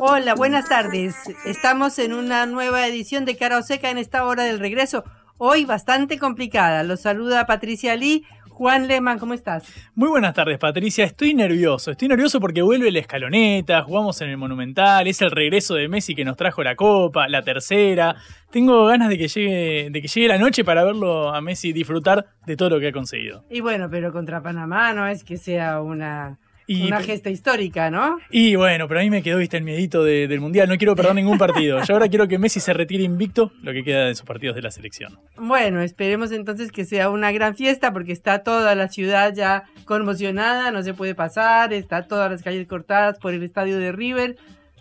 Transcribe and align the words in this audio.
Hola, 0.00 0.34
buenas 0.36 0.68
tardes. 0.68 1.16
Estamos 1.44 1.98
en 1.98 2.12
una 2.12 2.46
nueva 2.46 2.86
edición 2.86 3.24
de 3.24 3.36
Cara 3.36 3.60
Seca 3.62 3.90
en 3.90 3.98
esta 3.98 4.24
hora 4.24 4.44
del 4.44 4.60
regreso. 4.60 5.02
Hoy 5.38 5.64
bastante 5.64 6.18
complicada. 6.18 6.84
Los 6.84 7.00
saluda 7.00 7.46
Patricia 7.46 7.96
Lee. 7.96 8.24
Juan 8.48 8.86
Lehmann, 8.86 9.18
¿cómo 9.18 9.34
estás? 9.34 9.72
Muy 9.96 10.08
buenas 10.08 10.34
tardes, 10.34 10.58
Patricia. 10.58 11.04
Estoy 11.04 11.34
nervioso. 11.34 11.90
Estoy 11.90 12.06
nervioso 12.06 12.40
porque 12.40 12.62
vuelve 12.62 12.92
la 12.92 13.00
escaloneta, 13.00 13.82
jugamos 13.82 14.20
en 14.20 14.30
el 14.30 14.36
Monumental, 14.36 15.06
es 15.06 15.20
el 15.22 15.30
regreso 15.30 15.74
de 15.74 15.88
Messi 15.88 16.14
que 16.14 16.24
nos 16.24 16.36
trajo 16.36 16.62
la 16.62 16.76
Copa, 16.76 17.28
la 17.28 17.42
tercera. 17.42 18.16
Tengo 18.50 18.86
ganas 18.86 19.08
de 19.08 19.18
que 19.18 19.28
llegue, 19.28 19.90
de 19.90 20.02
que 20.02 20.08
llegue 20.08 20.28
la 20.28 20.38
noche 20.38 20.64
para 20.64 20.84
verlo 20.84 21.34
a 21.34 21.40
Messi 21.40 21.72
disfrutar 21.72 22.26
de 22.46 22.56
todo 22.56 22.70
lo 22.70 22.80
que 22.80 22.88
ha 22.88 22.92
conseguido. 22.92 23.44
Y 23.50 23.60
bueno, 23.60 23.88
pero 23.90 24.12
contra 24.12 24.42
Panamá 24.42 24.92
no 24.92 25.06
es 25.06 25.24
que 25.24 25.36
sea 25.36 25.80
una 25.80 26.38
una 26.68 27.00
gesta 27.02 27.30
histórica, 27.30 27.90
¿no? 27.90 28.18
Y 28.30 28.54
bueno, 28.56 28.88
pero 28.88 29.00
a 29.00 29.02
mí 29.02 29.10
me 29.10 29.22
quedó, 29.22 29.38
viste, 29.38 29.56
el 29.56 29.64
miedito 29.64 30.04
del 30.04 30.40
Mundial. 30.40 30.68
No 30.68 30.76
quiero 30.76 30.94
perder 30.94 31.14
ningún 31.14 31.38
partido. 31.38 31.82
Yo 31.82 31.94
ahora 31.94 32.08
quiero 32.08 32.28
que 32.28 32.38
Messi 32.38 32.60
se 32.60 32.72
retire 32.72 33.04
invicto 33.04 33.52
lo 33.62 33.72
que 33.72 33.82
queda 33.82 34.06
de 34.06 34.14
sus 34.14 34.26
partidos 34.26 34.56
de 34.56 34.62
la 34.62 34.70
selección. 34.70 35.18
Bueno, 35.36 35.80
esperemos 35.80 36.32
entonces 36.32 36.70
que 36.70 36.84
sea 36.84 37.10
una 37.10 37.32
gran 37.32 37.54
fiesta 37.54 37.92
porque 37.92 38.12
está 38.12 38.42
toda 38.42 38.74
la 38.74 38.88
ciudad 38.88 39.34
ya 39.34 39.64
conmocionada, 39.84 40.70
no 40.70 40.82
se 40.82 40.94
puede 40.94 41.14
pasar, 41.14 41.72
está 41.72 42.06
todas 42.06 42.30
las 42.30 42.42
calles 42.42 42.66
cortadas 42.66 43.18
por 43.18 43.32
el 43.34 43.42
estadio 43.42 43.78
de 43.78 43.92
River. 43.92 44.36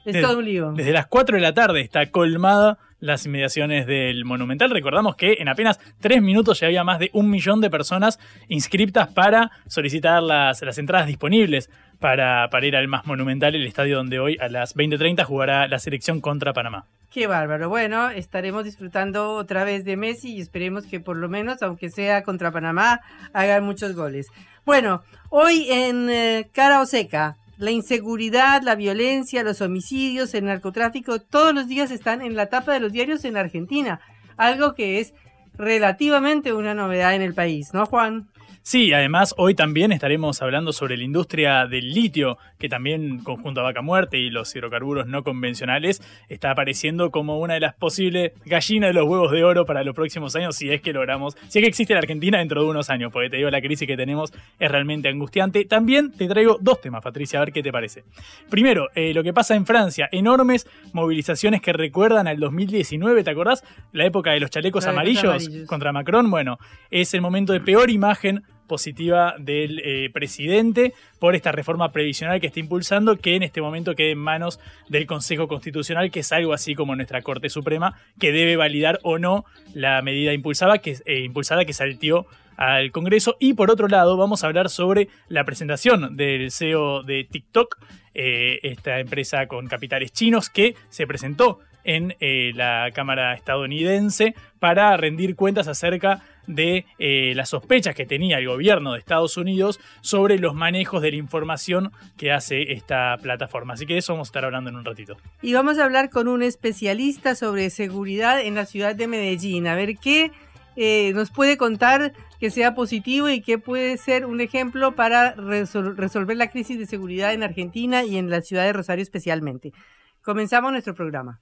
Es 0.08 0.22
todo 0.22 0.40
un 0.40 0.46
lío. 0.46 0.72
Desde 0.72 0.92
las 0.92 1.08
4 1.08 1.36
de 1.36 1.42
la 1.42 1.54
tarde 1.54 1.82
está 1.82 2.10
colmada 2.12 2.78
las 3.00 3.26
inmediaciones 3.26 3.86
del 3.86 4.26
Monumental. 4.26 4.72
Recordamos 4.72 5.16
que 5.16 5.38
en 5.40 5.50
apenas 5.50 5.80
tres 6.00 6.22
minutos 6.22 6.60
ya 6.60 6.68
había 6.68 6.84
más 6.84 7.00
de 7.00 7.10
un 7.14 7.30
millón 7.30 7.62
de 7.62 7.70
personas 7.70 8.20
inscriptas 8.48 9.10
para 9.10 9.52
solicitar 9.68 10.24
las, 10.24 10.62
las 10.62 10.78
entradas 10.78 11.08
disponibles 11.08 11.70
para, 12.00 12.50
para 12.50 12.66
ir 12.66 12.76
al 12.76 12.88
más 12.88 13.06
monumental, 13.06 13.56
el 13.56 13.66
estadio 13.66 13.98
donde 13.98 14.20
hoy 14.20 14.38
a 14.40 14.50
las 14.50 14.76
20.30 14.76 15.24
jugará 15.24 15.68
la 15.68 15.80
selección 15.80 16.22
contra 16.22 16.54
Panamá. 16.54 16.86
Qué 17.12 17.26
bárbaro. 17.26 17.70
Bueno, 17.70 18.10
estaremos 18.10 18.64
disfrutando 18.64 19.32
otra 19.32 19.64
vez 19.64 19.86
de 19.86 19.98
Messi 19.98 20.36
y 20.36 20.42
esperemos 20.42 20.86
que 20.86 21.00
por 21.00 21.18
lo 21.18 21.30
menos, 21.30 21.62
aunque 21.64 21.90
sea 21.90 22.24
contra 22.24 22.52
Panamá, 22.52 23.02
hagan 23.34 23.64
muchos 23.64 23.96
goles. 23.96 24.28
Bueno, 24.66 25.02
hoy 25.30 25.68
en 25.70 26.10
eh, 26.10 26.50
Cara 26.54 26.82
o 26.82 26.86
Seca, 26.86 27.38
la 27.58 27.72
inseguridad, 27.72 28.62
la 28.62 28.76
violencia, 28.76 29.44
los 29.44 29.62
homicidios, 29.62 30.34
el 30.34 30.46
narcotráfico, 30.46 31.20
todos 31.20 31.54
los 31.54 31.68
días 31.68 31.92
están 31.92 32.22
en 32.22 32.36
la 32.36 32.48
tapa 32.48 32.74
de 32.74 32.80
los 32.80 32.92
diarios 32.92 33.26
en 33.26 33.38
Argentina, 33.38 34.00
algo 34.38 34.76
que 34.76 35.00
es 35.00 35.14
relativamente 35.56 36.54
una 36.54 36.76
novedad 36.76 37.16
en 37.16 37.24
el 37.24 37.34
país, 37.34 37.74
¿no, 37.74 37.86
Juan? 37.86 38.28
Sí, 38.68 38.92
además 38.92 39.34
hoy 39.38 39.56
también 39.56 39.94
estaremos 39.94 40.42
hablando 40.42 40.74
sobre 40.74 40.98
la 40.98 41.06
industria 41.06 41.68
del 41.68 41.94
litio, 41.94 42.38
que 42.60 42.68
también 42.68 43.20
conjunto 43.20 43.62
a 43.62 43.64
Vaca 43.64 43.82
Muerte 43.82 44.18
y 44.18 44.30
los 44.30 44.54
hidrocarburos 44.54 45.08
no 45.08 45.24
convencionales 45.24 46.02
está 46.28 46.52
apareciendo 46.52 47.10
como 47.10 47.40
una 47.40 47.54
de 47.54 47.62
las 47.62 47.76
posibles 47.76 48.34
gallinas 48.46 48.90
de 48.90 48.94
los 48.96 49.08
huevos 49.08 49.32
de 49.32 49.46
oro 49.46 49.66
para 49.66 49.86
los 49.86 49.96
próximos 49.96 50.36
años, 50.36 50.58
si 50.58 50.70
es 50.70 50.82
que 50.82 50.92
logramos, 50.92 51.38
si 51.48 51.60
es 51.60 51.64
que 51.64 51.70
existe 51.70 51.94
la 51.94 52.00
Argentina 52.00 52.40
dentro 52.40 52.62
de 52.62 52.70
unos 52.70 52.90
años, 52.90 53.10
porque 53.14 53.30
te 53.30 53.38
digo, 53.38 53.50
la 53.50 53.62
crisis 53.62 53.88
que 53.88 53.96
tenemos 53.96 54.34
es 54.60 54.70
realmente 54.70 55.08
angustiante. 55.08 55.64
También 55.64 56.12
te 56.12 56.28
traigo 56.28 56.58
dos 56.60 56.82
temas, 56.82 57.02
Patricia, 57.02 57.40
a 57.40 57.46
ver 57.46 57.54
qué 57.54 57.64
te 57.64 57.72
parece. 57.72 58.04
Primero, 58.50 58.90
eh, 58.96 59.14
lo 59.14 59.24
que 59.24 59.32
pasa 59.32 59.56
en 59.56 59.66
Francia, 59.66 60.10
enormes 60.12 60.68
movilizaciones 60.92 61.62
que 61.62 61.72
recuerdan 61.72 62.28
al 62.28 62.38
2019, 62.38 63.24
¿te 63.24 63.30
acordás? 63.30 63.64
La 63.94 64.04
época 64.04 64.32
de 64.32 64.42
los 64.42 64.50
chalecos 64.50 64.86
amarillos 64.88 65.50
contra 65.68 65.94
Macron, 65.94 66.30
bueno, 66.30 66.58
es 66.92 67.14
el 67.14 67.22
momento 67.22 67.54
de 67.54 67.62
peor 67.62 67.90
imagen 67.90 68.44
positiva 68.68 69.36
del 69.40 69.80
eh, 69.84 70.10
presidente 70.12 70.94
por 71.20 71.36
esta 71.36 71.52
reforma 71.52 71.92
previsional 71.92 72.40
que 72.40 72.48
está 72.48 72.60
impulsando, 72.60 73.18
que 73.18 73.36
en 73.36 73.44
este 73.44 73.62
momento 73.62 73.96
quede 73.96 74.12
en 74.12 74.20
manos 74.20 74.60
del 74.90 75.08
Consejo 75.08 75.48
Constitucional, 75.48 76.12
que 76.12 76.20
es 76.20 76.32
algo 76.32 76.54
así 76.54 76.76
como 76.76 76.96
nuestra 76.96 77.22
Corte 77.22 77.50
Suprema, 77.50 77.96
que 78.20 78.32
debe 78.32 78.56
validar 78.56 79.00
o 79.04 79.18
no 79.18 79.46
la 79.74 80.02
medida 80.02 80.34
impulsada 80.34 80.78
que, 80.80 80.98
eh, 81.06 81.22
impulsada 81.22 81.66
que 81.66 81.74
saltió 81.74 82.28
al 82.58 82.92
Congreso. 82.92 83.38
Y 83.40 83.54
por 83.54 83.72
otro 83.72 83.88
lado, 83.88 84.18
vamos 84.18 84.44
a 84.44 84.48
hablar 84.48 84.70
sobre 84.70 85.08
la 85.30 85.46
presentación 85.46 86.18
del 86.18 86.52
CEO 86.52 87.04
de 87.04 87.24
TikTok, 87.24 87.78
eh, 88.14 88.60
esta 88.64 89.00
empresa 89.00 89.48
con 89.48 89.68
capitales 89.68 90.12
chinos 90.12 90.50
que 90.50 90.76
se 90.90 91.06
presentó 91.06 91.60
en 91.84 92.16
la 92.56 92.90
Cámara 92.94 93.34
estadounidense 93.34 94.36
para 94.60 94.96
rendir 94.98 95.36
cuentas 95.36 95.68
acerca 95.68 96.22
de 96.48 96.86
eh, 96.98 97.34
las 97.36 97.50
sospechas 97.50 97.94
que 97.94 98.06
tenía 98.06 98.40
el 98.40 98.48
gobierno 98.48 98.94
de 98.94 99.00
Estados 99.00 99.38
Unidos 99.38 99.80
sobre 100.02 100.40
los 100.40 100.56
manejos 100.56 101.02
de 101.02 101.12
la 101.12 101.18
información 101.18 101.92
que 102.18 102.32
hace 102.32 102.72
esta 102.74 103.18
plataforma. 103.22 103.74
Así 103.74 103.86
que 103.86 103.94
de 103.94 104.00
eso 104.00 104.14
vamos 104.14 104.30
a 104.30 104.30
estar 104.30 104.46
hablando 104.46 104.70
en 104.70 104.78
un 104.78 104.86
ratito. 104.86 105.18
Y 105.42 105.54
vamos 105.54 105.78
a 105.78 105.86
hablar 105.86 106.10
con 106.10 106.28
un 106.28 106.42
especialista 106.42 107.36
sobre 107.36 107.70
seguridad 107.70 108.42
en 108.42 108.56
la 108.56 108.66
ciudad 108.66 108.96
de 108.96 109.08
Medellín, 109.08 109.68
a 109.68 109.76
ver 109.76 109.98
qué 109.98 110.32
eh, 110.76 111.12
nos 111.14 111.32
puede 111.32 111.58
contar 111.58 112.14
que 112.40 112.52
sea 112.52 112.76
positivo 112.76 113.30
y 113.30 113.42
que 113.42 113.58
puede 113.58 113.98
ser 113.98 114.26
un 114.26 114.40
ejemplo 114.42 114.96
para 114.96 115.32
resolver 115.34 116.38
la 116.38 116.52
crisis 116.52 116.78
de 116.78 116.86
seguridad 116.86 117.34
en 117.34 117.42
Argentina 117.42 118.04
y 118.04 118.18
en 118.18 118.30
la 118.30 118.42
ciudad 118.42 118.64
de 118.64 118.74
Rosario 118.74 119.02
especialmente. 119.02 119.74
Comenzamos 120.22 120.72
nuestro 120.72 120.94
programa. 120.94 121.42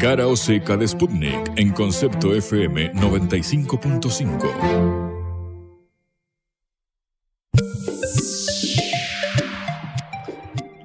Cara 0.00 0.26
o 0.26 0.34
seca 0.34 0.78
de 0.78 0.88
Sputnik 0.88 1.52
en 1.56 1.72
concepto 1.72 2.34
FM 2.34 2.94
95.5. 2.94 5.10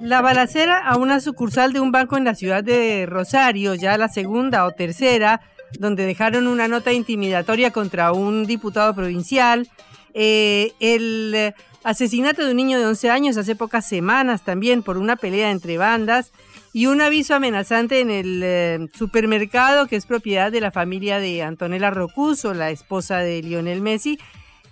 La 0.02 0.20
balacera 0.20 0.86
a 0.86 0.98
una 0.98 1.20
sucursal 1.20 1.72
de 1.72 1.80
un 1.80 1.92
banco 1.92 2.18
en 2.18 2.24
la 2.24 2.34
ciudad 2.34 2.62
de 2.62 3.06
Rosario, 3.06 3.74
ya 3.74 3.96
la 3.96 4.10
segunda 4.10 4.66
o 4.66 4.72
tercera, 4.72 5.40
donde 5.78 6.04
dejaron 6.04 6.46
una 6.46 6.68
nota 6.68 6.92
intimidatoria 6.92 7.70
contra 7.70 8.12
un 8.12 8.44
diputado 8.44 8.94
provincial. 8.94 9.66
Eh, 10.12 10.74
el 10.78 11.54
asesinato 11.84 12.44
de 12.44 12.50
un 12.50 12.58
niño 12.58 12.78
de 12.78 12.84
11 12.84 13.10
años 13.10 13.38
hace 13.38 13.56
pocas 13.56 13.88
semanas 13.88 14.42
también 14.42 14.82
por 14.82 14.98
una 14.98 15.16
pelea 15.16 15.50
entre 15.50 15.78
bandas 15.78 16.32
y 16.76 16.88
un 16.88 17.00
aviso 17.00 17.34
amenazante 17.34 18.00
en 18.00 18.10
el 18.10 18.42
eh, 18.44 18.88
supermercado 18.92 19.86
que 19.86 19.96
es 19.96 20.04
propiedad 20.04 20.52
de 20.52 20.60
la 20.60 20.70
familia 20.70 21.18
de 21.18 21.42
Antonella 21.42 21.88
Rocuso, 21.88 22.52
la 22.52 22.68
esposa 22.68 23.20
de 23.20 23.40
Lionel 23.40 23.80
Messi, 23.80 24.18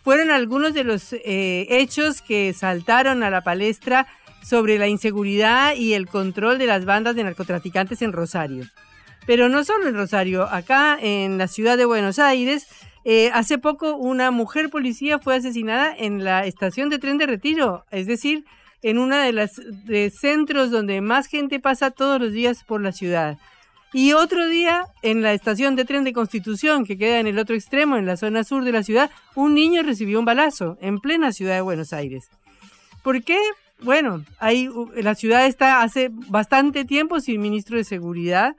fueron 0.03 0.31
algunos 0.31 0.75
de 0.75 0.85
los 0.85 1.15
eh, 1.15 1.67
hechos 1.71 2.21
que 2.21 2.53
saltaron 2.53 3.23
a 3.23 3.31
la 3.31 3.41
palestra 3.41 4.07
sobre 4.43 4.77
la 4.77 4.87
inseguridad 4.87 5.77
y 5.77 5.95
el 5.95 6.07
control 6.07 6.59
de 6.59 6.67
las 6.67 6.85
bandas 6.85 7.17
de 7.17 7.25
narcotraficantes 7.25 8.03
en 8.03 8.13
Rosario. 8.13 8.67
Pero 9.27 9.49
no 9.49 9.65
solo 9.65 9.89
en 9.89 9.95
Rosario, 9.95 10.43
acá 10.43 10.99
en 11.01 11.39
la 11.39 11.49
ciudad 11.49 11.79
de 11.79 11.87
Buenos 11.87 12.19
Aires, 12.19 12.67
eh, 13.07 13.31
hace 13.33 13.57
poco 13.57 13.97
una 13.97 14.31
mujer 14.31 14.69
policía 14.69 15.21
fue 15.21 15.37
asesinada 15.37 15.97
en 15.97 16.23
la 16.23 16.45
estación 16.45 16.91
de 16.91 16.99
tren 16.99 17.17
de 17.17 17.29
retiro, 17.29 17.87
es 17.91 18.07
decir, 18.07 18.45
en 18.85 18.99
uno 18.99 19.17
de 19.17 19.33
los 19.33 19.51
centros 20.13 20.71
donde 20.71 21.01
más 21.01 21.27
gente 21.27 21.59
pasa 21.59 21.91
todos 21.91 22.21
los 22.21 22.33
días 22.33 22.65
por 22.65 22.83
la 22.83 22.93
ciudad. 22.93 23.39
Y 23.95 24.13
otro 24.13 24.47
día, 24.47 24.85
en 25.01 25.23
la 25.23 25.33
estación 25.33 25.75
de 25.75 25.87
tren 25.87 26.05
de 26.05 26.13
Constitución, 26.13 26.85
que 26.85 26.99
queda 26.99 27.19
en 27.19 27.27
el 27.27 27.39
otro 27.39 27.55
extremo, 27.57 27.97
en 27.97 28.05
la 28.05 28.19
zona 28.19 28.45
sur 28.45 28.63
de 28.63 28.73
la 28.73 28.83
ciudad, 28.83 29.11
un 29.35 29.55
niño 29.55 29.83
recibió 29.83 30.19
un 30.19 30.27
balazo 30.27 30.77
en 30.83 30.99
plena 30.99 31.33
ciudad 31.33 31.55
de 31.55 31.63
Buenos 31.63 31.95
Aires. 31.95 32.29
¿Por 33.03 33.25
qué? 33.25 33.39
Bueno, 33.81 34.23
la 34.97 35.15
ciudad 35.15 35.47
está 35.47 35.81
hace 35.81 36.11
bastante 36.13 36.85
tiempo 36.85 37.21
sin 37.21 37.41
ministro 37.41 37.79
de 37.79 37.85
seguridad, 37.85 38.55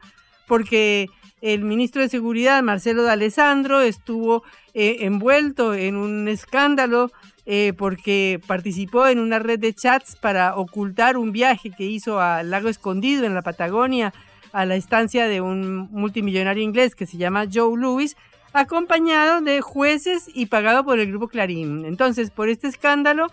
porque 0.48 1.07
el 1.42 1.62
ministro 1.62 2.01
de 2.01 2.10
seguridad, 2.10 2.63
Marcelo 2.63 3.04
de 3.04 3.12
Alessandro, 3.12 3.81
estuvo 3.81 4.44
eh, 4.74 4.98
envuelto 5.01 5.75
en 5.75 5.98
un 5.98 6.28
escándalo 6.28 7.12
eh, 7.45 7.74
porque 7.77 8.42
participó 8.47 9.07
en 9.07 9.19
una 9.19 9.39
red 9.39 9.59
de 9.59 9.74
chats 9.74 10.15
para 10.15 10.56
ocultar 10.56 11.18
un 11.18 11.31
viaje 11.31 11.71
que 11.71 11.86
hizo 11.86 12.19
al 12.19 12.50
lago 12.50 12.69
escondido 12.69 13.25
en 13.25 13.36
la 13.36 13.42
Patagonia 13.42 14.13
a 14.51 14.65
la 14.65 14.75
estancia 14.75 15.27
de 15.27 15.42
un 15.42 15.89
multimillonario 15.92 16.63
inglés 16.63 16.95
que 16.95 17.06
se 17.06 17.18
llama 17.18 17.45
Joe 17.51 17.77
Lewis, 17.77 18.15
acompañado 18.53 19.42
de 19.42 19.59
jueces 19.59 20.30
y 20.33 20.45
pagado 20.45 20.86
por 20.86 20.97
el 21.00 21.07
grupo 21.07 21.27
Clarín. 21.27 21.83
Entonces, 21.86 22.31
por 22.31 22.47
este 22.47 22.68
escándalo, 22.68 23.27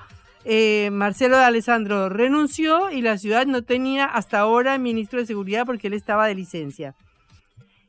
eh, 0.44 0.90
Marcelo 0.90 1.36
de 1.36 1.44
Alessandro 1.44 2.08
renunció 2.08 2.90
y 2.90 3.02
la 3.02 3.16
ciudad 3.18 3.46
no 3.46 3.62
tenía 3.62 4.06
hasta 4.06 4.40
ahora 4.40 4.76
ministro 4.78 5.20
de 5.20 5.26
seguridad 5.26 5.64
porque 5.64 5.86
él 5.86 5.94
estaba 5.94 6.26
de 6.26 6.34
licencia. 6.34 6.96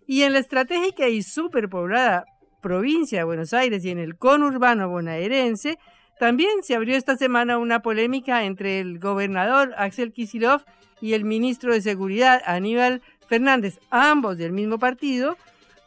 Y 0.06 0.22
en 0.22 0.34
la 0.34 0.40
estratégica 0.40 1.08
y 1.08 1.24
superpoblada 1.24 2.26
provincia 2.62 3.20
de 3.20 3.24
Buenos 3.24 3.54
Aires 3.54 3.84
y 3.84 3.90
en 3.90 3.98
el 3.98 4.16
conurbano 4.16 4.90
bonaerense, 4.90 5.80
también 6.20 6.64
se 6.64 6.76
abrió 6.76 6.96
esta 6.96 7.18
semana 7.18 7.58
una 7.58 7.82
polémica 7.82 8.44
entre 8.44 8.80
el 8.80 9.00
gobernador 9.00 9.74
Axel 9.78 10.14
Kisilov 10.14 10.64
y 11.02 11.14
el 11.14 11.26
ministro 11.26 11.74
de 11.74 11.82
Seguridad 11.82 12.42
Aníbal 12.46 13.02
Fernández, 13.28 13.80
ambos 13.90 14.38
del 14.38 14.52
mismo 14.54 14.80
partido, 14.80 15.38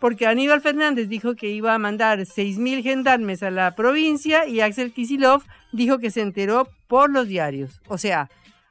porque 0.00 0.26
Aníbal 0.26 0.60
Fernández 0.60 1.08
dijo 1.08 1.36
que 1.36 1.48
iba 1.48 1.74
a 1.74 1.78
mandar 1.78 2.18
6.000 2.18 2.82
gendarmes 2.82 3.42
a 3.42 3.50
la 3.50 3.74
provincia 3.74 4.46
y 4.46 4.60
Axel 4.60 4.92
Kisilov 4.92 5.42
dijo 5.72 5.98
que 5.98 6.10
se 6.10 6.20
enteró 6.20 6.68
por 6.86 7.10
los 7.10 7.28
diarios. 7.28 7.80
O 7.88 7.96
sea, 7.96 8.28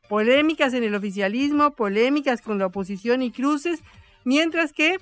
polémicas 0.08 0.74
en 0.74 0.84
el 0.84 0.94
oficialismo, 0.94 1.72
polémicas 1.72 2.42
con 2.42 2.60
la 2.60 2.68
oposición 2.68 3.22
y 3.22 3.32
cruces, 3.32 3.82
mientras 4.24 4.72
que 4.72 4.98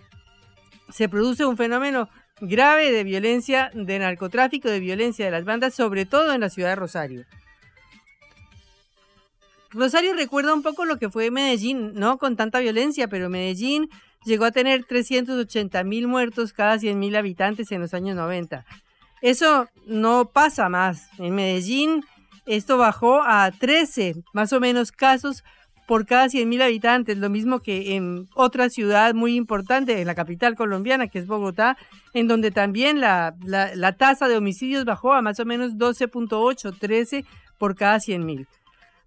se 0.90 1.10
produce 1.10 1.46
un 1.46 1.58
fenómeno 1.58 2.10
grave 2.44 2.92
de 2.92 3.04
violencia, 3.04 3.72
de 3.74 4.00
narcotráfico, 4.00 4.70
de 4.70 4.80
violencia 4.80 5.26
de 5.26 5.32
las 5.32 5.46
bandas, 5.46 5.74
sobre 5.74 6.06
todo 6.06 6.34
en 6.34 6.42
la 6.42 6.50
ciudad 6.50 6.70
de 6.70 6.76
Rosario. 6.76 7.26
Rosario 9.72 10.14
recuerda 10.14 10.54
un 10.54 10.62
poco 10.62 10.86
lo 10.86 10.98
que 10.98 11.10
fue 11.10 11.32
Medellín, 11.32 11.94
no 11.96 12.18
con 12.18 12.36
tanta 12.36 12.60
violencia, 12.60 13.08
pero 13.08 13.30
Medellín 13.30 13.90
llegó 14.26 14.46
a 14.46 14.52
tener 14.52 14.84
380 14.84 15.84
mil 15.84 16.08
muertos 16.08 16.54
cada 16.54 16.78
100 16.78 17.00
mil 17.00 17.16
habitantes 17.16 17.72
en 17.72 17.82
los 17.82 17.94
años 17.94 18.16
90. 18.16 18.66
Eso 19.22 19.70
no 19.88 20.26
pasa 20.26 20.70
más. 20.70 21.08
En 21.18 21.34
Medellín 21.34 22.04
esto 22.46 22.78
bajó 22.78 23.22
a 23.24 23.50
13 23.52 24.16
más 24.34 24.52
o 24.52 24.60
menos 24.60 24.92
casos 24.92 25.44
por 25.86 26.06
cada 26.06 26.28
100.000 26.28 26.62
habitantes, 26.62 27.18
lo 27.18 27.30
mismo 27.30 27.60
que 27.60 27.96
en 27.96 28.28
otra 28.36 28.70
ciudad 28.70 29.14
muy 29.14 29.36
importante, 29.36 30.00
en 30.00 30.08
la 30.08 30.16
capital 30.16 30.56
colombiana, 30.56 31.08
que 31.08 31.20
es 31.20 31.28
Bogotá, 31.28 31.78
en 32.14 32.28
donde 32.28 32.52
también 32.52 33.02
la, 33.02 33.36
tasa 33.98 34.28
de 34.28 34.38
homicidios 34.38 34.86
bajó 34.86 35.14
a 35.14 35.22
más 35.22 35.40
o 35.40 35.46
menos 35.46 35.74
12.8, 35.74 36.78
13 36.78 37.26
por 37.58 37.76
cada 37.76 37.98
100.000. 37.98 38.48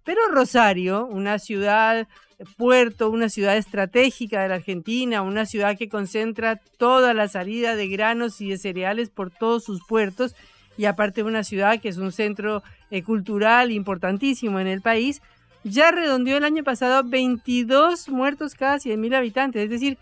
Pero 0.03 0.21
Rosario, 0.31 1.05
una 1.05 1.39
ciudad 1.39 2.07
puerto, 2.55 3.09
una 3.09 3.29
ciudad 3.29 3.57
estratégica 3.57 4.41
de 4.41 4.49
la 4.49 4.55
Argentina, 4.55 5.21
una 5.23 5.45
ciudad 5.45 5.77
que 5.77 5.89
concentra 5.89 6.61
toda 6.77 7.13
la 7.13 7.27
salida 7.27 7.75
de 7.75 7.87
granos 7.87 8.39
y 8.39 8.51
de 8.51 8.57
cereales 8.57 9.09
por 9.09 9.31
todos 9.31 9.63
sus 9.63 9.81
puertos, 9.85 10.35
y 10.77 10.85
aparte 10.85 11.23
una 11.23 11.43
ciudad 11.43 11.81
que 11.81 11.89
es 11.89 11.97
un 11.97 12.11
centro 12.11 12.61
eh, 12.91 13.01
cultural 13.01 13.71
importantísimo 13.71 14.59
en 14.59 14.67
el 14.67 14.81
país, 14.81 15.21
ya 15.63 15.91
redondeó 15.91 16.37
el 16.37 16.43
año 16.43 16.63
pasado 16.63 17.03
22 17.03 18.09
muertos 18.09 18.55
cada 18.55 18.77
100.000 18.77 19.15
habitantes, 19.15 19.63
es 19.63 19.69
decir, 19.69 19.97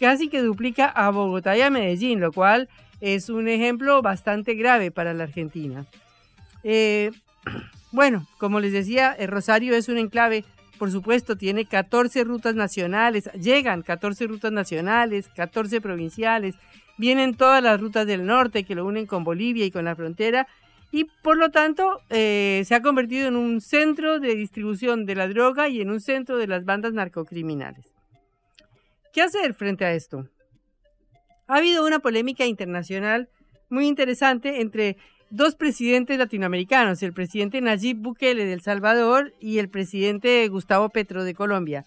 casi 0.00 0.28
que 0.28 0.42
duplica 0.42 0.86
a 0.86 1.10
Bogotá 1.10 1.56
y 1.56 1.62
a 1.62 1.70
Medellín, 1.70 2.20
lo 2.20 2.32
cual 2.32 2.68
es 3.00 3.28
un 3.28 3.48
ejemplo 3.48 4.02
bastante 4.02 4.54
grave 4.54 4.90
para 4.90 5.14
la 5.14 5.24
Argentina. 5.24 5.86
Eh, 6.62 7.10
bueno, 7.92 8.26
como 8.38 8.60
les 8.60 8.72
decía, 8.72 9.12
el 9.12 9.28
Rosario 9.28 9.74
es 9.74 9.88
un 9.88 9.98
enclave, 9.98 10.44
por 10.78 10.90
supuesto, 10.90 11.36
tiene 11.36 11.66
14 11.66 12.24
rutas 12.24 12.54
nacionales, 12.54 13.30
llegan 13.34 13.82
14 13.82 14.26
rutas 14.26 14.52
nacionales, 14.52 15.28
14 15.36 15.80
provinciales, 15.80 16.56
vienen 16.96 17.34
todas 17.34 17.62
las 17.62 17.80
rutas 17.80 18.06
del 18.06 18.26
norte 18.26 18.64
que 18.64 18.74
lo 18.74 18.84
unen 18.84 19.06
con 19.06 19.24
Bolivia 19.24 19.64
y 19.64 19.70
con 19.70 19.84
la 19.84 19.94
frontera, 19.94 20.48
y 20.94 21.06
por 21.24 21.36
lo 21.36 21.50
tanto 21.50 22.00
eh, 22.08 22.62
se 22.64 22.72
ha 22.76 22.80
convertido 22.80 23.26
en 23.26 23.34
un 23.34 23.60
centro 23.60 24.20
de 24.20 24.36
distribución 24.36 25.06
de 25.06 25.16
la 25.16 25.26
droga 25.26 25.68
y 25.68 25.80
en 25.80 25.90
un 25.90 26.00
centro 26.00 26.38
de 26.38 26.46
las 26.46 26.64
bandas 26.64 26.92
narcocriminales. 26.92 27.92
¿Qué 29.12 29.20
hacer 29.20 29.54
frente 29.54 29.84
a 29.84 29.92
esto? 29.92 30.28
Ha 31.48 31.56
habido 31.56 31.84
una 31.84 31.98
polémica 31.98 32.46
internacional 32.46 33.28
muy 33.70 33.88
interesante 33.88 34.60
entre 34.60 34.96
dos 35.30 35.56
presidentes 35.56 36.16
latinoamericanos, 36.16 37.02
el 37.02 37.12
presidente 37.12 37.60
Nayib 37.60 37.96
Bukele 37.96 38.44
de 38.44 38.60
Salvador 38.60 39.34
y 39.40 39.58
el 39.58 39.68
presidente 39.68 40.46
Gustavo 40.46 40.90
Petro 40.90 41.24
de 41.24 41.34
Colombia. 41.34 41.84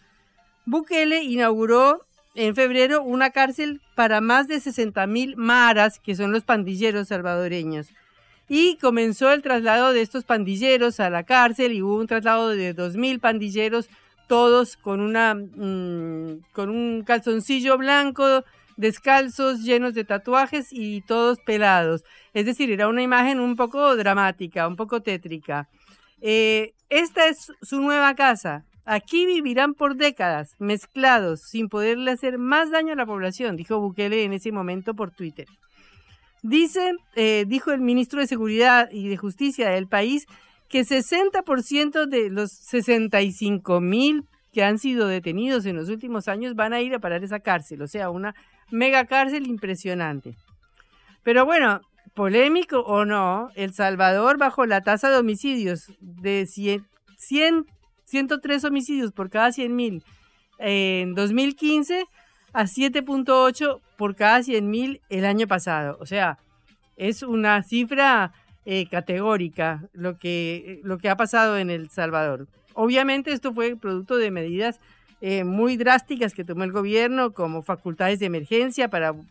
Bukele 0.65 1.24
inauguró 1.24 2.06
en 2.36 2.56
febrero 2.56 3.03
una 3.03 3.30
cárcel 3.30 3.80
para 3.95 4.19
más 4.19 4.50
de 4.50 4.57
60.000 4.57 5.38
maras, 5.38 6.01
que 6.01 6.13
son 6.13 6.33
los 6.33 6.44
pandilleros 6.44 7.07
salvadoreños 7.07 7.94
y 8.49 8.77
comenzó 8.77 9.31
el 9.31 9.41
traslado 9.41 9.94
de 9.94 10.01
estos 10.01 10.23
pandilleros 10.23 10.99
a 10.99 11.09
la 11.09 11.23
cárcel 11.23 11.73
y 11.73 11.81
hubo 11.81 11.97
un 11.97 12.07
traslado 12.07 12.49
de 12.49 12.75
2.000 12.75 13.19
pandilleros, 13.19 13.89
todos 14.27 14.77
con, 14.77 15.01
una, 15.01 15.35
mm, 15.35 16.44
con 16.53 16.69
un 16.69 17.03
calzoncillo 17.03 17.77
blanco, 17.77 18.44
descalzos, 18.77 19.63
llenos 19.63 19.94
de 19.94 20.05
tatuajes 20.05 20.67
y 20.71 21.01
todos 21.01 21.39
pelados. 21.45 22.03
Es 22.33 22.45
decir, 22.45 22.71
era 22.71 22.88
una 22.88 23.01
imagen 23.01 23.39
un 23.39 23.55
poco 23.55 23.95
dramática, 23.95 24.67
un 24.67 24.75
poco 24.75 25.01
tétrica. 25.01 25.67
Eh, 26.21 26.73
esta 26.89 27.27
es 27.27 27.51
su 27.61 27.81
nueva 27.81 28.15
casa. 28.15 28.63
Aquí 28.85 29.25
vivirán 29.25 29.73
por 29.73 29.97
décadas, 29.97 30.55
mezclados, 30.59 31.41
sin 31.41 31.67
poderle 31.67 32.11
hacer 32.11 32.38
más 32.38 32.71
daño 32.71 32.93
a 32.93 32.95
la 32.95 33.05
población, 33.05 33.57
dijo 33.57 33.81
Bukele 33.81 34.23
en 34.23 34.31
ese 34.31 34.53
momento 34.53 34.93
por 34.93 35.11
Twitter. 35.11 35.47
Dice, 36.44 36.94
eh, 37.16 37.45
dijo 37.48 37.72
el 37.72 37.81
ministro 37.81 38.19
de 38.19 38.28
Seguridad 38.28 38.89
y 38.92 39.07
de 39.07 39.18
Justicia 39.18 39.69
del 39.69 39.88
país, 39.88 40.25
que 40.69 40.81
60% 40.81 42.06
de 42.06 42.30
los 42.30 42.51
65 42.51 43.80
mil 43.81 44.25
que 44.54 44.63
han 44.63 44.80
sido 44.80 45.07
detenidos 45.07 45.66
en 45.66 45.75
los 45.75 45.89
últimos 45.89 46.28
años 46.28 46.56
van 46.56 46.74
a 46.74 46.81
ir 46.81 46.94
a 46.94 47.00
parar 47.00 47.24
esa 47.24 47.39
cárcel, 47.39 47.81
o 47.81 47.88
sea, 47.88 48.10
una 48.10 48.36
mega 48.72 49.06
cárcel 49.06 49.48
impresionante. 49.48 50.36
Pero 51.24 51.45
bueno, 51.45 51.81
polémico 52.16 52.80
o 52.80 53.06
no, 53.06 53.50
El 53.56 53.74
Salvador 53.74 54.38
bajó 54.38 54.66
la 54.66 54.81
tasa 54.81 55.10
de 55.10 55.18
homicidios 55.18 55.94
de 56.00 56.45
100, 56.48 57.66
103 58.06 58.63
homicidios 58.63 59.12
por 59.12 59.30
cada 59.30 59.51
100 59.51 59.75
mil 59.75 60.04
en 60.60 61.13
2015 61.13 62.06
a 62.57 62.63
7.8 62.63 63.81
por 63.98 64.15
cada 64.15 64.39
100.000 64.39 65.01
el 65.09 65.25
año 65.25 65.45
pasado. 65.45 65.95
O 66.01 66.07
sea, 66.07 66.39
es 66.95 67.21
una 67.21 67.62
cifra 67.62 68.33
eh, 68.65 68.88
categórica 68.89 69.83
lo 69.94 70.18
que, 70.18 70.81
lo 70.83 70.98
que 70.98 71.09
ha 71.09 71.15
pasado 71.15 71.59
en 71.59 71.69
El 71.69 71.92
Salvador. 71.92 72.48
Obviamente 72.74 73.31
esto 73.31 73.54
fue 73.54 73.75
producto 73.75 74.18
de 74.18 74.31
medidas 74.31 74.80
eh, 75.21 75.44
muy 75.44 75.77
drásticas 75.77 76.33
que 76.33 76.44
tomó 76.44 76.63
el 76.63 76.71
gobierno, 76.71 77.31
como 77.31 77.62
facultades 77.62 78.17
de 78.17 78.25
emergencia 78.25 78.89
para 78.89 79.13
mm, 79.13 79.27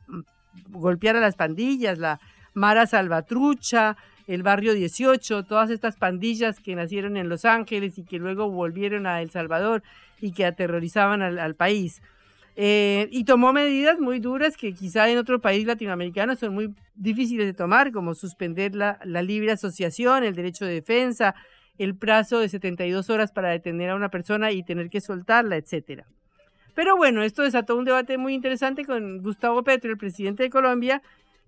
golpear 0.69 1.17
a 1.17 1.21
las 1.21 1.35
pandillas, 1.35 1.99
la 1.99 2.21
Mara 2.55 2.87
Salvatrucha, 2.87 3.97
el 4.29 4.45
Barrio 4.45 4.73
18, 4.73 5.43
todas 5.43 5.71
estas 5.71 5.97
pandillas 5.97 6.61
que 6.61 6.77
nacieron 6.77 7.17
en 7.17 7.29
Los 7.29 7.45
Ángeles 7.45 7.99
y 7.99 8.05
que 8.05 8.21
luego 8.21 8.49
volvieron 8.49 9.05
a 9.09 9.21
El 9.21 9.31
Salvador 9.31 9.83
y 10.21 10.31
que 10.31 10.47
aterrorizaban 10.47 11.23
al 11.23 11.55
país. 11.57 12.01
Eh, 12.59 13.09
y 13.11 13.25
tomó 13.25 13.53
medidas 13.53 14.01
muy 14.01 14.19
duras 14.19 14.57
que 14.57 14.73
quizá 14.73 15.11
en 15.11 15.19
otro 15.19 15.43
país 15.43 15.67
latinoamericano 15.67 16.37
son 16.37 16.55
muy 16.55 16.75
difíciles 16.95 17.45
de 17.47 17.53
tomar, 17.53 17.93
como 17.93 18.15
suspender 18.15 18.75
la, 18.75 18.99
libre 19.05 19.53
asociación, 19.53 20.25
el 20.25 20.35
derecho 20.35 20.65
de 20.65 20.73
defensa, 20.73 21.35
el 21.77 21.95
plazo 21.95 22.41
de 22.41 22.49
72 22.49 23.11
horas 23.11 23.31
para 23.31 23.51
detener 23.51 23.91
a 23.91 23.95
una 23.95 24.09
persona 24.09 24.53
y 24.53 24.63
tener 24.63 24.89
que 24.89 25.03
soltarla, 25.03 25.57
etcétera. 25.57 26.07
Pero 26.75 26.97
bueno, 26.97 27.23
esto 27.23 27.43
desató 27.43 27.77
un 27.77 27.85
debate 27.85 28.17
muy 28.17 28.33
interesante 28.33 28.87
con 28.87 29.23
Gustavo 29.23 29.63
Petro, 29.63 29.91
el 29.91 29.99
presidente 29.99 30.43
de 30.43 30.51
Colombia, 30.51 31.03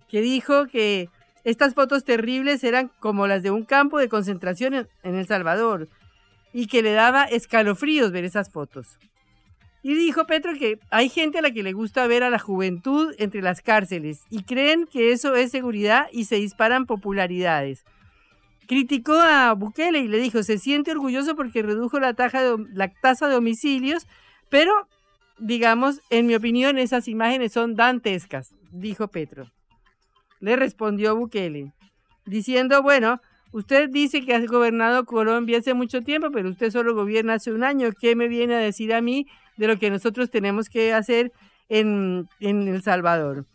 que 0.08 0.20
dijo 0.20 0.66
que 0.66 1.08
estas 1.44 1.72
fotos 1.72 2.04
terribles 2.04 2.64
eran 2.64 2.90
como 3.00 3.26
las 3.26 3.42
de 3.42 3.50
un 3.50 3.64
campo 3.64 3.98
de 3.98 4.10
concentración 4.10 4.74
en 4.74 5.14
El 5.14 5.26
Salvador 5.26 5.88
y 6.52 6.66
que 6.66 6.82
le 6.82 6.92
daba 6.92 7.24
escalofríos 7.24 8.12
ver 8.12 8.24
esas 8.24 8.50
fotos. 8.50 8.98
Y 9.82 9.94
dijo 9.94 10.26
Petro 10.26 10.52
que 10.58 10.78
hay 10.90 11.08
gente 11.08 11.38
a 11.38 11.42
la 11.42 11.52
que 11.52 11.62
le 11.62 11.72
gusta 11.72 12.06
ver 12.06 12.22
a 12.22 12.30
la 12.30 12.38
juventud 12.38 13.14
entre 13.18 13.42
las 13.42 13.62
cárceles 13.62 14.22
y 14.28 14.42
creen 14.42 14.86
que 14.86 15.12
eso 15.12 15.36
es 15.36 15.50
seguridad 15.50 16.08
y 16.12 16.24
se 16.24 16.36
disparan 16.36 16.86
popularidades. 16.86 17.84
Criticó 18.66 19.14
a 19.14 19.52
Bukele 19.54 20.00
y 20.00 20.08
le 20.08 20.18
dijo, 20.18 20.42
se 20.42 20.58
siente 20.58 20.90
orgulloso 20.90 21.36
porque 21.36 21.62
redujo 21.62 22.00
la, 22.00 22.12
tasa 22.12 23.28
de 23.28 23.36
homicidios, 23.36 24.06
pero, 24.50 24.72
digamos, 25.38 26.00
en 26.10 26.26
mi 26.26 26.34
opinión, 26.34 26.76
esas 26.76 27.08
imágenes 27.08 27.52
son 27.52 27.76
dantescas, 27.76 28.54
dijo 28.70 29.08
Petro. 29.08 29.50
Le 30.40 30.56
respondió 30.56 31.16
Bukele, 31.16 31.72
diciendo, 32.26 32.82
bueno, 32.82 33.22
usted 33.52 33.88
dice 33.90 34.24
que 34.24 34.34
ha 34.34 34.44
gobernado 34.46 35.04
Colombia 35.04 35.58
hace 35.58 35.74
mucho 35.74 36.02
tiempo, 36.02 36.30
pero 36.32 36.50
usted 36.50 36.70
solo 36.70 36.94
gobierna 36.94 37.34
hace 37.34 37.52
un 37.52 37.64
año, 37.64 37.90
¿qué 38.00 38.16
me 38.16 38.28
viene 38.28 38.54
a 38.54 38.58
decir 38.58 38.92
a 38.94 39.00
mí 39.00 39.26
de 39.58 39.66
lo 39.66 39.78
que 39.78 39.90
nosotros 39.90 40.30
tenemos 40.30 40.68
que 40.68 40.94
hacer 40.94 41.32
en, 41.68 42.28
El 42.40 42.82
Salvador. 42.82 43.46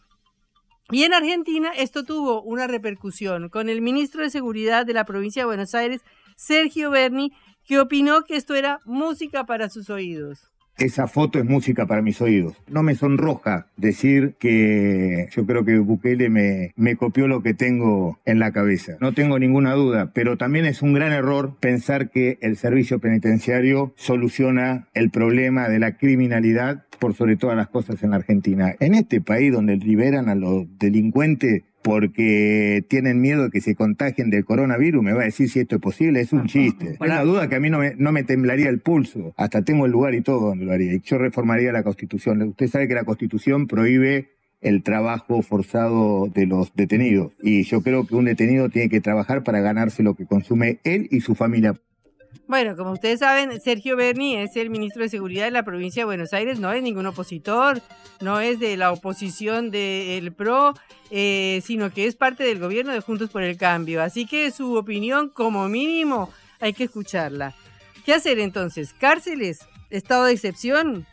Y 0.92 1.04
en 1.04 1.14
Argentina 1.14 1.72
esto 1.76 2.04
tuvo 2.04 2.44
una 2.44 2.68
repercusión 2.68 3.50
con 3.50 3.70
el 3.70 3.82
ministro 3.82 4.22
de 4.22 4.30
Seguridad 4.30 4.86
de 4.86 4.94
la 4.94 5.06
provincia 5.06 5.42
de 5.42 5.48
Buenos 5.48 5.74
Aires, 5.74 6.02
Sergio 6.36 6.92
Berni, 6.92 7.32
que 7.66 7.80
opinó 7.80 8.24
que 8.24 8.36
esto 8.36 8.54
era 8.54 8.80
música 8.86 9.46
para 9.46 9.70
sus 9.70 9.90
oídos. 9.90 10.53
Esa 10.78 11.08
foto 11.08 11.40
es 11.40 11.46
música 11.46 11.86
para 11.86 12.02
mis 12.02 12.20
oídos. 12.22 12.56
No 12.68 12.84
me 12.84 12.96
sonroja 12.96 13.68
decir 13.78 14.36
que 14.40 15.28
yo 15.32 15.46
creo 15.46 15.64
que 15.66 15.78
Bukele 15.78 16.30
me, 16.30 16.96
copió 16.96 17.28
lo 17.28 17.44
que 17.44 17.54
tengo 17.54 18.20
en 18.26 18.40
la 18.40 18.52
cabeza. 18.52 18.94
No 19.00 19.14
tengo 19.14 19.38
ninguna 19.40 19.74
duda, 19.74 20.12
pero 20.14 20.38
también 20.38 20.66
es 20.66 20.82
un 20.82 20.94
gran 20.94 21.12
error 21.12 21.56
pensar 21.60 22.10
que 22.10 22.38
el 22.42 22.58
servicio 22.58 23.00
penitenciario 23.00 23.94
soluciona 23.96 24.88
el 24.94 25.10
problema 25.10 25.70
de 25.70 25.80
la 25.80 25.98
criminalidad 25.98 26.86
por 27.00 27.14
sobre 27.14 27.36
todas 27.36 27.58
las 27.58 27.68
cosas 27.68 28.02
en 28.04 28.12
la 28.12 28.18
Argentina. 28.18 28.76
En 28.80 28.94
este 28.96 29.22
país 29.22 29.52
donde 29.52 29.78
liberan 29.78 30.30
a 30.30 30.36
los 30.36 30.66
delincuentes 30.80 31.64
porque 31.84 32.86
tienen 32.88 33.22
miedo 33.22 33.44
de 33.44 33.50
que 33.52 33.62
se 33.62 33.76
contagien 33.76 34.30
del 34.30 34.46
coronavirus, 34.46 35.04
me 35.04 35.14
va 35.14 35.22
a 35.22 35.26
decir 35.26 35.50
si 35.50 35.60
esto 35.60 35.76
es 35.76 35.82
posible, 35.82 36.22
es 36.22 36.34
un 36.34 36.48
chiste. 36.48 36.94
Es 36.94 37.02
una 37.02 37.22
duda 37.24 37.50
que 37.50 37.56
a 37.56 37.60
mí 37.60 37.70
no 37.70 37.80
me, 37.80 37.94
no 37.96 38.12
me 38.12 38.24
temblaría 38.24 38.70
el 38.70 38.80
pulso, 38.80 39.34
hasta 39.38 39.64
tengo 39.64 39.86
el 39.86 39.92
lugar 39.92 40.16
y 40.16 40.22
todo 40.22 40.48
donde 40.48 40.66
lo 40.66 40.72
haría. 40.72 40.94
Y 40.94 41.02
yo 41.02 41.18
reformaría 41.18 41.72
la 41.72 41.84
Constitución. 41.84 42.42
Usted 42.42 42.68
sabe 42.68 42.88
que 42.88 42.96
la 42.96 43.04
Constitución 43.04 43.68
prohíbe 43.68 44.30
el 44.62 44.82
trabajo 44.82 45.42
forzado 45.42 46.28
de 46.34 46.48
los 46.48 46.74
detenidos. 46.74 47.34
Y 47.42 47.64
yo 47.64 47.82
creo 47.82 48.08
que 48.08 48.16
un 48.16 48.26
detenido 48.26 48.70
tiene 48.70 48.90
que 48.90 49.02
trabajar 49.02 49.44
para 49.44 49.60
ganarse 49.60 50.04
lo 50.04 50.16
que 50.16 50.26
consume 50.26 50.80
él 50.84 51.08
y 51.12 51.20
su 51.20 51.36
familia. 51.36 51.76
Bueno, 52.48 52.76
como 52.76 52.92
ustedes 52.92 53.20
saben, 53.20 53.60
Sergio 53.62 53.96
Berni 53.96 54.36
es 54.36 54.56
el 54.56 54.70
ministro 54.70 55.02
de 55.02 55.10
Seguridad 55.10 55.46
de 55.46 55.52
la 55.52 55.64
provincia 55.64 56.02
de 56.02 56.06
Buenos 56.06 56.34
Aires, 56.34 56.60
no 56.60 56.72
es 56.72 56.84
ningún 56.84 57.06
opositor, 57.06 57.82
no 58.22 58.40
es 58.40 58.60
de 58.60 58.78
la 58.78 58.92
oposición 58.92 59.72
del 59.72 60.34
PRO, 60.34 60.74
eh, 61.10 61.62
sino 61.66 61.92
que 61.92 62.06
es 62.06 62.16
parte 62.16 62.44
del 62.44 62.60
gobierno 62.60 62.92
de 62.92 63.00
Juntos 63.00 63.30
por 63.30 63.44
el 63.44 63.58
Cambio. 63.58 64.02
Así 64.02 64.26
que 64.26 64.52
su 64.52 64.76
opinión, 64.76 65.30
como 65.30 65.68
mínimo, 65.68 66.32
hay 66.60 66.74
que 66.74 66.86
escucharla. 66.86 67.56
¿Qué 68.06 68.14
hacer 68.14 68.40
entonces? 68.40 68.94
¿Cárceles? 69.00 69.60
¿Estado 69.90 70.26
de 70.26 70.34
excepción? 70.34 71.06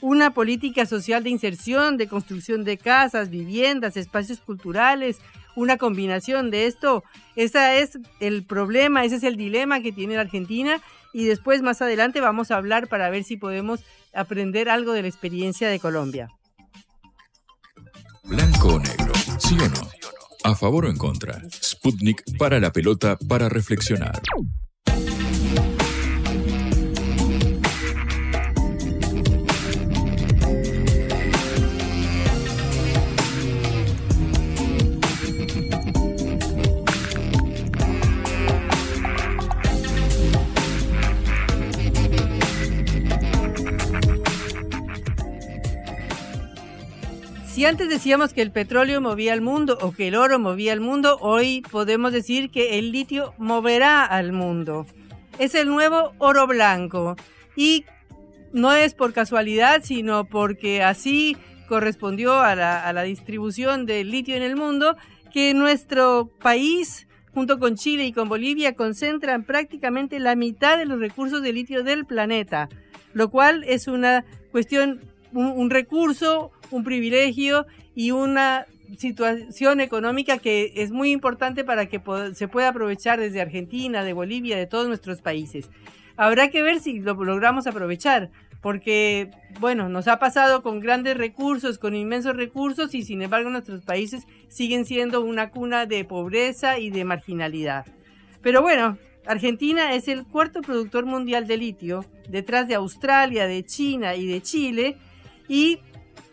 ¿Una 0.00 0.34
política 0.34 0.84
social 0.84 1.22
de 1.22 1.30
inserción, 1.30 1.96
de 1.96 2.08
construcción 2.08 2.64
de 2.64 2.76
casas, 2.76 3.30
viviendas, 3.30 3.96
espacios 3.96 4.40
culturales, 4.40 5.18
una 5.54 5.76
combinación 5.76 6.50
de 6.50 6.66
esto. 6.66 7.04
Ese 7.36 7.80
es 7.80 7.98
el 8.20 8.44
problema, 8.44 9.04
ese 9.04 9.16
es 9.16 9.22
el 9.22 9.36
dilema 9.36 9.80
que 9.80 9.92
tiene 9.92 10.14
la 10.14 10.22
Argentina 10.22 10.80
y 11.12 11.24
después 11.24 11.62
más 11.62 11.82
adelante 11.82 12.20
vamos 12.20 12.50
a 12.50 12.56
hablar 12.56 12.88
para 12.88 13.10
ver 13.10 13.24
si 13.24 13.36
podemos 13.36 13.80
aprender 14.14 14.68
algo 14.68 14.92
de 14.92 15.02
la 15.02 15.08
experiencia 15.08 15.68
de 15.68 15.78
Colombia. 15.78 16.28
Blanco 18.24 18.68
o 18.74 18.78
negro, 18.78 19.12
sí 19.38 19.56
o 19.60 19.68
no. 19.68 19.90
A 20.44 20.54
favor 20.54 20.86
o 20.86 20.88
en 20.88 20.96
contra. 20.96 21.40
Sputnik 21.50 22.22
para 22.38 22.58
la 22.58 22.72
pelota 22.72 23.16
para 23.28 23.48
reflexionar. 23.48 24.20
Si 47.52 47.66
antes 47.66 47.90
decíamos 47.90 48.32
que 48.32 48.40
el 48.40 48.50
petróleo 48.50 49.02
movía 49.02 49.34
al 49.34 49.42
mundo 49.42 49.76
o 49.82 49.92
que 49.92 50.08
el 50.08 50.14
oro 50.14 50.38
movía 50.38 50.72
al 50.72 50.80
mundo, 50.80 51.18
hoy 51.20 51.60
podemos 51.70 52.10
decir 52.10 52.50
que 52.50 52.78
el 52.78 52.92
litio 52.92 53.34
moverá 53.36 54.06
al 54.06 54.32
mundo. 54.32 54.86
Es 55.38 55.54
el 55.54 55.68
nuevo 55.68 56.14
oro 56.16 56.46
blanco 56.46 57.14
y 57.54 57.84
no 58.54 58.72
es 58.72 58.94
por 58.94 59.12
casualidad, 59.12 59.82
sino 59.84 60.24
porque 60.24 60.82
así 60.82 61.36
correspondió 61.68 62.40
a 62.40 62.54
la, 62.54 63.02
distribución 63.02 63.84
del 63.84 64.10
litio 64.10 64.34
en 64.34 64.42
el 64.42 64.56
mundo, 64.56 64.96
que 65.30 65.52
nuestro 65.52 66.30
país, 66.40 67.06
junto 67.34 67.58
con 67.58 67.76
Chile 67.76 68.06
y 68.06 68.14
con 68.14 68.30
Bolivia, 68.30 68.76
concentran 68.76 69.44
prácticamente 69.44 70.20
la 70.20 70.36
mitad 70.36 70.78
de 70.78 70.86
los 70.86 70.98
recursos 70.98 71.42
de 71.42 71.52
litio 71.52 71.84
del 71.84 72.06
planeta, 72.06 72.70
lo 73.12 73.28
cual 73.28 73.62
es 73.64 73.88
una 73.88 74.24
cuestión, 74.52 75.00
un 75.34 75.68
recurso 75.68 76.50
un 76.72 76.84
privilegio 76.84 77.66
y 77.94 78.10
una 78.10 78.66
situación 78.98 79.80
económica 79.80 80.38
que 80.38 80.72
es 80.76 80.90
muy 80.90 81.12
importante 81.12 81.64
para 81.64 81.86
que 81.86 82.00
se 82.34 82.48
pueda 82.48 82.68
aprovechar 82.68 83.20
desde 83.20 83.40
Argentina, 83.40 84.04
de 84.04 84.12
Bolivia, 84.12 84.56
de 84.56 84.66
todos 84.66 84.88
nuestros 84.88 85.22
países. 85.22 85.70
Habrá 86.16 86.48
que 86.48 86.62
ver 86.62 86.80
si 86.80 87.00
lo 87.00 87.14
logramos 87.14 87.66
aprovechar, 87.66 88.30
porque, 88.60 89.30
bueno, 89.60 89.88
nos 89.88 90.08
ha 90.08 90.18
pasado 90.18 90.62
con 90.62 90.78
grandes 90.80 91.16
recursos, 91.16 91.78
con 91.78 91.96
inmensos 91.96 92.36
recursos, 92.36 92.94
y 92.94 93.02
sin 93.02 93.22
embargo 93.22 93.50
nuestros 93.50 93.82
países 93.82 94.24
siguen 94.48 94.84
siendo 94.84 95.22
una 95.22 95.50
cuna 95.50 95.86
de 95.86 96.04
pobreza 96.04 96.78
y 96.78 96.90
de 96.90 97.04
marginalidad. 97.04 97.86
Pero 98.42 98.62
bueno, 98.62 98.98
Argentina 99.26 99.94
es 99.94 100.06
el 100.08 100.24
cuarto 100.24 100.60
productor 100.60 101.06
mundial 101.06 101.46
de 101.46 101.56
litio, 101.56 102.04
detrás 102.28 102.68
de 102.68 102.74
Australia, 102.74 103.46
de 103.46 103.64
China 103.64 104.14
y 104.16 104.26
de 104.26 104.42
Chile, 104.42 104.96
y 105.48 105.80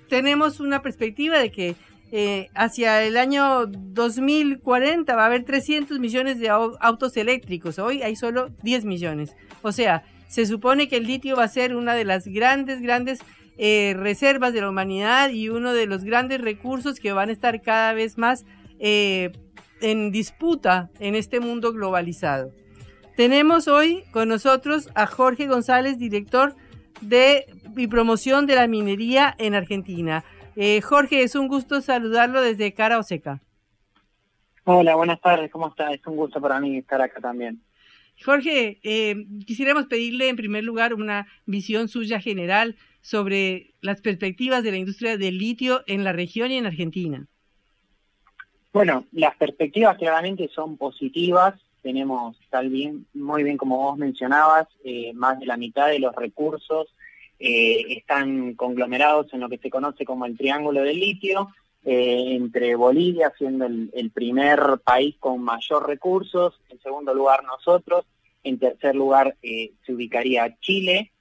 tenemos 0.09 0.59
una 0.59 0.81
perspectiva 0.81 1.39
de 1.39 1.51
que 1.51 1.75
eh, 2.11 2.49
hacia 2.55 3.03
el 3.03 3.17
año 3.17 3.67
2040 3.67 5.15
va 5.15 5.23
a 5.23 5.25
haber 5.27 5.45
300 5.45 5.99
millones 5.99 6.39
de 6.39 6.49
autos 6.49 7.15
eléctricos. 7.17 7.77
Hoy 7.79 8.01
hay 8.01 8.15
solo 8.15 8.49
10 8.63 8.85
millones. 8.85 9.35
O 9.61 9.71
sea, 9.71 10.03
se 10.27 10.45
supone 10.45 10.89
que 10.89 10.97
el 10.97 11.05
litio 11.05 11.35
va 11.35 11.43
a 11.43 11.47
ser 11.47 11.75
una 11.75 11.93
de 11.93 12.05
las 12.05 12.27
grandes, 12.27 12.81
grandes 12.81 13.19
eh, 13.57 13.93
reservas 13.95 14.53
de 14.53 14.61
la 14.61 14.69
humanidad 14.69 15.29
y 15.29 15.49
uno 15.49 15.73
de 15.73 15.85
los 15.85 16.03
grandes 16.03 16.41
recursos 16.41 16.99
que 16.99 17.11
van 17.11 17.29
a 17.29 17.33
estar 17.33 17.61
cada 17.61 17.93
vez 17.93 18.17
más 18.17 18.45
eh, 18.79 19.31
en 19.81 20.11
disputa 20.11 20.89
en 20.99 21.13
este 21.13 21.39
mundo 21.39 21.73
globalizado. 21.73 22.51
Tenemos 23.15 23.67
hoy 23.67 24.03
con 24.11 24.29
nosotros 24.29 24.89
a 24.95 25.05
Jorge 25.05 25.47
González, 25.47 25.99
director 25.99 26.55
de 27.01 27.45
y 27.75 27.87
promoción 27.87 28.45
de 28.45 28.55
la 28.55 28.67
minería 28.67 29.35
en 29.37 29.55
Argentina. 29.55 30.23
Eh, 30.55 30.81
Jorge, 30.81 31.23
es 31.23 31.35
un 31.35 31.47
gusto 31.47 31.81
saludarlo 31.81 32.41
desde 32.41 32.73
Cara 32.73 32.99
Oseca. 32.99 33.41
Hola, 34.65 34.95
buenas 34.95 35.21
tardes, 35.21 35.49
¿cómo 35.51 35.69
está? 35.69 35.91
Es 35.93 36.05
un 36.05 36.15
gusto 36.15 36.39
para 36.41 36.59
mí 36.59 36.77
estar 36.77 37.01
acá 37.01 37.19
también. 37.19 37.61
Jorge, 38.23 38.79
eh, 38.83 39.25
quisiéramos 39.45 39.85
pedirle 39.85 40.27
en 40.27 40.35
primer 40.35 40.63
lugar 40.63 40.93
una 40.93 41.27
visión 41.45 41.87
suya 41.87 42.19
general 42.19 42.75
sobre 43.01 43.73
las 43.81 44.01
perspectivas 44.01 44.63
de 44.63 44.71
la 44.71 44.77
industria 44.77 45.17
del 45.17 45.37
litio 45.37 45.83
en 45.87 46.03
la 46.03 46.11
región 46.11 46.51
y 46.51 46.57
en 46.57 46.65
Argentina. 46.65 47.25
Bueno, 48.73 49.05
las 49.13 49.35
perspectivas 49.37 49.97
claramente 49.97 50.49
son 50.53 50.77
positivas. 50.77 51.55
Tenemos, 51.81 52.37
tal 52.49 52.69
bien, 52.69 53.05
muy 53.13 53.43
bien 53.43 53.57
como 53.57 53.77
vos 53.77 53.97
mencionabas, 53.97 54.67
eh, 54.83 55.13
más 55.13 55.39
de 55.39 55.45
la 55.45 55.55
mitad 55.55 55.87
de 55.87 55.99
los 55.99 56.13
recursos 56.13 56.93
eh, 57.39 57.85
están 57.97 58.53
conglomerados 58.55 59.33
en 59.33 59.39
lo 59.39 59.49
que 59.49 59.57
se 59.57 59.69
conoce 59.69 60.03
como 60.03 60.25
el 60.25 60.37
Triángulo 60.37 60.81
del 60.81 60.99
Litio, 60.99 61.49
eh, 61.85 62.35
entre 62.35 62.75
Bolivia 62.75 63.31
siendo 63.37 63.65
el, 63.65 64.11
primer 64.13 64.59
país 64.83 65.15
con 65.19 65.41
mayor 65.41 65.87
recursos, 65.87 66.59
en 66.69 66.81
segundo 66.81 67.13
lugar 67.13 67.45
nosotros, 67.45 68.05
en 68.43 68.59
tercer 68.59 68.95
lugar 68.95 69.37
eh, 69.41 69.71
se 69.85 69.93
ubicaría 69.93 70.57
Chile, 70.59 71.11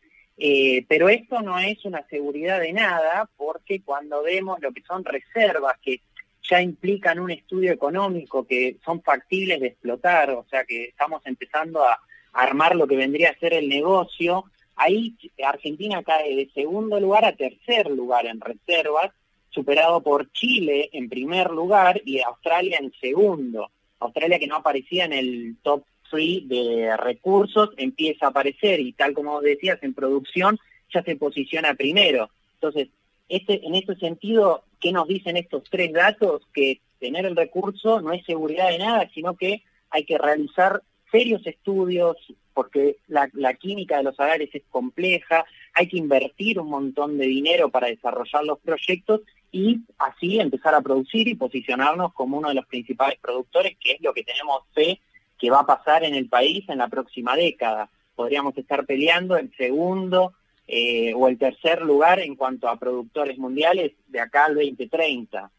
pero 0.88 1.08
esto 1.08 1.42
no 1.42 1.58
es 1.58 1.84
una 1.84 2.06
seguridad 2.06 2.60
de 2.60 2.72
nada 2.72 3.28
porque 3.37 3.82
cuando 3.82 4.22
vemos 4.22 4.60
lo 4.60 4.72
que 4.72 4.82
son 4.82 5.04
reservas 5.04 5.76
que 5.82 6.00
ya 6.48 6.62
implican 6.62 7.18
un 7.18 7.30
estudio 7.30 7.72
económico 7.72 8.46
que 8.46 8.76
son 8.84 9.02
factibles 9.02 9.60
de 9.60 9.68
explotar, 9.68 10.30
o 10.30 10.46
sea 10.48 10.64
que 10.64 10.84
estamos 10.84 11.22
empezando 11.26 11.82
a 11.84 11.98
armar 12.32 12.76
lo 12.76 12.87
que 12.87 12.96
vendría 12.96 13.30
a 13.30 13.38
ser 13.38 13.52
el 13.52 13.68
negocio, 13.68 14.44
Ahí 14.78 15.14
Argentina 15.44 16.02
cae 16.04 16.37
de 16.37 16.50
segundo 16.54 17.00
lugar 17.00 17.25
a 17.25 17.35
tercer 17.37 17.90
lugar 17.90 18.26
en 18.26 18.40
reservas, 18.40 19.12
superado 19.50 20.00
por 20.02 20.30
Chile 20.32 20.88
en 20.92 21.08
primer 21.08 21.50
lugar 21.50 22.00
y 22.04 22.20
Australia 22.20 22.78
en 22.80 22.92
segundo. 23.00 23.70
Australia 23.99 24.38
que 24.38 24.47
no 24.47 24.56
aparecía 24.56 25.04
en 25.04 25.12
el 25.12 25.56
top 25.62 25.82
3 26.11 26.49
de 26.49 26.97
recursos 26.97 27.70
empieza 27.76 28.26
a 28.26 28.28
aparecer 28.30 28.80
y 28.80 28.92
tal 28.92 29.14
como 29.14 29.40
decías 29.40 29.82
en 29.82 29.94
producción 29.94 30.58
ya 30.92 31.02
se 31.02 31.16
posiciona 31.16 31.75
primero. 31.75 32.30
Entonces, 32.54 32.88
este, 33.28 33.66
en 33.66 33.75
este 33.75 33.97
sentido, 33.97 34.62
¿qué 34.80 34.92
nos 34.92 35.06
dicen 35.08 35.37
estos 35.37 35.64
tres 35.70 35.92
datos? 35.92 36.42
Que 36.54 36.80
tener 36.99 37.26
el 37.26 37.37
recurso 37.37 38.00
no 38.00 38.12
es 38.12 38.25
seguridad 38.25 38.70
de 38.70 38.78
nada, 38.78 39.11
sino 39.12 39.37
que 39.37 39.62
hay 39.90 40.04
que 40.04 40.18
realizar 40.18 40.82
serios 41.10 41.46
estudios, 41.46 42.16
porque 42.54 42.96
la, 43.06 43.54
química 43.54 43.98
de 43.98 44.02
los 44.02 44.16
salares 44.16 44.50
es 44.52 44.62
compleja, 44.70 45.44
hay 45.74 45.88
que 45.88 45.96
invertir 45.96 46.58
un 46.58 46.70
montón 46.70 47.18
de 47.18 47.26
dinero 47.26 47.68
para 47.70 47.88
desarrollar 47.88 48.44
los 48.44 48.58
proyectos 48.58 49.20
y 49.52 49.80
así 49.98 50.40
empezar 50.40 50.74
a 50.74 50.80
producir 50.80 51.28
y 51.28 51.34
posicionarnos 51.34 52.12
como 52.14 52.38
uno 52.38 52.48
de 52.48 52.54
los 52.54 52.66
principales 52.66 53.18
productores, 53.20 53.76
que 53.80 53.92
es 53.92 54.00
lo 54.00 54.12
que 54.12 54.24
tenemos 54.24 54.62
fe 54.74 55.00
que 55.38 55.50
va 55.50 55.60
a 55.60 55.66
pasar 55.66 56.04
en 56.04 56.14
el 56.14 56.28
país 56.28 56.68
en 56.68 56.78
la 56.78 56.88
próxima 56.88 57.36
década. 57.36 57.88
Podríamos 58.16 58.58
estar 58.58 58.84
peleando 58.84 59.36
el 59.36 59.54
segundo 59.56 60.34
eh, 60.66 61.14
o 61.14 61.28
el 61.28 61.38
tercer 61.38 61.80
lugar 61.82 62.18
en 62.18 62.34
cuanto 62.34 62.68
a 62.68 62.78
productores 62.78 63.38
mundiales 63.38 63.92
de 64.08 64.20
acá 64.20 64.46
al 64.46 64.56
2030. 64.56 65.50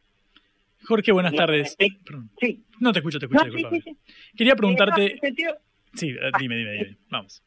Jorge, 0.85 1.11
buenas 1.11 1.33
tardes. 1.33 1.75
Sí. 2.39 2.63
No 2.79 2.91
te 2.91 2.99
escucho, 2.99 3.19
te 3.19 3.25
escucho. 3.25 3.69
Quería 4.35 4.55
preguntarte... 4.55 5.19
Sí, 5.93 6.09
eh, 6.09 6.31
dime, 6.39 6.55
dime, 6.55 6.71
dime. 6.73 6.97
Vamos. 7.09 7.43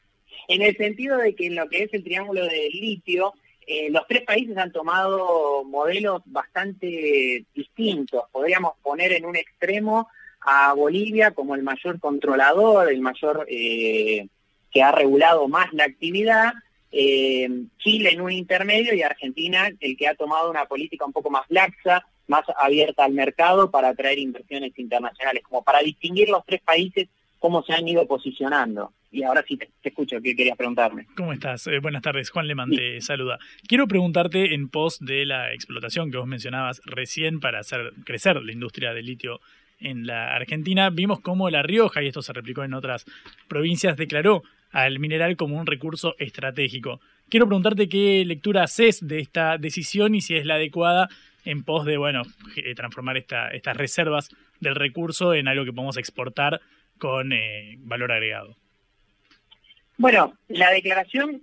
En 0.48 0.62
el 0.62 0.76
sentido 0.76 1.18
de 1.18 1.34
que 1.34 1.46
en 1.46 1.54
lo 1.54 1.68
que 1.68 1.84
es 1.84 1.94
el 1.94 2.02
triángulo 2.02 2.44
del 2.44 2.72
litio, 2.72 3.32
eh, 3.66 3.90
los 3.90 4.06
tres 4.08 4.22
países 4.22 4.56
han 4.56 4.72
tomado 4.72 5.64
modelos 5.64 6.22
bastante 6.26 7.46
distintos. 7.54 8.24
Podríamos 8.32 8.72
poner 8.82 9.12
en 9.12 9.24
un 9.24 9.36
extremo 9.36 10.08
a 10.40 10.74
Bolivia 10.74 11.30
como 11.30 11.54
el 11.54 11.62
mayor 11.62 12.00
controlador, 12.00 12.90
el 12.90 13.00
mayor 13.00 13.46
eh, 13.48 14.26
que 14.70 14.82
ha 14.82 14.90
regulado 14.90 15.46
más 15.48 15.72
la 15.72 15.84
actividad, 15.84 16.52
eh, 16.90 17.48
Chile 17.78 18.10
en 18.12 18.20
un 18.20 18.32
intermedio 18.32 18.94
y 18.94 19.02
Argentina 19.02 19.70
el 19.80 19.96
que 19.96 20.08
ha 20.08 20.14
tomado 20.14 20.50
una 20.50 20.66
política 20.66 21.06
un 21.06 21.12
poco 21.12 21.30
más 21.30 21.44
laxa, 21.48 22.06
más 22.26 22.44
abierta 22.58 23.04
al 23.04 23.12
mercado 23.12 23.70
para 23.70 23.88
atraer 23.88 24.18
inversiones 24.18 24.78
internacionales, 24.78 25.42
como 25.42 25.62
para 25.62 25.80
distinguir 25.80 26.28
los 26.28 26.44
tres 26.44 26.60
países 26.62 27.08
cómo 27.38 27.62
se 27.64 27.72
han 27.72 27.86
ido 27.86 28.06
posicionando. 28.06 28.92
Y 29.10 29.24
ahora 29.24 29.44
sí 29.46 29.58
te, 29.58 29.68
escucho, 29.82 30.16
¿qué 30.22 30.34
querías 30.34 30.56
preguntarme? 30.56 31.06
¿Cómo 31.16 31.32
estás? 31.32 31.66
Eh, 31.66 31.80
buenas 31.80 32.00
tardes, 32.00 32.30
Juan 32.30 32.46
Le 32.46 32.54
te 32.74 33.00
saluda. 33.02 33.38
Quiero 33.66 33.86
preguntarte 33.86 34.54
en 34.54 34.68
pos 34.68 34.98
de 35.00 35.26
la 35.26 35.52
explotación 35.52 36.10
que 36.10 36.16
vos 36.16 36.26
mencionabas 36.26 36.80
recién 36.86 37.40
para 37.40 37.58
hacer 37.58 37.92
crecer 38.04 38.36
la 38.36 38.52
industria 38.52 38.94
del 38.94 39.06
litio 39.06 39.40
en 39.80 40.06
la 40.06 40.34
Argentina, 40.34 40.90
vimos 40.90 41.20
cómo 41.20 41.50
La 41.50 41.62
Rioja, 41.62 42.02
y 42.02 42.06
esto 42.06 42.22
se 42.22 42.32
replicó 42.32 42.62
en 42.62 42.74
otras 42.74 43.04
provincias, 43.48 43.96
declaró 43.96 44.44
al 44.70 44.98
mineral 44.98 45.36
como 45.36 45.58
un 45.58 45.66
recurso 45.66 46.14
estratégico. 46.18 47.00
Quiero 47.28 47.46
preguntarte 47.46 47.88
qué 47.88 48.24
lectura 48.24 48.62
haces 48.62 49.06
de 49.06 49.18
esta 49.18 49.58
decisión 49.58 50.14
y 50.14 50.20
si 50.20 50.36
es 50.36 50.46
la 50.46 50.54
adecuada 50.54 51.08
en 51.44 51.64
pos 51.64 51.84
de, 51.84 51.96
bueno, 51.96 52.22
eh, 52.56 52.74
transformar 52.74 53.16
esta, 53.16 53.48
estas 53.48 53.76
reservas 53.76 54.28
del 54.60 54.74
recurso 54.74 55.34
en 55.34 55.48
algo 55.48 55.64
que 55.64 55.72
podemos 55.72 55.96
exportar 55.96 56.60
con 56.98 57.32
eh, 57.32 57.76
valor 57.78 58.12
agregado. 58.12 58.56
Bueno, 59.96 60.36
la 60.48 60.70
declaración 60.70 61.42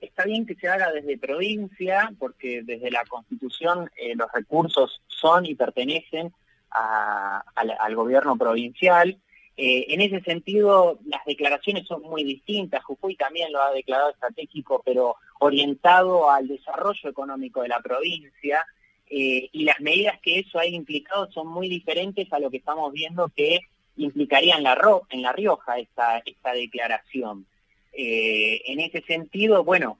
está 0.00 0.24
bien 0.24 0.46
que 0.46 0.54
se 0.54 0.68
haga 0.68 0.92
desde 0.92 1.18
provincia, 1.18 2.12
porque 2.18 2.62
desde 2.62 2.90
la 2.90 3.04
Constitución 3.04 3.90
eh, 3.96 4.14
los 4.14 4.30
recursos 4.32 5.02
son 5.08 5.46
y 5.46 5.54
pertenecen 5.54 6.32
al, 6.70 7.94
gobierno 7.94 8.36
provincial. 8.36 9.18
En 9.56 10.00
ese 10.00 10.20
sentido, 10.20 11.00
las 11.06 11.24
declaraciones 11.24 11.86
son 11.88 12.02
muy 12.02 12.22
distintas. 12.22 12.84
Jujuy 12.84 13.16
también 13.16 13.50
lo 13.52 13.60
ha 13.60 13.72
declarado 13.72 14.10
estratégico, 14.10 14.82
pero 14.84 15.16
orientado 15.40 16.30
al 16.30 16.46
desarrollo 16.46 17.08
económico 17.08 17.62
de 17.62 17.68
la 17.68 17.80
provincia. 17.80 18.64
Eh, 19.10 19.48
y 19.52 19.64
las 19.64 19.80
medidas 19.80 20.20
que 20.20 20.40
eso 20.40 20.58
ha 20.58 20.66
implicado 20.66 21.30
son 21.32 21.48
muy 21.48 21.68
diferentes 21.68 22.32
a 22.32 22.38
lo 22.38 22.50
que 22.50 22.58
estamos 22.58 22.92
viendo 22.92 23.30
que 23.34 23.60
implicaría 23.96 24.56
en 24.56 24.62
La, 24.62 24.78
en 25.10 25.22
la 25.22 25.32
Rioja 25.32 25.78
esta, 25.78 26.18
esta 26.24 26.52
declaración. 26.52 27.46
Eh, 27.92 28.62
en 28.66 28.80
ese 28.80 29.02
sentido, 29.02 29.64
bueno, 29.64 29.98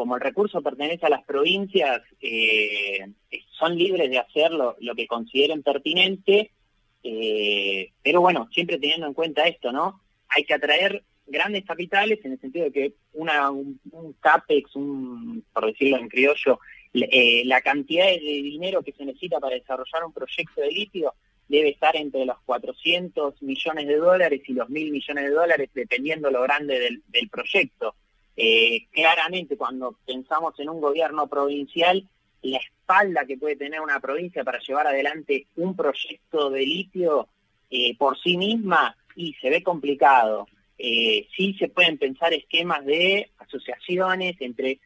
como 0.00 0.14
el 0.14 0.20
recurso 0.20 0.62
pertenece 0.62 1.06
a 1.06 1.10
las 1.10 1.24
provincias, 1.24 2.00
eh, 2.20 3.06
son 3.58 3.76
libres 3.76 4.10
de 4.10 4.18
hacer 4.18 4.50
lo, 4.50 4.76
que 4.96 5.06
consideren 5.06 5.62
pertinente, 5.62 6.50
eh, 7.02 7.92
pero 8.02 8.20
bueno, 8.20 8.48
siempre 8.52 8.78
teniendo 8.78 9.06
en 9.06 9.14
cuenta 9.14 9.46
esto, 9.46 9.72
¿no? 9.72 10.00
Hay 10.28 10.44
que 10.44 10.54
atraer 10.54 11.04
grandes 11.26 11.64
capitales 11.64 12.18
en 12.24 12.32
el 12.32 12.40
sentido 12.40 12.64
de 12.64 12.72
que 12.72 12.92
una, 13.12 13.50
un, 13.50 13.78
CAPEX, 14.20 14.74
un, 14.74 15.44
por 15.52 15.66
decirlo 15.66 15.98
en 15.98 16.08
criollo, 16.08 16.58
eh, 16.94 17.42
la 17.44 17.60
cantidad 17.60 18.06
de 18.06 18.18
dinero 18.18 18.82
que 18.82 18.92
se 18.92 19.04
necesita 19.04 19.38
para 19.38 19.56
desarrollar 19.56 20.04
un 20.04 20.12
proyecto 20.12 20.60
de 20.60 20.72
litio 20.72 21.14
debe 21.48 21.70
estar 21.70 21.96
entre 21.96 22.24
los 22.24 22.38
400 22.44 23.42
millones 23.42 23.86
de 23.86 23.96
dólares 23.96 24.40
y 24.46 24.52
los 24.52 24.68
mil 24.68 24.92
millones 24.92 25.24
de 25.24 25.30
dólares, 25.30 25.70
dependiendo 25.74 26.30
lo 26.30 26.42
grande 26.42 27.00
del 27.08 27.28
proyecto. 27.28 27.94
Eh, 28.42 28.86
claramente 28.90 29.58
cuando 29.58 29.96
pensamos 30.06 30.58
en 30.60 30.70
un 30.70 30.80
gobierno 30.80 31.26
provincial, 31.26 32.08
la 32.40 32.56
espalda 32.56 33.26
que 33.26 33.36
puede 33.36 33.56
tener 33.56 33.82
una 33.82 34.00
provincia 34.00 34.44
para 34.44 34.60
llevar 34.60 34.86
adelante 34.86 35.46
un 35.56 35.76
proyecto 35.76 36.48
de 36.48 36.60
litio 36.60 37.28
eh, 37.70 37.94
por 37.98 38.18
sí 38.18 38.38
misma 38.38 38.96
y 39.14 39.34
se 39.34 39.50
ve 39.50 39.62
complicado. 39.62 40.46
Eh, 40.78 41.28
sí 41.36 41.54
se 41.58 41.68
pueden 41.68 41.98
pensar 41.98 42.32
esquemas 42.32 42.82
de 42.86 43.28
asociaciones 43.38 44.36
entre 44.40 44.78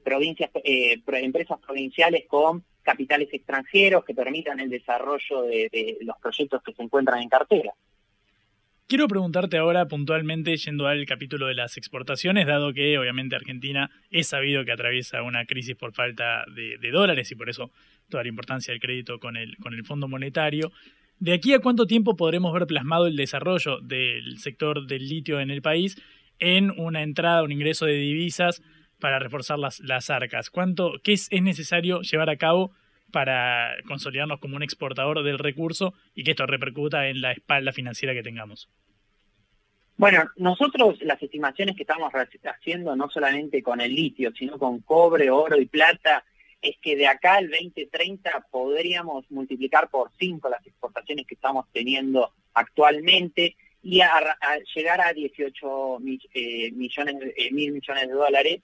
provincias, 0.00 0.50
empresas 0.54 1.58
provinciales 1.60 2.24
con 2.26 2.64
capitales 2.82 3.28
extranjeros 3.32 4.04
que 4.04 4.14
permitan 4.14 4.60
el 4.60 4.70
desarrollo 4.70 5.42
de 5.42 5.98
los 6.00 6.16
proyectos 6.20 6.62
que 6.62 6.72
se 6.72 6.82
encuentran 6.82 7.22
en 7.22 7.28
cartera. 7.28 7.72
Quiero 8.92 9.08
preguntarte 9.08 9.56
ahora 9.56 9.88
puntualmente, 9.88 10.54
yendo 10.54 10.86
al 10.86 11.06
capítulo 11.06 11.46
de 11.46 11.54
las 11.54 11.78
exportaciones, 11.78 12.46
dado 12.46 12.74
que 12.74 12.98
obviamente 12.98 13.34
Argentina 13.34 13.90
es 14.10 14.26
sabido 14.26 14.66
que 14.66 14.72
atraviesa 14.72 15.22
una 15.22 15.46
crisis 15.46 15.76
por 15.76 15.94
falta 15.94 16.44
de, 16.54 16.90
dólares 16.90 17.30
y 17.32 17.34
por 17.34 17.48
eso 17.48 17.70
toda 18.10 18.22
la 18.22 18.28
importancia 18.28 18.72
del 18.72 18.82
crédito 18.82 19.18
con 19.18 19.38
el, 19.38 19.56
con 19.56 19.72
el 19.72 19.86
Fondo 19.86 20.08
Monetario. 20.08 20.72
¿De 21.18 21.32
aquí 21.32 21.54
a 21.54 21.60
cuánto 21.60 21.86
tiempo 21.86 22.16
podremos 22.16 22.52
ver 22.52 22.66
plasmado 22.66 23.06
el 23.06 23.16
desarrollo 23.16 23.80
del 23.80 24.38
sector 24.38 24.86
del 24.86 25.08
litio 25.08 25.40
en 25.40 25.50
el 25.50 25.62
país 25.62 25.96
en 26.38 26.70
una 26.78 27.02
entrada, 27.02 27.44
un 27.44 27.52
ingreso 27.52 27.86
de 27.86 27.94
divisas 27.94 28.60
para 29.02 29.18
reforzar 29.18 29.58
las, 29.58 29.80
las 29.80 30.10
arcas? 30.10 30.48
¿Cuánto, 30.48 30.92
¿Qué 31.02 31.12
es, 31.12 31.26
es 31.32 31.42
necesario 31.42 32.02
llevar 32.02 32.30
a 32.30 32.36
cabo 32.36 32.70
para 33.10 33.74
consolidarnos 33.86 34.38
como 34.38 34.54
un 34.54 34.62
exportador 34.62 35.24
del 35.24 35.40
recurso 35.40 35.92
y 36.14 36.22
que 36.22 36.30
esto 36.30 36.46
repercuta 36.46 37.08
en 37.08 37.20
la 37.20 37.32
espalda 37.32 37.72
financiera 37.72 38.14
que 38.14 38.22
tengamos? 38.22 38.70
Bueno, 39.96 40.30
nosotros 40.36 41.02
las 41.02 41.20
estimaciones 41.20 41.76
que 41.76 41.82
estamos 41.82 42.12
haciendo 42.12 42.94
no 42.94 43.10
solamente 43.10 43.60
con 43.60 43.80
el 43.80 43.92
litio, 43.92 44.32
sino 44.38 44.56
con 44.56 44.80
cobre, 44.80 45.30
oro 45.30 45.60
y 45.60 45.66
plata, 45.66 46.24
es 46.62 46.76
que 46.80 46.94
de 46.94 47.08
acá 47.08 47.34
al 47.34 47.50
2030 47.50 48.46
podríamos 48.52 49.28
multiplicar 49.32 49.90
por 49.90 50.12
5 50.16 50.48
las 50.48 50.64
exportaciones 50.64 51.26
que 51.26 51.34
estamos 51.34 51.66
teniendo 51.72 52.32
actualmente 52.54 53.56
y 53.82 54.00
a, 54.00 54.08
llegar 54.74 55.00
a 55.00 55.12
18 55.12 55.98
eh, 56.34 56.70
millones, 56.70 57.16
eh, 57.36 57.50
mil 57.50 57.72
millones 57.72 58.06
de 58.06 58.14
dólares. 58.14 58.62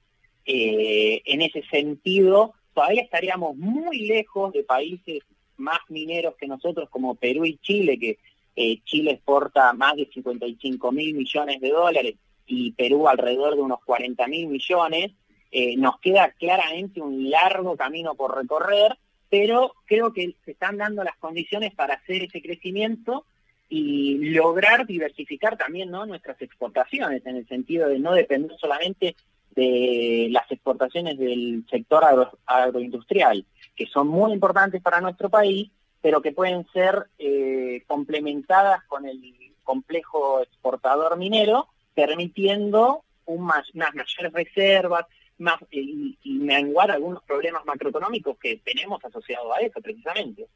Eh, 0.50 1.20
en 1.26 1.42
ese 1.42 1.62
sentido, 1.64 2.54
todavía 2.72 3.02
estaríamos 3.02 3.54
muy 3.58 4.06
lejos 4.06 4.50
de 4.54 4.64
países 4.64 5.22
más 5.58 5.78
mineros 5.90 6.36
que 6.36 6.46
nosotros 6.46 6.88
como 6.88 7.16
Perú 7.16 7.44
y 7.44 7.58
Chile, 7.58 7.98
que 7.98 8.18
eh, 8.56 8.80
Chile 8.84 9.10
exporta 9.10 9.74
más 9.74 9.96
de 9.96 10.06
55 10.06 10.90
mil 10.90 11.14
millones 11.14 11.60
de 11.60 11.68
dólares 11.68 12.14
y 12.46 12.72
Perú 12.72 13.08
alrededor 13.08 13.56
de 13.56 13.60
unos 13.60 13.80
40 13.84 14.26
mil 14.26 14.46
millones. 14.46 15.12
Eh, 15.52 15.76
nos 15.76 16.00
queda 16.00 16.30
claramente 16.30 17.02
un 17.02 17.28
largo 17.28 17.76
camino 17.76 18.14
por 18.14 18.34
recorrer, 18.34 18.96
pero 19.28 19.74
creo 19.84 20.14
que 20.14 20.34
se 20.46 20.52
están 20.52 20.78
dando 20.78 21.04
las 21.04 21.18
condiciones 21.18 21.74
para 21.74 21.96
hacer 21.96 22.22
ese 22.22 22.40
crecimiento 22.40 23.26
y 23.68 24.30
lograr 24.30 24.86
diversificar 24.86 25.58
también 25.58 25.90
¿no? 25.90 26.06
nuestras 26.06 26.40
exportaciones, 26.40 27.26
en 27.26 27.36
el 27.36 27.46
sentido 27.46 27.86
de 27.86 27.98
no 27.98 28.14
depender 28.14 28.56
solamente 28.58 29.14
de 29.54 30.28
las 30.30 30.50
exportaciones 30.50 31.18
del 31.18 31.64
sector 31.70 32.30
agroindustrial, 32.46 33.44
que 33.74 33.86
son 33.86 34.08
muy 34.08 34.32
importantes 34.32 34.82
para 34.82 35.00
nuestro 35.00 35.28
país, 35.28 35.70
pero 36.00 36.22
que 36.22 36.32
pueden 36.32 36.66
ser 36.72 37.06
eh, 37.18 37.82
complementadas 37.86 38.84
con 38.84 39.06
el 39.06 39.34
complejo 39.64 40.40
exportador 40.42 41.16
minero, 41.16 41.68
permitiendo 41.94 43.02
unas 43.26 43.66
mayores 43.74 44.32
reservas 44.32 45.04
más, 45.38 45.60
y, 45.70 46.16
menguar 46.24 46.90
algunos 46.90 47.22
problemas 47.24 47.64
macroeconómicos 47.64 48.38
que 48.38 48.56
tenemos 48.64 49.04
asociados 49.04 49.52
a 49.56 49.60
eso 49.60 49.80
precisamente. 49.80 50.46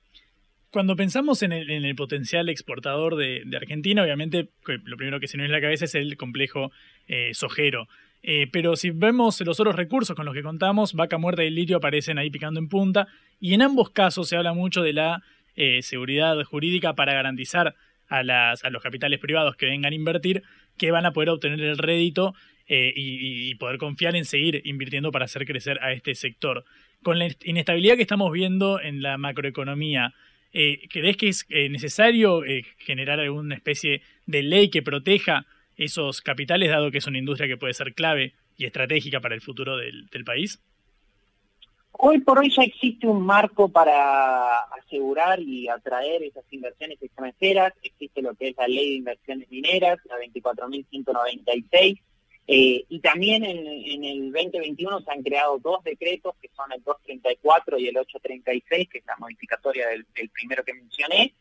Cuando 0.70 0.96
pensamos 0.96 1.42
en 1.42 1.52
el, 1.52 1.94
potencial 1.96 2.48
exportador 2.48 3.16
de, 3.16 3.44
Argentina, 3.54 4.02
obviamente 4.02 4.48
lo 4.84 4.96
primero 4.96 5.20
que 5.20 5.28
se 5.28 5.36
nos 5.36 5.44
viene 5.44 5.54
a 5.54 5.58
la 5.58 5.62
cabeza 5.62 5.84
es 5.84 5.94
el 5.94 6.16
complejo 6.16 6.72
eh, 7.08 7.34
sojero. 7.34 7.88
Eh, 8.22 8.48
pero 8.52 8.76
si 8.76 8.90
vemos 8.90 9.40
los 9.40 9.58
otros 9.58 9.74
recursos 9.74 10.14
con 10.14 10.24
los 10.24 10.34
que 10.34 10.42
contamos, 10.42 10.94
vaca 10.94 11.18
muerta 11.18 11.42
y 11.42 11.50
litio 11.50 11.78
aparecen 11.78 12.18
ahí 12.18 12.30
picando 12.30 12.60
en 12.60 12.68
punta. 12.68 13.08
Y 13.40 13.54
en 13.54 13.62
ambos 13.62 13.90
casos 13.90 14.28
se 14.28 14.36
habla 14.36 14.52
mucho 14.52 14.82
de 14.82 14.92
la 14.92 15.22
eh, 15.56 15.82
seguridad 15.82 16.42
jurídica 16.44 16.94
para 16.94 17.14
garantizar 17.14 17.74
a, 18.08 18.22
los 18.22 18.82
capitales 18.82 19.18
privados 19.20 19.56
que 19.56 19.66
vengan 19.66 19.92
a 19.92 19.96
invertir 19.96 20.42
que 20.76 20.90
van 20.90 21.06
a 21.06 21.12
poder 21.12 21.30
obtener 21.30 21.60
el 21.60 21.78
rédito 21.78 22.34
eh, 22.66 22.92
y, 22.94 23.54
poder 23.54 23.78
confiar 23.78 24.16
en 24.16 24.24
seguir 24.24 24.60
invirtiendo 24.64 25.10
para 25.12 25.24
hacer 25.24 25.46
crecer 25.46 25.78
a 25.82 25.92
este 25.92 26.14
sector. 26.14 26.64
Con 27.02 27.18
la 27.18 27.28
inestabilidad 27.44 27.96
que 27.96 28.02
estamos 28.02 28.30
viendo 28.32 28.80
en 28.80 29.02
la 29.02 29.18
macroeconomía, 29.18 30.14
¿Crees 30.52 31.16
que 31.16 31.28
es 31.28 31.46
necesario 31.70 32.42
generar 32.76 33.18
alguna 33.20 33.54
especie 33.54 34.02
de 34.26 34.42
ley 34.42 34.68
que 34.68 34.82
proteja 34.82 35.46
esos 35.76 36.20
capitales, 36.20 36.70
dado 36.70 36.90
que 36.90 36.98
es 36.98 37.06
una 37.06 37.18
industria 37.18 37.48
que 37.48 37.56
puede 37.56 37.74
ser 37.74 37.94
clave 37.94 38.34
y 38.56 38.64
estratégica 38.64 39.20
para 39.20 39.34
el 39.34 39.40
futuro 39.40 39.76
del, 39.76 40.08
país? 40.24 40.60
Hoy 41.92 42.20
por 42.20 42.38
hoy 42.38 42.50
ya 42.50 42.62
existe 42.62 43.06
un 43.06 43.24
marco 43.24 43.68
para 43.68 44.60
asegurar 44.78 45.40
y 45.40 45.68
atraer 45.68 46.22
esas 46.22 46.44
inversiones 46.50 47.00
extranjeras. 47.02 47.74
Existe 47.82 48.22
lo 48.22 48.34
que 48.34 48.48
es 48.48 48.56
la 48.56 48.66
ley 48.66 48.90
de 48.90 48.96
inversiones 48.96 49.50
mineras, 49.50 49.98
la 50.06 50.16
24.196, 50.16 52.00
eh, 52.48 52.84
y 52.88 52.98
también 53.00 53.44
en, 53.44 54.04
el 54.04 54.32
2021 54.32 55.00
se 55.02 55.12
han 55.12 55.22
creado 55.22 55.58
dos 55.58 55.84
decretos, 55.84 56.34
que 56.40 56.50
son 56.56 56.72
el 56.72 56.82
234 56.82 57.78
y 57.78 57.88
el 57.88 57.96
836, 57.96 58.88
que 58.88 58.98
es 58.98 59.06
la 59.06 59.16
modificatoria 59.16 59.88
del, 59.88 60.04
primero 60.30 60.64
que 60.64 60.74
mencioné, 60.74 61.34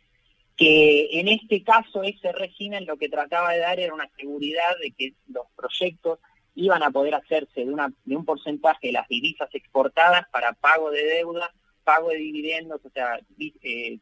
que 0.61 1.19
en 1.19 1.27
este 1.27 1.63
caso 1.63 2.03
ese 2.03 2.31
régimen 2.31 2.85
lo 2.85 2.95
que 2.95 3.09
trataba 3.09 3.51
de 3.51 3.59
dar 3.59 3.79
era 3.79 3.95
una 3.95 4.07
seguridad 4.15 4.77
de 4.79 4.91
que 4.91 5.13
los 5.27 5.47
proyectos 5.55 6.19
iban 6.53 6.83
a 6.83 6.91
poder 6.91 7.15
hacerse 7.15 7.65
de, 7.65 7.73
una, 7.73 7.91
de 8.05 8.15
un 8.15 8.25
porcentaje 8.25 8.87
de 8.87 8.93
las 8.93 9.07
divisas 9.07 9.49
exportadas 9.53 10.27
para 10.31 10.53
pago 10.53 10.91
de 10.91 11.03
deuda, 11.03 11.51
pago 11.83 12.09
de 12.09 12.17
dividendos, 12.17 12.79
o 12.85 12.89
sea, 12.91 13.19
eh, 13.39 13.97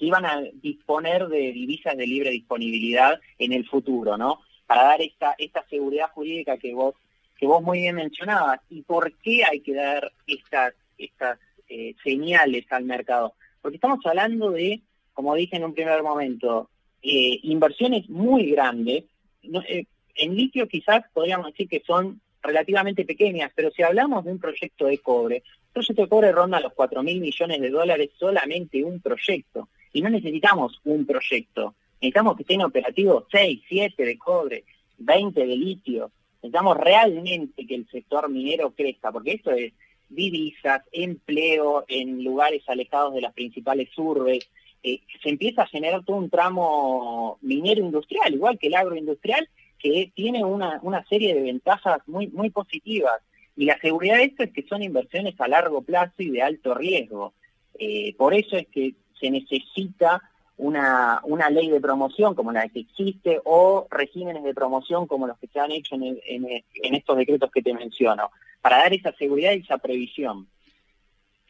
iban 0.00 0.26
a 0.26 0.42
disponer 0.54 1.28
de 1.28 1.50
divisas 1.52 1.96
de 1.96 2.06
libre 2.06 2.28
disponibilidad 2.28 3.18
en 3.38 3.54
el 3.54 3.66
futuro, 3.66 4.18
¿no? 4.18 4.40
para 4.66 4.84
dar 4.84 5.00
esta, 5.00 5.34
esta 5.38 5.64
seguridad 5.70 6.10
jurídica 6.12 6.58
que 6.58 6.74
vos, 6.74 6.94
que 7.38 7.46
vos 7.46 7.62
muy 7.62 7.78
bien 7.78 7.96
mencionabas. 7.96 8.60
¿Y 8.68 8.82
por 8.82 9.12
qué 9.18 9.44
hay 9.44 9.60
que 9.60 9.72
dar 9.72 10.12
estas, 10.26 10.74
estas 10.98 11.38
eh, 11.70 11.94
señales 12.04 12.64
al 12.70 12.84
mercado? 12.84 13.34
Porque 13.62 13.76
estamos 13.76 14.04
hablando 14.04 14.50
de, 14.50 14.82
como 15.12 15.34
dije 15.34 15.56
en 15.56 15.64
un 15.64 15.74
primer 15.74 16.02
momento, 16.02 16.70
eh, 17.02 17.40
inversiones 17.42 18.08
muy 18.08 18.50
grandes. 18.50 19.04
Eh, 19.42 19.84
en 20.14 20.36
litio 20.36 20.68
quizás 20.68 21.04
podríamos 21.12 21.46
decir 21.46 21.68
que 21.68 21.82
son 21.86 22.20
relativamente 22.42 23.04
pequeñas, 23.04 23.52
pero 23.54 23.70
si 23.70 23.82
hablamos 23.82 24.24
de 24.24 24.32
un 24.32 24.38
proyecto 24.38 24.86
de 24.86 24.98
cobre, 24.98 25.42
un 25.68 25.72
proyecto 25.72 26.02
de 26.02 26.08
cobre 26.08 26.32
ronda 26.32 26.60
los 26.60 26.72
4 26.74 27.02
mil 27.02 27.20
millones 27.20 27.60
de 27.60 27.70
dólares 27.70 28.10
solamente 28.18 28.84
un 28.84 29.00
proyecto. 29.00 29.68
Y 29.92 30.02
no 30.02 30.10
necesitamos 30.10 30.80
un 30.84 31.06
proyecto. 31.06 31.74
Necesitamos 32.00 32.36
que 32.36 32.42
estén 32.42 32.62
operativos 32.62 33.24
6, 33.30 33.62
7 33.68 34.04
de 34.04 34.18
cobre, 34.18 34.64
20 34.98 35.46
de 35.46 35.56
litio. 35.56 36.10
Necesitamos 36.36 36.76
realmente 36.78 37.66
que 37.66 37.74
el 37.74 37.88
sector 37.88 38.28
minero 38.28 38.72
crezca, 38.72 39.12
porque 39.12 39.32
esto 39.32 39.52
es 39.52 39.72
divisas, 40.08 40.82
empleo 40.92 41.84
en 41.88 42.22
lugares 42.22 42.62
alejados 42.68 43.14
de 43.14 43.20
las 43.20 43.32
principales 43.32 43.88
urbes. 43.96 44.48
Eh, 44.82 45.00
se 45.22 45.28
empieza 45.28 45.62
a 45.62 45.66
generar 45.66 46.04
todo 46.04 46.16
un 46.16 46.30
tramo 46.30 47.38
minero 47.40 47.80
industrial, 47.80 48.34
igual 48.34 48.58
que 48.58 48.66
el 48.66 48.74
agroindustrial, 48.74 49.48
que 49.78 50.12
tiene 50.14 50.44
una, 50.44 50.80
una 50.82 51.04
serie 51.06 51.34
de 51.34 51.42
ventajas 51.42 52.00
muy, 52.06 52.28
muy 52.28 52.50
positivas. 52.50 53.20
Y 53.56 53.66
la 53.66 53.78
seguridad 53.78 54.16
de 54.16 54.24
esto 54.24 54.42
es 54.42 54.52
que 54.52 54.66
son 54.66 54.82
inversiones 54.82 55.40
a 55.40 55.48
largo 55.48 55.82
plazo 55.82 56.14
y 56.18 56.30
de 56.30 56.42
alto 56.42 56.74
riesgo. 56.74 57.34
Eh, 57.78 58.14
por 58.16 58.34
eso 58.34 58.56
es 58.56 58.66
que 58.68 58.94
se 59.20 59.30
necesita 59.30 60.22
una, 60.56 61.20
una 61.24 61.50
ley 61.50 61.68
de 61.68 61.80
promoción 61.80 62.34
como 62.34 62.52
la 62.52 62.68
que 62.68 62.80
existe 62.80 63.40
o 63.44 63.86
regímenes 63.90 64.44
de 64.44 64.54
promoción 64.54 65.06
como 65.06 65.26
los 65.26 65.38
que 65.38 65.48
se 65.48 65.58
han 65.58 65.72
hecho 65.72 65.96
en, 65.96 66.18
en, 66.26 66.94
estos 66.94 67.16
decretos 67.16 67.50
que 67.50 67.62
te 67.62 67.74
menciono, 67.74 68.30
para 68.60 68.78
dar 68.78 68.92
esa 68.92 69.12
seguridad 69.12 69.52
y 69.52 69.60
esa 69.60 69.78
previsión. 69.78 70.46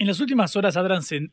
En 0.03 0.09
las 0.09 0.19
últimas 0.19 0.57
horas 0.57 0.77
ha, 0.77 0.85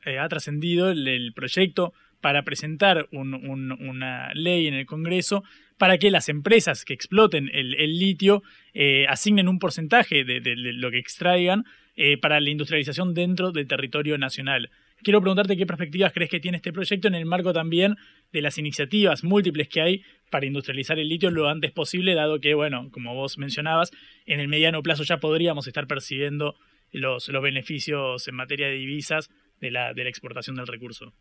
eh, 0.05 0.19
trascendido 0.29 0.91
el, 0.91 1.33
proyecto 1.33 1.91
para 2.21 2.43
presentar 2.43 3.09
una 3.11 4.31
ley 4.35 4.67
en 4.67 4.75
el 4.75 4.85
Congreso 4.85 5.43
para 5.79 5.97
que 5.97 6.11
las 6.11 6.29
empresas 6.29 6.85
que 6.85 6.93
exploten 6.93 7.49
el, 7.51 7.97
litio 7.97 8.43
eh, 8.75 9.07
asignen 9.09 9.47
un 9.47 9.57
porcentaje 9.57 10.23
de, 10.23 10.39
lo 10.55 10.91
que 10.91 10.99
extraigan 10.99 11.65
eh, 11.95 12.19
para 12.19 12.39
la 12.39 12.51
industrialización 12.51 13.15
dentro 13.15 13.51
del 13.51 13.65
territorio 13.65 14.19
nacional. 14.19 14.69
Quiero 15.01 15.19
preguntarte 15.19 15.57
qué 15.57 15.65
perspectivas 15.65 16.13
crees 16.13 16.29
que 16.29 16.39
tiene 16.39 16.57
este 16.57 16.71
proyecto 16.71 17.07
en 17.07 17.15
el 17.15 17.25
marco 17.25 17.51
también 17.53 17.97
de 18.31 18.43
las 18.43 18.59
iniciativas 18.59 19.23
múltiples 19.23 19.67
que 19.67 19.81
hay 19.81 20.03
para 20.29 20.45
industrializar 20.45 20.99
el 20.99 21.09
litio 21.09 21.31
lo 21.31 21.49
antes 21.49 21.71
posible, 21.71 22.13
dado 22.13 22.39
que, 22.39 22.53
bueno, 22.53 22.89
como 22.91 23.15
vos 23.15 23.39
mencionabas, 23.39 23.89
en 24.27 24.39
el 24.39 24.47
mediano 24.47 24.83
plazo 24.83 25.01
ya 25.01 25.17
podríamos 25.17 25.65
estar 25.65 25.87
percibiendo 25.87 26.55
los, 26.91 27.27
los 27.29 27.43
beneficios 27.43 28.27
en 28.27 28.35
materia 28.35 28.67
de 28.67 28.73
divisas 28.73 29.29
de 29.59 29.71
la, 29.71 29.93
de 29.93 30.03
la 30.03 30.09
exportación 30.09 30.55
del 30.55 30.67
recurso. 30.67 31.13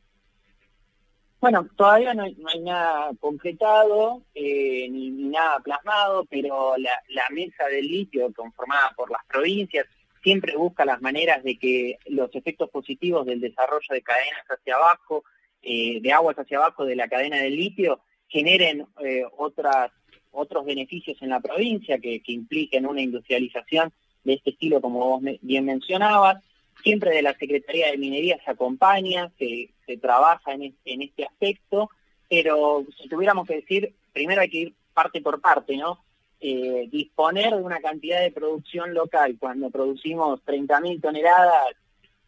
Bueno, 1.40 1.68
todavía 1.76 2.14
no 2.14 2.24
hay, 2.24 2.34
nada 2.60 3.12
concretado 3.20 4.22
eh, 4.34 4.88
ni, 4.90 5.10
nada 5.10 5.60
plasmado, 5.60 6.24
pero 6.28 6.74
la, 6.76 7.24
mesa 7.30 7.66
del 7.66 7.86
litio 7.86 8.32
conformada 8.32 8.92
por 8.96 9.10
las 9.10 9.24
provincias 9.26 9.86
siempre 10.20 10.56
busca 10.56 10.84
las 10.84 11.00
maneras 11.00 11.44
de 11.44 11.56
que 11.56 11.98
los 12.06 12.34
efectos 12.34 12.70
positivos 12.70 13.24
del 13.24 13.40
desarrollo 13.40 13.86
de 13.88 14.02
cadenas 14.02 14.44
hacia 14.48 14.74
abajo, 14.74 15.22
eh, 15.62 16.00
de 16.00 16.12
aguas 16.12 16.36
hacia 16.36 16.58
abajo 16.58 16.84
de 16.84 16.96
la 16.96 17.06
cadena 17.06 17.36
del 17.36 17.54
litio, 17.54 18.00
generen 18.26 18.86
eh, 19.04 19.22
otras, 19.36 19.92
otros 20.32 20.66
beneficios 20.66 21.22
en 21.22 21.28
la 21.28 21.38
provincia 21.38 22.00
que, 22.00 22.20
impliquen 22.26 22.84
una 22.84 23.00
industrialización 23.00 23.92
de 24.28 24.34
este 24.34 24.50
estilo, 24.50 24.80
como 24.80 24.98
vos 24.98 25.22
bien 25.40 25.64
mencionabas. 25.64 26.42
Siempre 26.82 27.10
de 27.10 27.22
la 27.22 27.34
Secretaría 27.34 27.90
de 27.90 27.98
Minería 27.98 28.38
se 28.44 28.50
acompaña, 28.50 29.32
se, 29.38 29.70
se 29.86 29.96
trabaja 29.96 30.52
en, 30.52 30.76
en 30.84 31.02
este 31.02 31.24
aspecto, 31.24 31.90
pero 32.28 32.84
si 33.00 33.08
tuviéramos 33.08 33.48
que 33.48 33.56
decir, 33.56 33.94
primero 34.12 34.42
hay 34.42 34.50
que 34.50 34.58
ir 34.58 34.74
parte 34.92 35.20
por 35.22 35.40
parte, 35.40 35.76
¿no? 35.76 36.04
Eh, 36.40 36.88
disponer 36.92 37.54
de 37.56 37.62
una 37.62 37.80
cantidad 37.80 38.20
de 38.20 38.30
producción 38.30 38.94
local 38.94 39.36
cuando 39.40 39.70
producimos 39.70 40.44
30.000 40.44 41.00
toneladas, 41.00 41.74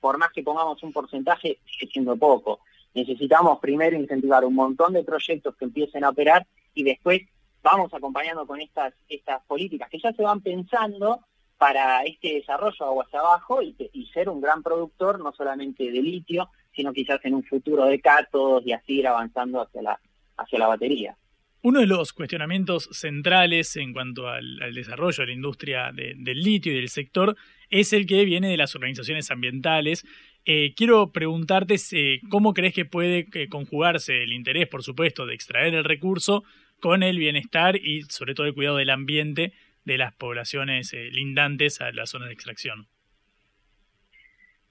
por 0.00 0.18
más 0.18 0.32
que 0.32 0.42
pongamos 0.42 0.82
un 0.82 0.92
porcentaje, 0.92 1.58
sigue 1.66 1.92
siendo 1.92 2.16
poco. 2.16 2.60
Necesitamos 2.94 3.60
primero 3.60 3.94
incentivar 3.94 4.44
un 4.44 4.54
montón 4.54 4.94
de 4.94 5.04
proyectos 5.04 5.54
que 5.54 5.66
empiecen 5.66 6.02
a 6.02 6.08
operar 6.08 6.46
y 6.74 6.82
después 6.82 7.20
vamos 7.62 7.92
acompañando 7.92 8.46
con 8.46 8.60
estas, 8.60 8.94
estas 9.08 9.44
políticas 9.44 9.90
que 9.90 10.00
ya 10.00 10.12
se 10.12 10.22
van 10.22 10.40
pensando 10.40 11.20
para 11.60 12.04
este 12.04 12.36
desarrollo 12.36 12.86
aguas 12.86 13.12
abajo 13.12 13.60
y, 13.60 13.74
ser 14.14 14.30
un 14.30 14.40
gran 14.40 14.62
productor 14.62 15.20
no 15.20 15.30
solamente 15.34 15.92
de 15.92 16.00
litio, 16.00 16.48
sino 16.74 16.90
quizás 16.94 17.22
en 17.24 17.34
un 17.34 17.44
futuro 17.44 17.84
de 17.84 18.00
cátodos 18.00 18.66
y 18.66 18.72
así 18.72 18.94
ir 19.00 19.06
avanzando 19.06 19.60
hacia 19.60 19.82
la, 19.82 20.00
hacia 20.38 20.58
la 20.58 20.68
batería. 20.68 21.14
Uno 21.60 21.80
de 21.80 21.86
los 21.86 22.14
cuestionamientos 22.14 22.88
centrales 22.92 23.76
en 23.76 23.92
cuanto 23.92 24.26
al, 24.26 24.58
desarrollo 24.74 25.20
de 25.20 25.26
la 25.26 25.32
industria 25.34 25.92
del 25.92 26.42
litio 26.42 26.72
y 26.72 26.76
del 26.76 26.88
sector 26.88 27.36
es 27.68 27.92
el 27.92 28.06
que 28.06 28.24
viene 28.24 28.48
de 28.48 28.56
las 28.56 28.74
organizaciones 28.74 29.30
ambientales. 29.30 30.06
Eh, 30.46 30.72
quiero 30.74 31.12
preguntarte 31.12 31.76
eh, 31.92 32.20
cómo 32.30 32.54
crees 32.54 32.72
que 32.72 32.86
puede 32.86 33.28
eh, 33.34 33.48
conjugarse 33.50 34.22
el 34.22 34.32
interés, 34.32 34.66
por 34.66 34.82
supuesto, 34.82 35.26
de 35.26 35.34
extraer 35.34 35.74
el 35.74 35.84
recurso 35.84 36.42
con 36.80 37.02
el 37.02 37.18
bienestar 37.18 37.76
y 37.76 38.04
sobre 38.04 38.34
todo 38.34 38.46
el 38.46 38.54
cuidado 38.54 38.78
del 38.78 38.88
ambiente 38.88 39.52
de 39.84 39.98
las 39.98 40.14
poblaciones 40.14 40.92
lindantes 40.92 41.80
a 41.80 41.92
las 41.92 42.10
zonas 42.10 42.28
de 42.28 42.34
extracción. 42.34 42.88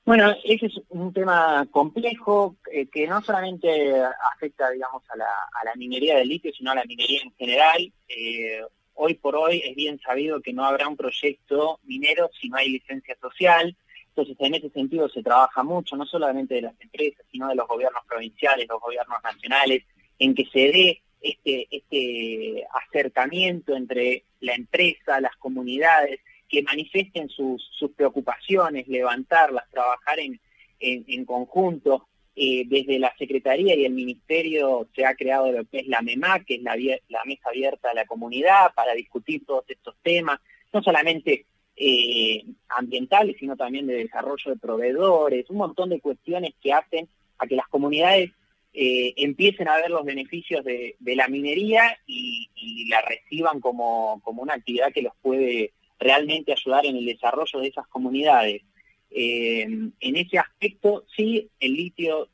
Bueno, 0.10 0.36
ese 0.44 0.66
es 0.66 0.74
un 0.90 1.14
tema 1.14 1.68
complejo 1.70 2.58
eh, 2.72 2.88
que 2.88 3.06
no 3.06 3.22
solamente 3.22 3.94
afecta, 4.34 4.72
digamos, 4.72 5.04
a 5.12 5.16
la, 5.16 5.76
minería 5.76 6.18
del 6.18 6.30
litio, 6.30 6.52
sino 6.52 6.72
a 6.72 6.76
la 6.76 6.84
minería 6.86 7.22
en 7.22 7.32
general. 7.36 7.94
Eh, 8.08 8.60
hoy 8.96 9.14
por 9.14 9.36
hoy 9.36 9.62
es 9.64 9.76
bien 9.76 10.00
sabido 10.00 10.42
que 10.42 10.52
no 10.52 10.66
habrá 10.66 10.88
un 10.88 10.98
proyecto 10.98 11.80
minero 11.84 12.32
si 12.42 12.50
no 12.50 12.58
hay 12.58 12.70
licencia 12.70 13.16
social. 13.22 13.78
Entonces, 14.08 14.36
en 14.40 14.56
ese 14.56 14.72
sentido 14.72 15.08
se 15.10 15.22
trabaja 15.22 15.62
mucho, 15.62 15.96
no 15.96 16.08
solamente 16.08 16.56
de 16.56 16.64
las 16.64 16.82
empresas, 16.82 17.24
sino 17.32 17.48
de 17.48 17.54
los 17.54 17.68
gobiernos 17.68 18.04
provinciales, 18.08 18.68
los 18.68 18.82
gobiernos 18.82 19.20
nacionales, 19.24 19.84
en 20.18 20.34
que 20.34 20.46
se 20.46 20.60
dé 20.60 21.02
este, 21.22 21.68
este 21.70 22.66
acercamiento 22.88 23.76
entre 23.76 24.24
la 24.40 24.54
empresa, 24.54 25.20
las 25.20 25.36
comunidades, 25.38 26.20
que 26.48 26.64
manifiesten 26.64 27.30
sus, 27.30 27.64
sus 27.78 27.92
preocupaciones, 27.92 28.88
levantarlas, 28.88 29.70
trabajar 29.70 30.20
en, 30.20 30.40
en, 30.80 31.26
conjunto. 31.26 32.08
Eh, 32.42 32.64
desde 32.68 33.00
la 33.00 33.14
Secretaría 33.18 33.76
y 33.76 33.84
el 33.84 33.92
Ministerio 33.92 34.88
se 34.96 35.06
ha 35.06 35.14
creado 35.14 35.52
lo 35.52 35.66
que 35.66 35.80
es 35.80 35.88
la 35.88 36.02
MEMA, 36.02 36.40
que 36.46 36.56
es 36.56 36.62
la, 36.62 36.78
la 37.10 37.26
mesa 37.26 37.50
abierta 37.50 37.92
a 37.92 37.94
la 37.94 38.06
comunidad 38.06 38.74
para 38.76 38.94
discutir 38.94 39.46
todos 39.46 39.66
estos 39.68 39.96
temas, 40.02 40.40
no 40.72 40.82
solamente 40.82 41.46
eh, 41.76 42.46
ambientales, 42.70 43.36
sino 43.40 43.58
también 43.58 43.88
de 43.88 43.96
desarrollo 43.96 44.52
de 44.52 44.58
proveedores, 44.58 45.50
un 45.50 45.58
montón 45.58 45.90
de 45.90 46.00
cuestiones 46.00 46.54
que 46.62 46.72
hacen 46.72 47.10
a 47.38 47.48
que 47.48 47.56
las 47.56 47.68
comunidades 47.68 48.32
eh, 48.74 49.14
empiecen 49.18 49.68
a 49.68 49.78
ver 49.78 49.90
los 49.90 50.06
beneficios 50.06 50.64
de, 50.64 50.96
de 51.00 51.16
la 51.16 51.28
minería 51.28 51.98
y, 52.06 52.48
la 52.90 53.02
reciban 53.02 53.60
como, 53.60 54.20
como 54.24 54.42
una 54.42 54.56
actividad 54.56 54.92
que 54.92 55.04
los 55.04 55.14
puede 55.22 55.74
realmente 56.00 56.54
ayudar 56.54 56.86
en 56.88 56.96
el 56.96 57.06
desarrollo 57.06 57.60
de 57.60 57.68
esas 57.68 57.88
comunidades. 57.88 58.64
Eh, 59.12 59.62
en 59.62 60.16
ese 60.16 60.40
aspecto, 60.40 61.06
sí, 61.16 61.50
el 61.60 61.74
litio 61.74 62.30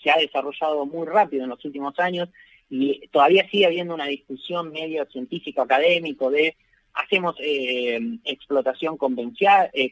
se 0.00 0.10
ha 0.10 0.16
desarrollado 0.18 0.86
muy 0.86 1.06
rápido 1.06 1.42
en 1.42 1.50
los 1.50 1.64
últimos 1.64 1.98
años 1.98 2.28
y 2.70 3.08
todavía 3.08 3.48
sigue 3.50 3.66
habiendo 3.66 3.94
una 3.94 4.06
discusión 4.06 4.70
medio 4.70 5.04
científico-académico 5.06 6.30
de 6.30 6.56
hacemos 6.94 7.36
eh, 7.40 8.00
explotación 8.24 8.96
convencional, 8.96 9.70
eh, 9.72 9.90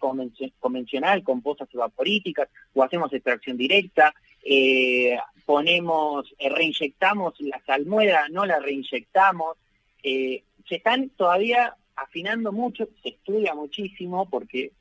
convencional 0.59 1.23
con 1.23 1.41
pozas 1.41 1.69
evaporíticas 1.73 2.49
o 2.75 2.83
hacemos 2.83 3.13
extracción 3.13 3.57
directa, 3.57 4.15
eh, 4.49 5.19
ponemos, 5.45 6.35
reinyectamos 6.39 7.35
la 7.41 7.61
salmuera, 7.67 8.29
no 8.31 8.47
la 8.47 8.59
reinyectamos. 8.59 9.57
se 10.03 10.43
están 10.69 11.11
todavía 11.11 11.75
afinando 11.95 12.53
mucho, 12.53 12.89
se 13.03 13.11
estudia 13.11 13.55
muchísimo 13.55 14.29
porque 14.29 14.73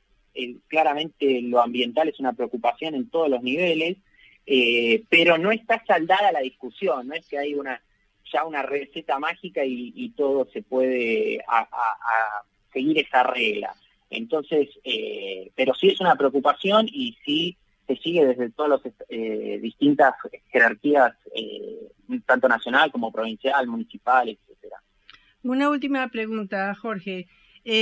claramente 0.68 1.40
lo 1.42 1.60
ambiental 1.62 2.08
es 2.08 2.20
una 2.20 2.32
preocupación 2.32 2.94
en 2.94 3.08
todos 3.08 3.28
los 3.30 3.42
niveles, 3.42 3.96
pero 5.08 5.38
no 5.38 5.50
está 5.50 5.82
saldada 5.86 6.32
la 6.32 6.40
discusión, 6.40 7.08
no 7.08 7.14
es 7.14 7.26
que 7.26 7.38
hay 7.38 7.54
una 7.54 7.80
ya 8.32 8.44
una 8.44 8.62
receta 8.62 9.18
mágica 9.18 9.62
y, 9.64 10.12
todo 10.16 10.48
se 10.52 10.62
puede 10.62 11.40
seguir 12.72 12.98
esa 12.98 13.22
regla. 13.22 13.74
Entonces, 14.10 14.68
eh, 14.84 15.50
pero 15.54 15.74
sí 15.74 15.88
es 15.88 16.00
una 16.00 16.16
preocupación 16.16 16.88
y 16.88 17.16
sí 17.24 17.56
se 17.86 17.96
sigue 17.96 18.26
desde 18.26 18.50
todas 18.50 18.82
las 18.82 18.94
eh, 19.08 19.58
distintas 19.60 20.14
jerarquías, 20.50 21.14
eh, 21.34 21.88
tanto 22.26 22.48
nacional 22.48 22.90
como 22.90 23.12
provincial, 23.12 23.66
municipal, 23.66 24.28
etcétera. 24.28 24.76
Una 25.42 25.70
última 25.70 26.08
pregunta, 26.08 26.74
Jorge. 26.74 27.28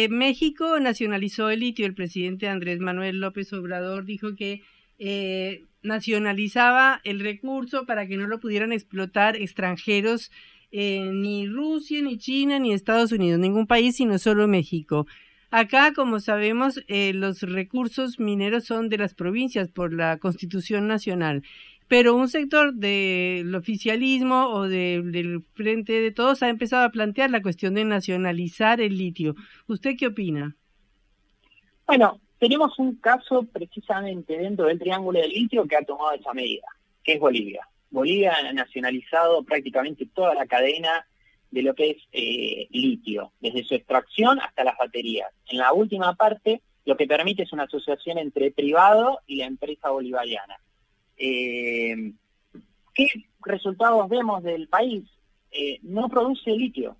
México 0.08 0.80
nacionalizó 0.80 1.50
el 1.50 1.60
litio. 1.60 1.84
El 1.84 1.94
presidente 1.94 2.48
Andrés 2.48 2.78
Manuel 2.78 3.20
López 3.20 3.52
Obrador 3.52 4.06
dijo 4.06 4.34
que 4.34 4.62
nacionalizaba 5.84 7.00
el 7.04 7.20
recurso 7.20 7.84
para 7.86 8.08
que 8.08 8.16
no 8.16 8.26
lo 8.26 8.40
pudieran 8.40 8.72
explotar 8.72 9.36
extranjeros, 9.36 10.32
eh, 10.72 11.10
ni 11.12 11.46
Rusia, 11.46 12.02
ni 12.02 12.18
China, 12.18 12.58
ni 12.58 12.72
Estados 12.72 13.12
Unidos, 13.12 13.38
ningún 13.38 13.68
país, 13.68 13.94
sino 13.94 14.18
solo 14.18 14.48
México. 14.48 15.06
Acá, 15.56 15.92
como 15.94 16.18
sabemos, 16.18 16.82
eh, 16.88 17.12
los 17.14 17.42
recursos 17.42 18.18
mineros 18.18 18.64
son 18.64 18.88
de 18.88 18.98
las 18.98 19.14
provincias 19.14 19.70
por 19.70 19.94
la 19.94 20.18
Constitución 20.18 20.88
Nacional, 20.88 21.44
pero 21.86 22.16
un 22.16 22.28
sector 22.28 22.74
del 22.74 23.54
oficialismo 23.54 24.48
o 24.48 24.62
del 24.64 25.44
Frente 25.54 25.92
de 25.92 26.10
Todos 26.10 26.42
ha 26.42 26.48
empezado 26.48 26.82
a 26.82 26.90
plantear 26.90 27.30
la 27.30 27.40
cuestión 27.40 27.74
de 27.74 27.84
nacionalizar 27.84 28.80
el 28.80 28.98
litio. 28.98 29.36
¿Usted 29.68 29.94
qué 29.96 30.08
opina? 30.08 30.56
Bueno, 31.86 32.20
tenemos 32.40 32.76
un 32.80 32.96
caso 32.96 33.44
precisamente 33.44 34.36
dentro 34.36 34.66
del 34.66 34.80
triángulo 34.80 35.20
del 35.20 35.30
litio 35.30 35.68
que 35.68 35.76
ha 35.76 35.84
tomado 35.84 36.14
esa 36.14 36.32
medida, 36.32 36.66
que 37.04 37.12
es 37.12 37.20
Bolivia. 37.20 37.60
Bolivia 37.92 38.34
ha 38.34 38.52
nacionalizado 38.52 39.44
prácticamente 39.44 40.04
toda 40.16 40.34
la 40.34 40.46
cadena 40.46 41.06
de 41.54 41.62
lo 41.62 41.72
que 41.74 41.90
es 41.90 41.96
eh, 42.10 42.66
litio, 42.70 43.30
desde 43.40 43.62
su 43.62 43.76
extracción 43.76 44.40
hasta 44.40 44.64
las 44.64 44.76
baterías. 44.76 45.30
En 45.46 45.58
la 45.58 45.72
última 45.72 46.12
parte, 46.16 46.62
lo 46.84 46.96
que 46.96 47.06
permite 47.06 47.44
es 47.44 47.52
una 47.52 47.62
asociación 47.62 48.18
entre 48.18 48.50
privado 48.50 49.20
y 49.28 49.36
la 49.36 49.46
empresa 49.46 49.90
bolivariana. 49.90 50.58
Eh, 51.16 52.12
¿Qué 52.92 53.06
resultados 53.44 54.08
vemos 54.08 54.42
del 54.42 54.66
país? 54.66 55.04
Eh, 55.52 55.78
no 55.82 56.08
produce 56.08 56.50
litio, 56.50 56.96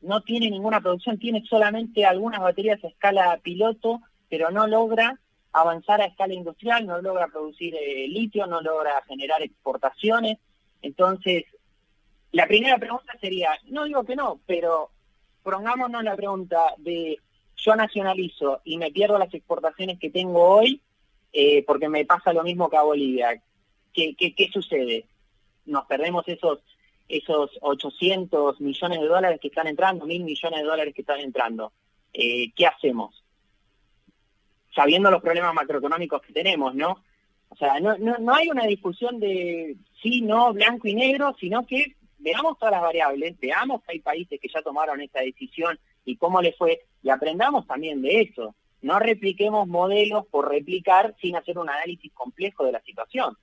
no 0.00 0.22
tiene 0.22 0.50
ninguna 0.50 0.80
producción, 0.80 1.20
tiene 1.20 1.44
solamente 1.48 2.04
algunas 2.04 2.40
baterías 2.40 2.82
a 2.82 2.88
escala 2.88 3.38
piloto 3.40 4.00
pero 4.28 4.50
no 4.50 4.66
logra 4.66 5.20
avanzar 5.52 6.00
a 6.00 6.06
escala 6.06 6.34
industrial, 6.34 6.86
no 6.86 7.00
logra 7.02 7.28
producir 7.28 7.74
litio, 8.08 8.46
no 8.46 8.62
logra 8.62 9.02
generar 9.06 9.42
exportaciones. 9.42 10.38
Entonces, 10.80 11.44
la 12.32 12.46
primera 12.46 12.78
pregunta 12.78 13.12
sería, 13.20 13.50
no 13.66 13.84
digo 13.84 14.04
que 14.04 14.16
no, 14.16 14.40
pero 14.46 14.90
pongámonos 15.42 16.02
la 16.02 16.16
pregunta 16.16 16.74
de 16.78 17.18
yo 17.56 17.76
nacionalizo 17.76 18.60
y 18.64 18.76
me 18.78 18.90
pierdo 18.90 19.18
las 19.18 19.32
exportaciones 19.32 19.98
que 19.98 20.10
tengo 20.10 20.42
hoy 20.42 20.80
eh, 21.32 21.64
porque 21.66 21.88
me 21.88 22.04
pasa 22.04 22.32
lo 22.32 22.42
mismo 22.42 22.68
que 22.68 22.76
a 22.76 22.82
Bolivia. 22.82 23.42
¿Qué, 23.92 24.14
qué, 24.16 24.48
sucede? 24.52 25.06
Nos 25.66 25.86
perdemos 25.86 26.26
esos, 26.26 26.60
esos 27.08 27.50
800 27.60 28.60
millones 28.60 29.00
de 29.00 29.06
dólares 29.06 29.38
que 29.40 29.48
están 29.48 29.66
entrando, 29.66 30.06
mil 30.06 30.24
millones 30.24 30.60
de 30.60 30.66
dólares 30.66 30.94
que 30.94 31.02
están 31.02 31.20
entrando. 31.20 31.72
Eh, 32.12 32.50
¿Qué 32.54 32.66
hacemos? 32.66 33.22
sabiendo 34.74 35.10
los 35.10 35.22
problemas 35.22 35.54
macroeconómicos 35.54 36.22
que 36.22 36.32
tenemos, 36.32 36.74
¿no? 36.74 37.02
O 37.48 37.56
sea, 37.56 37.78
no, 37.80 37.96
no, 37.98 38.16
no 38.18 38.34
hay 38.34 38.48
una 38.48 38.64
discusión 38.64 39.20
de 39.20 39.76
sí, 40.02 40.22
no, 40.22 40.52
blanco 40.52 40.88
y 40.88 40.94
negro, 40.94 41.36
sino 41.38 41.66
que 41.66 41.96
veamos 42.22 42.58
todas 42.58 42.72
las 42.72 42.82
variables, 42.82 43.38
veamos 43.40 43.82
que 43.82 43.92
hay 43.92 44.00
países 44.00 44.40
que 44.40 44.48
ya 44.48 44.62
tomaron 44.62 45.00
esta 45.00 45.20
decisión 45.20 45.78
y 46.04 46.16
cómo 46.16 46.40
les 46.40 46.56
fue, 46.56 46.80
y 47.02 47.10
aprendamos 47.10 47.66
también 47.66 48.02
de 48.02 48.22
eso. 48.22 48.54
No 48.80 48.98
repliquemos 48.98 49.68
modelos 49.68 50.26
por 50.26 50.48
replicar 50.48 51.14
sin 51.20 51.36
hacer 51.36 51.58
un 51.58 51.68
análisis 51.68 52.12
complejo 52.12 52.64
de 52.64 52.72
la 52.72 52.80
situación. 52.82 53.36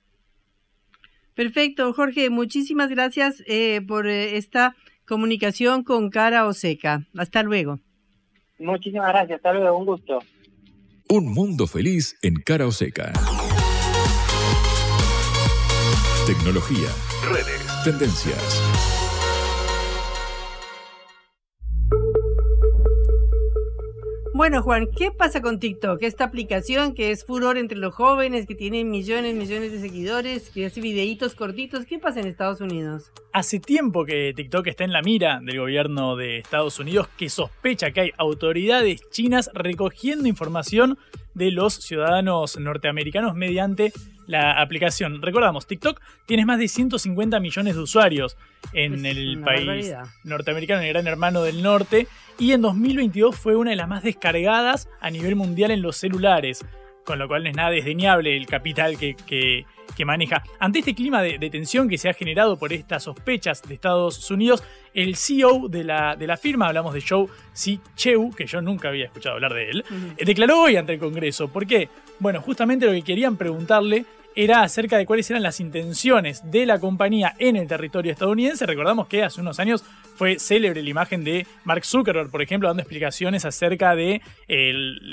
Perfecto, 1.34 1.92
Jorge, 1.94 2.28
muchísimas 2.28 2.90
gracias 2.90 3.42
eh, 3.46 3.80
por 3.86 4.06
eh, 4.06 4.36
esta 4.36 4.76
comunicación 5.06 5.84
con 5.84 6.10
Cara 6.10 6.46
Oseca. 6.46 7.06
Hasta 7.16 7.42
luego. 7.42 7.78
Muchísimas 8.58 9.08
gracias, 9.08 9.36
hasta 9.36 9.54
luego, 9.54 9.78
un 9.78 9.86
gusto. 9.86 10.18
Un 11.08 11.32
mundo 11.32 11.66
feliz 11.66 12.16
en 12.22 12.34
cara 12.34 12.66
o 12.66 12.70
seca. 12.70 13.12
Tecnología, 16.26 16.88
redes, 17.32 17.66
tendencias. 17.84 18.60
Bueno, 24.40 24.62
Juan, 24.62 24.88
¿qué 24.96 25.10
pasa 25.10 25.42
con 25.42 25.60
TikTok? 25.60 26.02
Esta 26.02 26.24
aplicación 26.24 26.94
que 26.94 27.10
es 27.10 27.26
furor 27.26 27.58
entre 27.58 27.76
los 27.76 27.94
jóvenes, 27.94 28.46
que 28.46 28.54
tiene 28.54 28.84
millones, 28.84 29.34
millones 29.34 29.70
de 29.70 29.80
seguidores, 29.80 30.48
que 30.48 30.64
hace 30.64 30.80
videitos 30.80 31.34
cortitos. 31.34 31.84
¿Qué 31.84 31.98
pasa 31.98 32.20
en 32.20 32.26
Estados 32.26 32.62
Unidos? 32.62 33.12
Hace 33.34 33.60
tiempo 33.60 34.06
que 34.06 34.32
TikTok 34.34 34.66
está 34.68 34.84
en 34.84 34.94
la 34.94 35.02
mira 35.02 35.40
del 35.42 35.58
gobierno 35.58 36.16
de 36.16 36.38
Estados 36.38 36.78
Unidos 36.78 37.08
que 37.18 37.28
sospecha 37.28 37.90
que 37.90 38.00
hay 38.00 38.12
autoridades 38.16 39.02
chinas 39.10 39.50
recogiendo 39.52 40.26
información 40.26 40.96
de 41.34 41.50
los 41.50 41.74
ciudadanos 41.74 42.58
norteamericanos 42.58 43.34
mediante 43.34 43.92
la 44.30 44.60
aplicación. 44.60 45.20
Recordamos, 45.20 45.66
TikTok 45.66 46.00
tiene 46.24 46.46
más 46.46 46.58
de 46.58 46.68
150 46.68 47.40
millones 47.40 47.74
de 47.74 47.80
usuarios 47.80 48.36
en 48.72 49.04
el 49.04 49.40
país 49.40 49.92
norteamericano, 50.24 50.80
en 50.80 50.86
el 50.86 50.92
gran 50.92 51.06
hermano 51.06 51.42
del 51.42 51.62
norte, 51.62 52.06
y 52.38 52.52
en 52.52 52.62
2022 52.62 53.36
fue 53.36 53.56
una 53.56 53.70
de 53.70 53.76
las 53.76 53.88
más 53.88 54.02
descargadas 54.02 54.88
a 55.00 55.10
nivel 55.10 55.36
mundial 55.36 55.72
en 55.72 55.82
los 55.82 55.96
celulares, 55.96 56.64
con 57.04 57.18
lo 57.18 57.26
cual 57.26 57.42
no 57.42 57.50
es 57.50 57.56
nada 57.56 57.70
desdeñable 57.70 58.36
el 58.36 58.46
capital 58.46 58.96
que, 58.96 59.16
que, 59.26 59.64
maneja. 60.04 60.42
Ante 60.58 60.78
este 60.78 60.94
clima 60.94 61.20
de, 61.20 61.38
tensión 61.50 61.86
que 61.86 61.98
se 61.98 62.08
ha 62.08 62.14
generado 62.14 62.56
por 62.56 62.72
estas 62.72 63.02
sospechas 63.02 63.60
de 63.62 63.74
Estados 63.74 64.30
Unidos, 64.30 64.62
el 64.94 65.14
CEO 65.16 65.68
de 65.68 65.84
la, 65.84 66.16
de 66.16 66.26
la 66.26 66.38
firma, 66.38 66.68
hablamos 66.68 66.94
de 66.94 67.02
Joe 67.06 67.26
Cheu, 67.96 68.30
que 68.34 68.46
yo 68.46 68.62
nunca 68.62 68.88
había 68.88 69.04
escuchado 69.04 69.34
hablar 69.34 69.52
de 69.52 69.68
él, 69.68 69.84
declaró 70.24 70.62
hoy 70.62 70.76
ante 70.76 70.94
el 70.94 70.98
Congreso. 70.98 71.48
¿Por 71.48 71.66
qué? 71.66 71.90
Bueno, 72.18 72.40
justamente 72.40 72.86
lo 72.86 72.92
que 72.92 73.02
querían 73.02 73.36
preguntarle 73.36 74.06
era 74.34 74.62
acerca 74.62 74.96
de 74.96 75.06
cuáles 75.06 75.30
eran 75.30 75.42
las 75.42 75.60
intenciones 75.60 76.48
de 76.50 76.66
la 76.66 76.78
compañía 76.78 77.34
en 77.38 77.56
el 77.56 77.66
territorio 77.66 78.12
estadounidense. 78.12 78.66
Recordamos 78.66 79.08
que 79.08 79.22
hace 79.22 79.40
unos 79.40 79.58
años 79.58 79.84
fue 80.14 80.38
célebre 80.38 80.82
la 80.82 80.90
imagen 80.90 81.24
de 81.24 81.46
Mark 81.64 81.84
Zuckerberg, 81.84 82.30
por 82.30 82.42
ejemplo, 82.42 82.68
dando 82.68 82.82
explicaciones 82.82 83.44
acerca 83.44 83.94
de, 83.94 84.20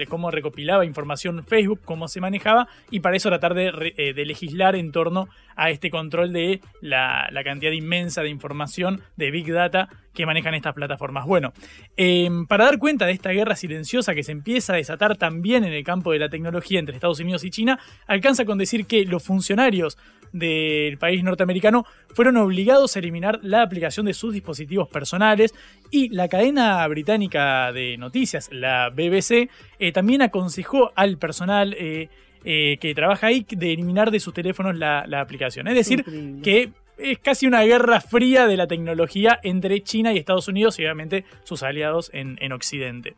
cómo 0.09 0.31
recopilaba 0.31 0.85
información 0.85 1.43
Facebook, 1.43 1.79
cómo 1.85 2.07
se 2.07 2.19
manejaba, 2.19 2.67
y 2.91 2.99
para 2.99 3.15
eso 3.15 3.29
tratar 3.29 3.53
de, 3.53 3.93
eh, 3.95 4.13
legislar 4.25 4.75
en 4.75 4.91
torno 4.91 5.29
a 5.55 5.69
este 5.69 5.89
control 5.89 6.33
de 6.33 6.61
la, 6.81 7.29
cantidad 7.45 7.71
inmensa 7.71 8.21
de 8.21 8.29
información 8.29 9.01
de 9.15 9.31
Big 9.31 9.51
Data 9.51 9.87
que 10.17 10.25
manejan 10.25 10.55
estas 10.55 10.73
plataformas. 10.73 11.27
Bueno, 11.27 11.53
em, 11.95 12.47
para 12.47 12.65
dar 12.65 12.79
cuenta 12.79 13.05
de 13.05 13.11
esta 13.11 13.29
guerra 13.29 13.55
silenciosa 13.55 14.15
que 14.15 14.23
se 14.23 14.31
empieza 14.31 14.73
a 14.73 14.77
desatar 14.77 15.15
también 15.15 15.63
en 15.63 15.73
el 15.73 15.83
campo 15.83 16.11
de 16.11 16.17
la 16.17 16.27
tecnología 16.27 16.79
entre 16.79 16.95
Estados 16.95 17.19
Unidos 17.19 17.43
y 17.43 17.51
China, 17.51 17.79
alcanza 18.07 18.43
con 18.43 18.57
decir 18.57 18.87
que 18.87 19.05
los 19.05 19.21
funcionarios 19.21 19.95
del 20.31 20.97
país 20.97 21.23
norteamericano 21.23 21.85
fueron 22.15 22.37
obligados 22.37 22.95
a 22.95 22.99
eliminar 22.99 23.39
la 23.43 23.61
aplicación 23.61 24.07
de 24.07 24.15
sus 24.15 24.33
dispositivos 24.33 24.89
personales 24.89 25.53
y 25.91 26.09
la 26.09 26.27
cadena 26.27 26.85
británica 26.87 27.71
de 27.71 27.95
noticias, 27.97 28.49
la 28.51 28.89
BBC, 28.89 29.51
eh, 29.77 29.91
también 29.91 30.23
aconsejó 30.23 30.93
al 30.95 31.17
personal 31.17 31.75
eh, 31.77 32.09
eh, 32.43 32.77
que 32.81 32.95
trabaja 32.95 33.27
ahí 33.27 33.45
de 33.47 33.71
eliminar 33.71 34.09
de 34.09 34.19
sus 34.19 34.33
teléfonos 34.33 34.75
la, 34.75 35.05
aplicación. 35.21 35.67
Es 35.67 35.75
decir, 35.75 36.03
que 36.41 36.71
es 36.97 37.19
casi 37.19 37.47
una 37.47 37.61
guerra 37.63 38.01
fría 38.01 38.47
de 38.47 38.57
la 38.57 38.67
tecnología 38.67 39.39
entre 39.43 39.81
China 39.83 40.13
y 40.13 40.17
Estados 40.17 40.47
Unidos 40.47 40.79
y 40.79 40.83
obviamente 40.83 41.25
sus 41.43 41.63
aliados 41.63 42.09
en, 42.13 42.37
Occidente. 42.51 43.15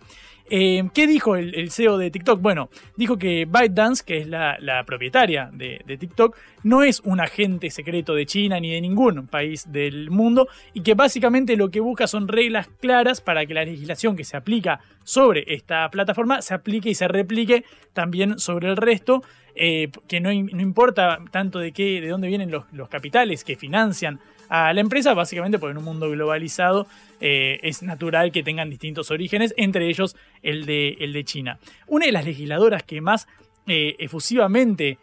Eh, 0.52 0.84
¿Qué 0.94 1.06
dijo 1.06 1.36
el, 1.36 1.72
CEO 1.72 1.98
de 1.98 2.10
TikTok? 2.10 2.42
Bueno, 2.42 2.70
dijo 2.98 3.18
que 3.18 3.46
ByteDance, 3.46 4.04
que 4.04 4.18
es 4.18 4.28
la, 4.28 4.84
propietaria 4.86 5.50
de, 5.54 5.98
TikTok, 6.00 6.36
no 6.64 6.84
es 6.84 7.00
un 7.02 7.20
agente 7.20 7.70
secreto 7.70 8.16
de 8.16 8.26
China 8.26 8.60
ni 8.60 8.72
de 8.72 8.82
ningún 8.82 9.28
país 9.28 9.72
del 9.72 10.10
mundo 10.10 10.48
y 10.74 10.82
que 10.82 10.96
básicamente 10.96 11.56
lo 11.56 11.70
que 11.70 11.80
busca 11.80 12.08
son 12.08 12.28
reglas 12.28 12.68
claras 12.82 13.22
para 13.22 13.46
que 13.46 13.54
la 13.54 13.64
legislación 13.64 14.16
que 14.16 14.24
se 14.24 14.36
aplica 14.36 14.80
sobre 15.04 15.44
esta 15.54 15.90
plataforma 15.90 16.42
se 16.42 16.54
aplique 16.54 16.90
y 16.90 16.96
se 16.96 17.08
replique 17.08 17.64
también 17.94 18.40
sobre 18.40 18.70
el 18.70 18.78
resto. 18.78 19.22
Eh, 19.62 19.92
que 20.08 20.22
no, 20.22 20.32
importa 20.32 21.20
tanto 21.32 21.60
de 21.60 21.74
qué, 21.74 22.00
de 22.00 22.08
dónde 22.08 22.30
vienen 22.30 22.50
los, 22.50 22.64
los 22.72 22.88
capitales 22.88 23.44
que 23.44 23.58
financian 23.58 24.18
a 24.48 24.72
la 24.72 24.80
empresa, 24.80 25.14
básicamente 25.14 25.60
porque 25.60 25.72
en 25.72 25.80
un 25.80 25.84
mundo 25.84 26.10
globalizado 26.10 26.88
eh, 27.20 27.60
es 27.62 27.84
natural 27.84 28.32
que 28.32 28.42
tengan 28.42 28.70
distintos 28.70 29.12
orígenes, 29.12 29.54
entre 29.58 29.90
ellos 29.90 30.16
el 30.44 30.66
de, 30.66 30.96
el 31.02 31.12
de 31.12 31.26
China. 31.26 31.60
Una 31.88 32.06
de 32.06 32.14
las 32.14 32.24
legisladoras 32.24 32.84
que 32.84 33.02
más 33.02 33.28
eh, 33.68 33.98
efusivamente 34.00 34.98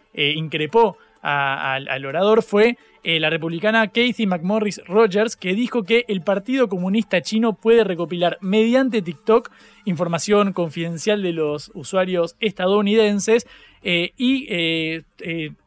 eh, 1.26 1.88
al 1.88 2.06
orador 2.06 2.42
fue 2.42 2.76
la 3.04 3.30
republicana 3.30 3.86
Kathy 3.86 4.26
McMorris 4.26 4.82
Rogers, 4.84 5.36
que 5.36 5.54
dijo 5.54 5.84
que 5.84 6.04
el 6.08 6.22
Partido 6.22 6.68
Comunista 6.68 7.20
Chino 7.22 7.52
puede 7.52 7.84
recopilar 7.84 8.36
mediante 8.40 9.00
TikTok 9.00 9.48
información 9.84 10.52
confidencial 10.52 11.22
de 11.22 11.32
los 11.32 11.70
usuarios 11.74 12.34
estadounidenses 12.40 13.46
y 13.84 15.04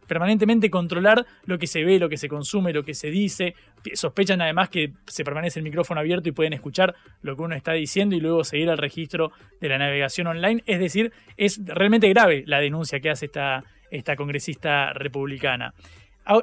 permanentemente 0.10 0.70
controlar 0.70 1.26
lo 1.46 1.58
que 1.58 1.68
se 1.68 1.86
ve, 1.86 2.00
lo 2.00 2.10
que 2.10 2.18
se 2.18 2.28
consume, 2.28 2.74
lo 2.74 2.84
que 2.84 2.96
se 2.96 3.10
dice. 3.10 3.54
Sospechan 3.94 4.42
además 4.42 4.68
que 4.68 4.92
se 5.08 5.24
permanece 5.24 5.60
el 5.60 5.64
micrófono 5.64 6.02
abierto 6.02 6.28
y 6.28 6.34
pueden 6.34 6.52
escuchar 6.52 6.96
lo 7.22 7.38
que 7.38 7.44
uno 7.44 7.56
está 7.56 7.74
diciendo 7.74 8.16
y 8.16 8.20
luego 8.20 8.44
seguir 8.44 8.68
el 8.68 8.78
registro 8.78 9.32
de 9.62 9.70
la 9.70 9.78
navegación 9.78 10.28
online. 10.28 10.64
Es 10.66 10.80
decir, 10.80 11.14
es 11.38 11.62
realmente 11.64 12.10
grave 12.10 12.44
la 12.48 12.60
denuncia 12.60 13.00
que 13.00 13.12
hace 13.12 13.28
esta, 13.28 13.64
esta 13.92 14.16
congresista 14.16 14.94
republicana. 14.94 15.74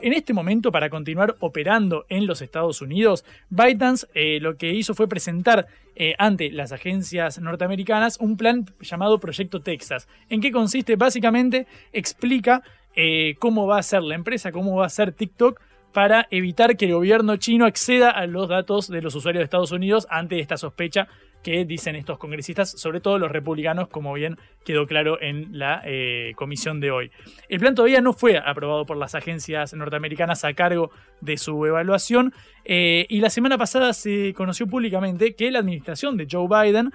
En 0.02 0.12
este 0.14 0.32
momento, 0.32 0.72
para 0.72 0.90
continuar 0.90 1.36
operando 1.38 2.06
en 2.08 2.26
los 2.26 2.42
Estados 2.42 2.82
Unidos, 2.82 3.24
ByteDance 3.50 4.08
eh, 4.14 4.40
lo 4.40 4.56
que 4.56 4.74
hizo 4.74 4.94
fue 4.94 5.06
presentar 5.06 5.68
eh, 5.94 6.14
ante 6.18 6.50
las 6.50 6.72
agencias 6.72 7.38
norteamericanas 7.38 8.18
un 8.18 8.36
plan 8.36 8.66
llamado 8.80 9.20
Proyecto 9.20 9.60
Texas. 9.60 10.08
¿En 10.28 10.40
qué 10.40 10.50
consiste? 10.50 10.96
Básicamente 10.96 11.68
explica 11.92 12.64
eh, 12.96 13.36
cómo 13.38 13.68
va 13.68 13.78
a 13.78 13.82
ser 13.84 14.02
la 14.02 14.16
empresa, 14.16 14.50
cómo 14.50 14.74
va 14.74 14.86
a 14.86 14.90
ser 14.90 15.12
TikTok 15.12 15.60
para 15.92 16.26
evitar 16.32 16.76
que 16.76 16.86
el 16.86 16.94
gobierno 16.94 17.36
chino 17.36 17.64
acceda 17.64 18.10
a 18.10 18.26
los 18.26 18.48
datos 18.48 18.88
de 18.88 19.02
los 19.02 19.14
usuarios 19.14 19.40
de 19.40 19.44
Estados 19.44 19.70
Unidos 19.70 20.08
ante 20.10 20.40
esta 20.40 20.56
sospecha 20.56 21.06
que 21.42 21.64
dicen 21.64 21.96
estos 21.96 22.18
congresistas, 22.18 22.70
sobre 22.70 23.00
todo 23.00 23.18
los 23.18 23.30
republicanos, 23.30 23.88
como 23.88 24.12
bien 24.14 24.36
quedó 24.64 24.86
claro 24.86 25.20
en 25.20 25.58
la 25.58 25.82
eh, 25.84 26.32
comisión 26.36 26.80
de 26.80 26.90
hoy. 26.90 27.10
El 27.48 27.60
plan 27.60 27.74
todavía 27.74 28.00
no 28.00 28.12
fue 28.12 28.38
aprobado 28.38 28.84
por 28.84 28.96
las 28.96 29.14
agencias 29.14 29.72
norteamericanas 29.74 30.44
a 30.44 30.54
cargo 30.54 30.90
de 31.20 31.36
su 31.36 31.64
evaluación 31.64 32.32
eh, 32.64 33.06
y 33.08 33.20
la 33.20 33.30
semana 33.30 33.58
pasada 33.58 33.92
se 33.92 34.34
conoció 34.34 34.66
públicamente 34.66 35.34
que 35.34 35.50
la 35.50 35.60
administración 35.60 36.16
de 36.16 36.26
Joe 36.30 36.48
Biden 36.48 36.90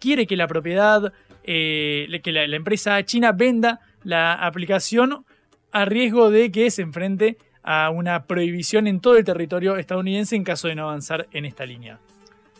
quiere 0.00 0.26
que 0.26 0.36
la 0.36 0.48
propiedad, 0.48 1.12
que 1.44 2.30
la 2.32 2.56
empresa 2.56 3.04
china 3.04 3.32
venda 3.32 3.80
la 4.04 4.32
aplicación 4.32 5.26
a 5.70 5.84
riesgo 5.84 6.30
de 6.30 6.50
que 6.50 6.70
se 6.70 6.80
enfrente 6.80 7.36
a 7.62 7.90
una 7.90 8.24
prohibición 8.24 8.86
en 8.86 9.00
todo 9.00 9.16
el 9.16 9.24
territorio 9.24 9.76
estadounidense 9.76 10.36
en 10.36 10.44
caso 10.44 10.68
de 10.68 10.76
no 10.76 10.84
avanzar 10.84 11.26
en 11.32 11.44
esta 11.44 11.66
línea. 11.66 11.98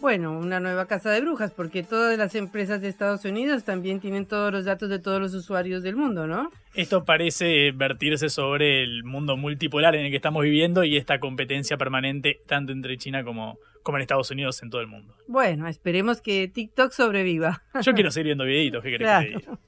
Bueno, 0.00 0.38
una 0.38 0.60
nueva 0.60 0.86
casa 0.86 1.10
de 1.10 1.20
brujas, 1.20 1.52
porque 1.52 1.82
todas 1.82 2.16
las 2.18 2.34
empresas 2.34 2.80
de 2.80 2.88
Estados 2.88 3.24
Unidos 3.24 3.64
también 3.64 3.98
tienen 3.98 4.26
todos 4.26 4.52
los 4.52 4.64
datos 4.64 4.90
de 4.90 4.98
todos 4.98 5.20
los 5.20 5.34
usuarios 5.34 5.82
del 5.82 5.96
mundo, 5.96 6.26
¿no? 6.26 6.50
Esto 6.74 7.04
parece 7.04 7.72
vertirse 7.72 8.28
sobre 8.28 8.82
el 8.82 9.04
mundo 9.04 9.36
multipolar 9.36 9.94
en 9.94 10.04
el 10.04 10.10
que 10.10 10.16
estamos 10.16 10.42
viviendo 10.42 10.84
y 10.84 10.96
esta 10.96 11.18
competencia 11.18 11.78
permanente 11.78 12.40
tanto 12.46 12.72
entre 12.72 12.98
China 12.98 13.24
como, 13.24 13.58
como 13.82 13.96
en 13.96 14.02
Estados 14.02 14.30
Unidos 14.30 14.62
en 14.62 14.70
todo 14.70 14.82
el 14.82 14.86
mundo. 14.86 15.14
Bueno, 15.26 15.66
esperemos 15.66 16.20
que 16.20 16.48
TikTok 16.48 16.92
sobreviva. 16.92 17.62
Yo 17.82 17.94
quiero 17.94 18.10
seguir 18.10 18.26
viendo 18.26 18.44
videitos, 18.44 18.82
¿qué 18.82 18.90
querés 18.90 19.08
que 19.08 19.24
te 19.24 19.38
diga? 19.38 19.58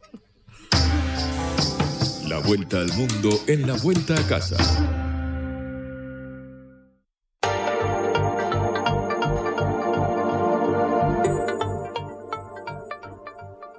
La 2.29 2.39
vuelta 2.41 2.81
al 2.81 2.93
mundo 2.93 3.31
en 3.47 3.67
la 3.67 3.75
vuelta 3.83 4.15
a 4.15 4.29
casa. 4.29 4.98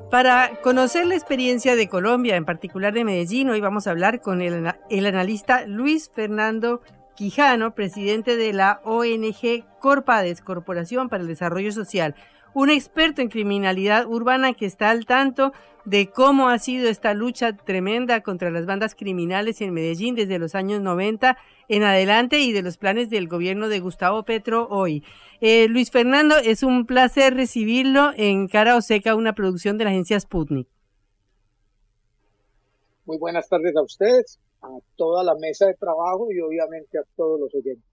Para 0.10 0.60
conocer 0.63 1.06
la 1.06 1.13
experiencia 1.13 1.76
de 1.76 1.88
Colombia, 1.88 2.36
en 2.36 2.43
particular 2.43 2.93
de 2.93 3.04
Medellín, 3.04 3.48
hoy 3.52 3.62
vamos 3.62 3.86
a 3.86 3.91
hablar 3.91 4.22
con 4.22 4.41
el, 4.41 4.65
analista 5.06 5.67
Luis 5.67 6.10
Fernando 6.12 6.82
Quijano, 7.15 7.76
presidente 7.76 8.36
de 8.36 8.52
la 8.52 8.82
ONG 8.86 9.65
Corpades, 9.80 10.41
Corporación 10.41 11.10
para 11.10 11.22
el 11.22 11.28
Desarrollo 11.28 11.72
Social, 11.72 12.15
un 12.56 12.72
experto 12.72 13.22
en 13.22 13.30
criminalidad 13.30 14.08
urbana 14.08 14.54
que 14.54 14.65
está 14.65 14.89
al 14.89 15.06
tanto 15.06 15.54
de 15.89 16.12
cómo 16.12 16.49
ha 16.49 16.60
sido 16.60 16.88
esta 16.88 17.15
lucha 17.15 17.58
tremenda 17.58 18.21
contra 18.21 18.52
las 18.52 18.67
bandas 18.67 18.93
criminales 18.93 19.60
en 19.62 19.73
Medellín 19.73 20.13
desde 20.13 20.38
los 20.38 20.54
años 20.54 20.82
90 20.82 21.36
en 21.67 21.84
adelante 21.84 22.39
y 22.39 22.54
de 22.54 22.62
los 22.62 22.78
planes 22.78 23.10
del 23.10 23.28
gobierno 23.28 23.69
de 23.69 23.80
Gustavo 23.80 24.23
Petro 24.23 24.67
hoy. 24.69 25.04
Eh, 25.41 25.67
Luis 25.67 25.89
Fernando, 25.89 26.36
es 26.38 26.62
un 26.62 26.86
placer 26.86 27.34
recibirlo 27.34 28.12
en 28.15 28.47
Cara 28.47 28.75
o 28.75 28.82
Seca, 28.82 29.15
una 29.15 29.34
producción 29.34 29.80
de 29.80 29.86
la 29.86 29.89
agencia 29.89 30.19
Sputnik. 30.19 30.67
Muy 33.06 33.17
buenas 33.17 33.49
tardes 33.49 33.75
a 33.75 33.82
ustedes, 33.82 34.39
a 34.62 34.67
toda 34.95 35.23
la 35.23 35.34
mesa 35.36 35.65
de 35.65 35.73
trabajo 35.73 36.28
y 36.32 36.39
obviamente 36.39 36.99
a 36.99 37.04
todos 37.15 37.39
los 37.39 37.56
oyentes. 37.56 37.84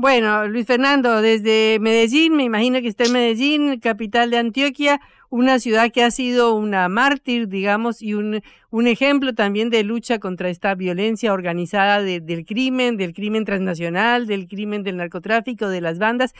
Bueno, 0.00 0.46
Luis 0.46 0.64
Fernando, 0.64 1.20
desde 1.20 1.78
Medellín, 1.80 2.36
me 2.36 2.44
imagino 2.44 2.80
que 2.80 2.86
está 2.86 3.04
en 3.04 3.12
Medellín, 3.12 3.80
capital 3.80 4.30
de 4.30 4.38
Antioquia, 4.38 5.00
una 5.30 5.58
ciudad 5.58 5.90
que 5.92 6.02
ha 6.02 6.10
sido 6.10 6.54
una 6.54 6.88
mártir, 6.88 7.48
digamos, 7.48 8.02
y 8.02 8.14
un, 8.14 8.40
un 8.70 8.86
ejemplo 8.86 9.34
también 9.34 9.70
de 9.70 9.82
lucha 9.82 10.18
contra 10.18 10.48
esta 10.48 10.74
violencia 10.74 11.32
organizada 11.32 12.02
del 12.02 12.44
crimen, 12.44 12.96
del 12.96 13.12
crimen 13.12 13.44
transnacional, 13.44 14.26
del 14.26 14.48
crimen 14.48 14.82
del 14.82 14.96
narcotráfico, 14.96 15.68
de 15.68 15.80
las 15.80 15.98
bandas. 15.98 16.34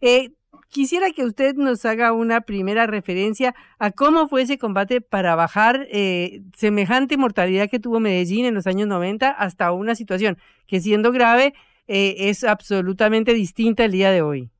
Eh, 0.00 0.30
quisiera 0.68 1.10
que 1.10 1.24
usted 1.24 1.54
nos 1.54 1.84
haga 1.84 2.12
una 2.12 2.40
primera 2.40 2.86
referencia 2.86 3.54
a 3.78 3.90
cómo 3.90 4.28
fue 4.28 4.42
ese 4.42 4.58
combate 4.58 5.00
para 5.00 5.34
bajar 5.36 5.86
eh, 5.90 6.42
semejante 6.56 7.16
mortalidad 7.16 7.68
que 7.70 7.78
tuvo 7.78 8.00
Medellín 8.00 8.44
en 8.46 8.54
los 8.54 8.66
años 8.66 8.88
90 8.88 9.28
hasta 9.30 9.70
una 9.72 9.94
situación 9.94 10.38
que 10.66 10.80
siendo 10.80 11.12
grave 11.12 11.54
eh, 11.88 12.28
es 12.30 12.44
absolutamente 12.44 13.34
distinta 13.34 13.84
el 13.84 13.92
día 13.92 14.10
de 14.10 14.22
hoy? 14.22 14.50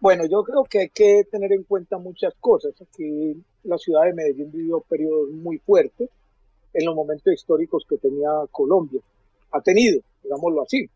Bueno, 0.00 0.26
yo 0.26 0.44
creo 0.44 0.62
que 0.64 0.78
hay 0.80 0.88
que 0.90 1.24
tener 1.30 1.52
en 1.52 1.64
cuenta 1.64 1.98
muchas 1.98 2.32
cosas. 2.38 2.72
Aquí 2.80 3.36
la 3.64 3.76
ciudad 3.78 4.04
de 4.04 4.14
Medellín 4.14 4.52
vivió 4.52 4.80
periodos 4.80 5.30
muy 5.30 5.58
fuertes 5.58 6.08
en 6.72 6.84
los 6.84 6.94
momentos 6.94 7.32
históricos 7.32 7.84
que 7.88 7.98
tenía 7.98 8.30
Colombia. 8.52 9.00
Ha 9.50 9.60
tenido, 9.60 10.00
digámoslo 10.22 10.62
así, 10.62 10.88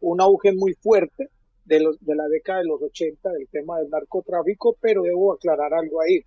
un 0.00 0.20
auge 0.22 0.52
muy 0.52 0.72
fuerte 0.74 1.28
de, 1.66 1.80
los, 1.80 2.00
de 2.00 2.14
la 2.14 2.26
década 2.28 2.60
de 2.60 2.66
los 2.68 2.80
80 2.80 3.30
del 3.32 3.48
tema 3.48 3.78
del 3.80 3.90
narcotráfico, 3.90 4.76
pero 4.80 5.02
debo 5.02 5.32
aclarar 5.34 5.74
algo 5.74 6.00
ahí. 6.00 6.22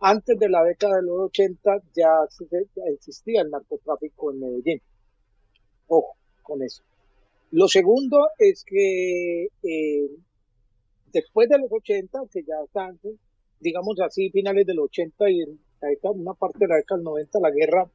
Antes 0.00 0.38
de 0.38 0.50
la 0.50 0.62
década 0.62 0.96
de 0.96 1.02
los 1.02 1.20
80 1.30 1.82
ya, 1.94 2.10
existía 2.92 3.40
el 3.40 3.50
narcotráfico 3.50 4.30
en 4.30 4.40
Medellín. 4.40 4.82
Ojo 5.88 6.16
con 6.42 6.62
eso. 6.62 6.82
Lo 7.52 7.66
segundo 7.68 8.28
es 8.38 8.62
que 8.64 9.48
eh, 9.62 10.10
después 11.16 11.48
de 11.48 11.58
los 11.58 11.72
80, 11.72 12.24
que 12.30 12.42
ya 12.42 12.56
están, 12.62 12.98
digamos 13.60 13.98
así, 14.00 14.28
finales 14.30 14.66
de 14.66 14.74
los 14.74 14.84
80 14.86 15.30
y 15.30 15.40
en 15.40 15.58
una 16.02 16.34
parte 16.34 16.58
de 16.60 16.68
la 16.68 16.76
década 16.76 16.98
del 16.98 17.04
90, 17.04 17.40
la 17.40 17.50
guerra 17.50 17.90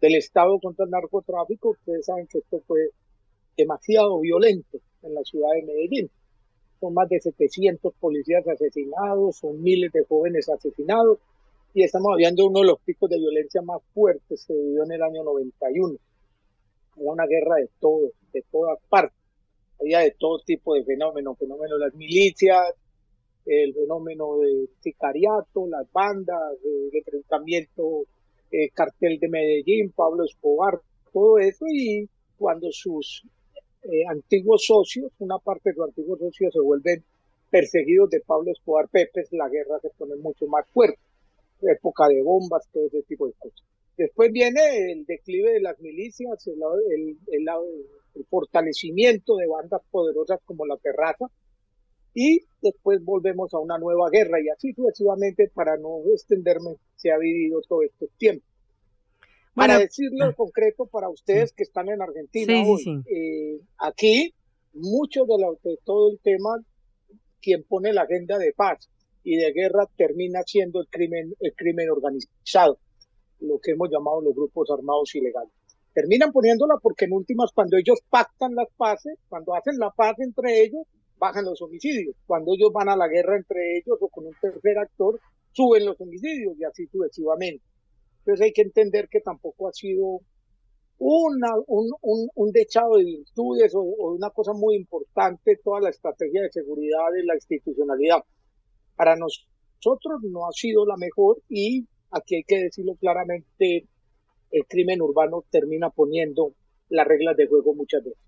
del 0.00 0.14
Estado 0.16 0.58
contra 0.58 0.84
el 0.84 0.90
narcotráfico, 0.90 1.70
ustedes 1.70 2.06
saben 2.06 2.26
que 2.26 2.38
esto 2.38 2.60
fue 2.66 2.90
demasiado 3.56 4.18
violento 4.20 4.78
en 5.02 5.14
la 5.14 5.22
ciudad 5.22 5.50
de 5.54 5.62
Medellín. 5.62 6.10
Son 6.80 6.92
más 6.92 7.08
de 7.08 7.20
700 7.20 7.94
policías 7.94 8.46
asesinados, 8.48 9.36
son 9.36 9.62
miles 9.62 9.92
de 9.92 10.04
jóvenes 10.04 10.48
asesinados 10.48 11.18
y 11.72 11.84
estamos 11.84 12.12
hablando 12.12 12.42
de 12.42 12.48
uno 12.48 12.60
de 12.60 12.66
los 12.66 12.80
picos 12.80 13.08
de 13.08 13.18
violencia 13.18 13.62
más 13.62 13.80
fuertes 13.94 14.24
que 14.28 14.36
se 14.36 14.54
vivió 14.54 14.82
en 14.84 14.92
el 14.92 15.02
año 15.02 15.22
91. 15.22 15.96
Era 16.96 17.12
una 17.12 17.26
guerra 17.26 17.56
de 17.56 17.68
todo, 17.78 18.10
de 18.32 18.44
todas 18.50 18.78
partes. 18.88 19.25
Había 19.80 20.00
de 20.00 20.12
todo 20.18 20.40
tipo 20.44 20.74
de 20.74 20.84
fenómenos, 20.84 21.38
fenómenos 21.38 21.78
de 21.78 21.86
las 21.86 21.94
milicias, 21.94 22.74
el 23.46 23.74
fenómeno 23.74 24.38
de 24.38 24.68
sicariato, 24.80 25.66
las 25.68 25.90
bandas, 25.92 26.58
el 26.64 26.90
enfrentamiento, 26.92 28.04
el 28.50 28.70
cartel 28.72 29.18
de 29.20 29.28
Medellín, 29.28 29.92
Pablo 29.92 30.24
Escobar, 30.24 30.80
todo 31.12 31.38
eso 31.38 31.64
y 31.68 32.08
cuando 32.36 32.68
sus 32.72 33.22
eh, 33.82 34.04
antiguos 34.08 34.64
socios, 34.66 35.12
una 35.18 35.38
parte 35.38 35.70
de 35.70 35.76
sus 35.76 35.84
antiguos 35.84 36.18
socios 36.18 36.52
se 36.52 36.60
vuelven 36.60 37.04
perseguidos 37.50 38.10
de 38.10 38.20
Pablo 38.20 38.50
Escobar 38.50 38.88
Pepe, 38.88 39.24
la 39.32 39.48
guerra 39.48 39.78
se 39.80 39.90
pone 39.90 40.16
mucho 40.16 40.46
más 40.46 40.68
fuerte. 40.70 40.98
época 41.62 42.08
de 42.08 42.22
bombas, 42.22 42.68
todo 42.72 42.86
ese 42.86 43.02
tipo 43.02 43.26
de 43.26 43.32
cosas. 43.34 43.62
Después 43.96 44.30
viene 44.32 44.92
el 44.92 45.06
declive 45.06 45.52
de 45.52 45.60
las 45.60 45.78
milicias, 45.80 46.46
el, 46.46 47.16
el, 47.32 47.48
el 48.14 48.24
fortalecimiento 48.28 49.36
de 49.36 49.46
bandas 49.46 49.80
poderosas 49.90 50.40
como 50.44 50.66
la 50.66 50.76
Terraza, 50.76 51.26
y 52.18 52.40
después 52.62 53.04
volvemos 53.04 53.52
a 53.52 53.58
una 53.58 53.76
nueva 53.76 54.08
guerra 54.10 54.40
y 54.40 54.48
así 54.48 54.72
sucesivamente 54.72 55.50
para 55.52 55.76
no 55.76 56.00
extenderme 56.14 56.76
se 56.94 57.12
ha 57.12 57.18
vivido 57.18 57.60
todo 57.68 57.82
este 57.82 58.08
tiempo. 58.16 58.44
para 59.54 59.78
decirlo 59.78 60.24
en 60.24 60.30
ah. 60.30 60.34
concreto 60.34 60.86
para 60.86 61.10
ustedes 61.10 61.52
que 61.52 61.62
están 61.62 61.90
en 61.90 62.00
Argentina 62.00 62.54
hoy, 62.66 63.02
eh, 63.06 63.60
aquí 63.78 64.34
mucho 64.72 65.26
de, 65.26 65.70
de 65.70 65.78
todo 65.84 66.10
el 66.10 66.18
tema, 66.20 66.56
quien 67.42 67.64
pone 67.64 67.92
la 67.92 68.02
agenda 68.02 68.38
de 68.38 68.52
paz 68.54 68.88
y 69.22 69.36
de 69.36 69.52
guerra 69.52 69.86
termina 69.96 70.42
siendo 70.46 70.80
el 70.80 70.88
crimen, 70.88 71.34
el 71.40 71.54
crimen 71.54 71.90
organizado, 71.90 72.78
lo 73.40 73.58
que 73.58 73.72
hemos 73.72 73.90
llamado 73.90 74.20
los 74.20 74.34
grupos 74.34 74.70
armados 74.70 75.14
ilegales. 75.14 75.52
Terminan 75.92 76.32
poniéndola 76.32 76.76
porque 76.82 77.06
en 77.06 77.12
últimas 77.14 77.52
cuando 77.52 77.76
ellos 77.76 78.00
pactan 78.10 78.54
las 78.54 78.68
paces, 78.76 79.18
cuando 79.28 79.54
hacen 79.54 79.78
la 79.78 79.90
paz 79.90 80.14
entre 80.18 80.62
ellos, 80.62 80.86
bajan 81.18 81.44
los 81.44 81.60
homicidios. 81.62 82.14
Cuando 82.26 82.52
ellos 82.54 82.70
van 82.72 82.88
a 82.88 82.96
la 82.96 83.08
guerra 83.08 83.36
entre 83.36 83.78
ellos 83.78 83.96
o 84.00 84.08
con 84.08 84.26
un 84.26 84.34
tercer 84.40 84.78
actor, 84.78 85.18
suben 85.52 85.86
los 85.86 86.00
homicidios 86.00 86.54
y 86.58 86.64
así 86.64 86.86
sucesivamente. 86.86 87.64
Entonces 88.18 88.44
hay 88.44 88.52
que 88.52 88.62
entender 88.62 89.08
que 89.08 89.20
tampoco 89.20 89.68
ha 89.68 89.72
sido 89.72 90.20
una, 90.98 91.48
un, 91.66 91.90
un, 92.02 92.28
un 92.34 92.52
dechado 92.52 92.96
de 92.96 93.04
virtudes 93.04 93.74
o, 93.74 93.82
una 93.82 94.30
cosa 94.30 94.52
muy 94.52 94.76
importante 94.76 95.60
toda 95.62 95.80
la 95.80 95.90
estrategia 95.90 96.42
de 96.42 96.52
seguridad 96.52 97.12
de 97.12 97.24
la 97.24 97.34
institucionalidad. 97.34 98.24
Para 98.96 99.16
nosotros 99.16 100.22
no 100.22 100.46
ha 100.46 100.52
sido 100.52 100.86
la 100.86 100.96
mejor 100.96 101.42
y 101.48 101.86
aquí 102.16 102.36
hay 102.36 102.44
que 102.44 102.58
decirlo 102.58 102.94
claramente, 102.96 103.86
el 104.50 104.64
crimen 104.68 105.02
urbano 105.02 105.44
termina 105.50 105.90
poniendo 105.90 106.52
las 106.88 107.06
reglas 107.06 107.36
de 107.36 107.46
juego 107.46 107.74
muchas 107.74 108.04
veces. 108.04 108.18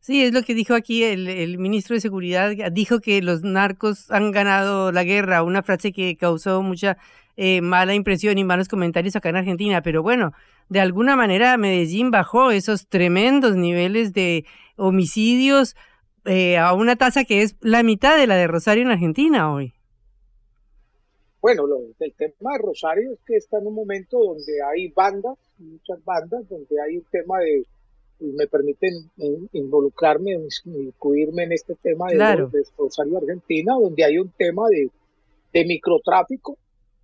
Sí, 0.00 0.22
es 0.24 0.32
lo 0.32 0.42
que 0.42 0.54
dijo 0.54 0.74
aquí 0.74 1.04
el, 1.04 1.58
ministro 1.58 1.94
de 1.94 2.00
Seguridad. 2.00 2.52
Dijo 2.72 3.00
que 3.00 3.20
los 3.20 3.42
narcos 3.42 4.10
han 4.10 4.30
ganado 4.30 4.92
la 4.92 5.04
guerra, 5.04 5.42
una 5.42 5.62
frase 5.62 5.92
que 5.92 6.16
causó 6.16 6.62
mucha 6.62 6.96
eh, 7.36 7.60
mala 7.60 7.94
impresión 7.94 8.38
y 8.38 8.44
malos 8.44 8.68
comentarios 8.68 9.14
acá 9.14 9.28
en 9.28 9.36
Argentina. 9.36 9.82
Pero 9.82 10.02
bueno, 10.02 10.32
de 10.70 10.80
alguna 10.80 11.16
manera 11.16 11.56
Medellín 11.58 12.10
bajó 12.10 12.50
esos 12.50 12.88
tremendos 12.88 13.56
niveles 13.56 14.14
de 14.14 14.46
homicidios 14.76 15.76
eh, 16.24 16.56
a 16.56 16.72
una 16.72 16.96
tasa 16.96 17.24
que 17.24 17.42
es 17.42 17.56
la 17.60 17.82
mitad 17.82 18.16
de 18.16 18.26
la 18.26 18.36
de 18.36 18.46
Rosario 18.46 18.84
en 18.84 18.92
Argentina 18.92 19.52
hoy. 19.52 19.74
Bueno, 21.40 21.66
lo, 21.66 21.78
el 21.98 22.14
tema 22.14 22.52
de 22.52 22.58
Rosario 22.58 23.12
es 23.12 23.18
que 23.26 23.36
está 23.36 23.58
en 23.58 23.66
un 23.66 23.74
momento 23.74 24.18
donde 24.18 24.62
hay 24.62 24.88
bandas, 24.88 25.38
muchas 25.58 26.04
bandas, 26.04 26.48
donde 26.48 26.80
hay 26.80 26.98
un 26.98 27.04
tema 27.10 27.38
de 27.40 27.64
me 28.20 28.46
permiten 28.46 29.10
involucrarme, 29.52 30.38
incluirme 30.64 31.44
en 31.44 31.52
este 31.52 31.74
tema 31.76 32.08
de, 32.10 32.18
Rosario 32.76 33.18
Argentina, 33.18 33.74
donde 33.80 34.04
hay 34.04 34.18
un 34.18 34.30
tema 34.30 34.68
de, 34.68 34.90
de, 35.52 35.64
microtráfico, 35.64 36.58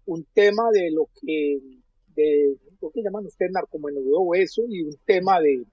un 0.06 0.26
tema 0.34 0.70
de 0.70 0.90
lo 0.90 1.08
que, 1.20 1.58
de 2.14 2.56
lo 2.80 2.90
que 2.90 3.02
llaman 3.02 3.26
ustedes 3.26 3.52
narcomenudeo 3.52 4.20
o 4.20 4.34
eso, 4.34 4.62
y 4.68 4.82
un 4.82 4.96
tema 5.04 5.40
de, 5.40 5.64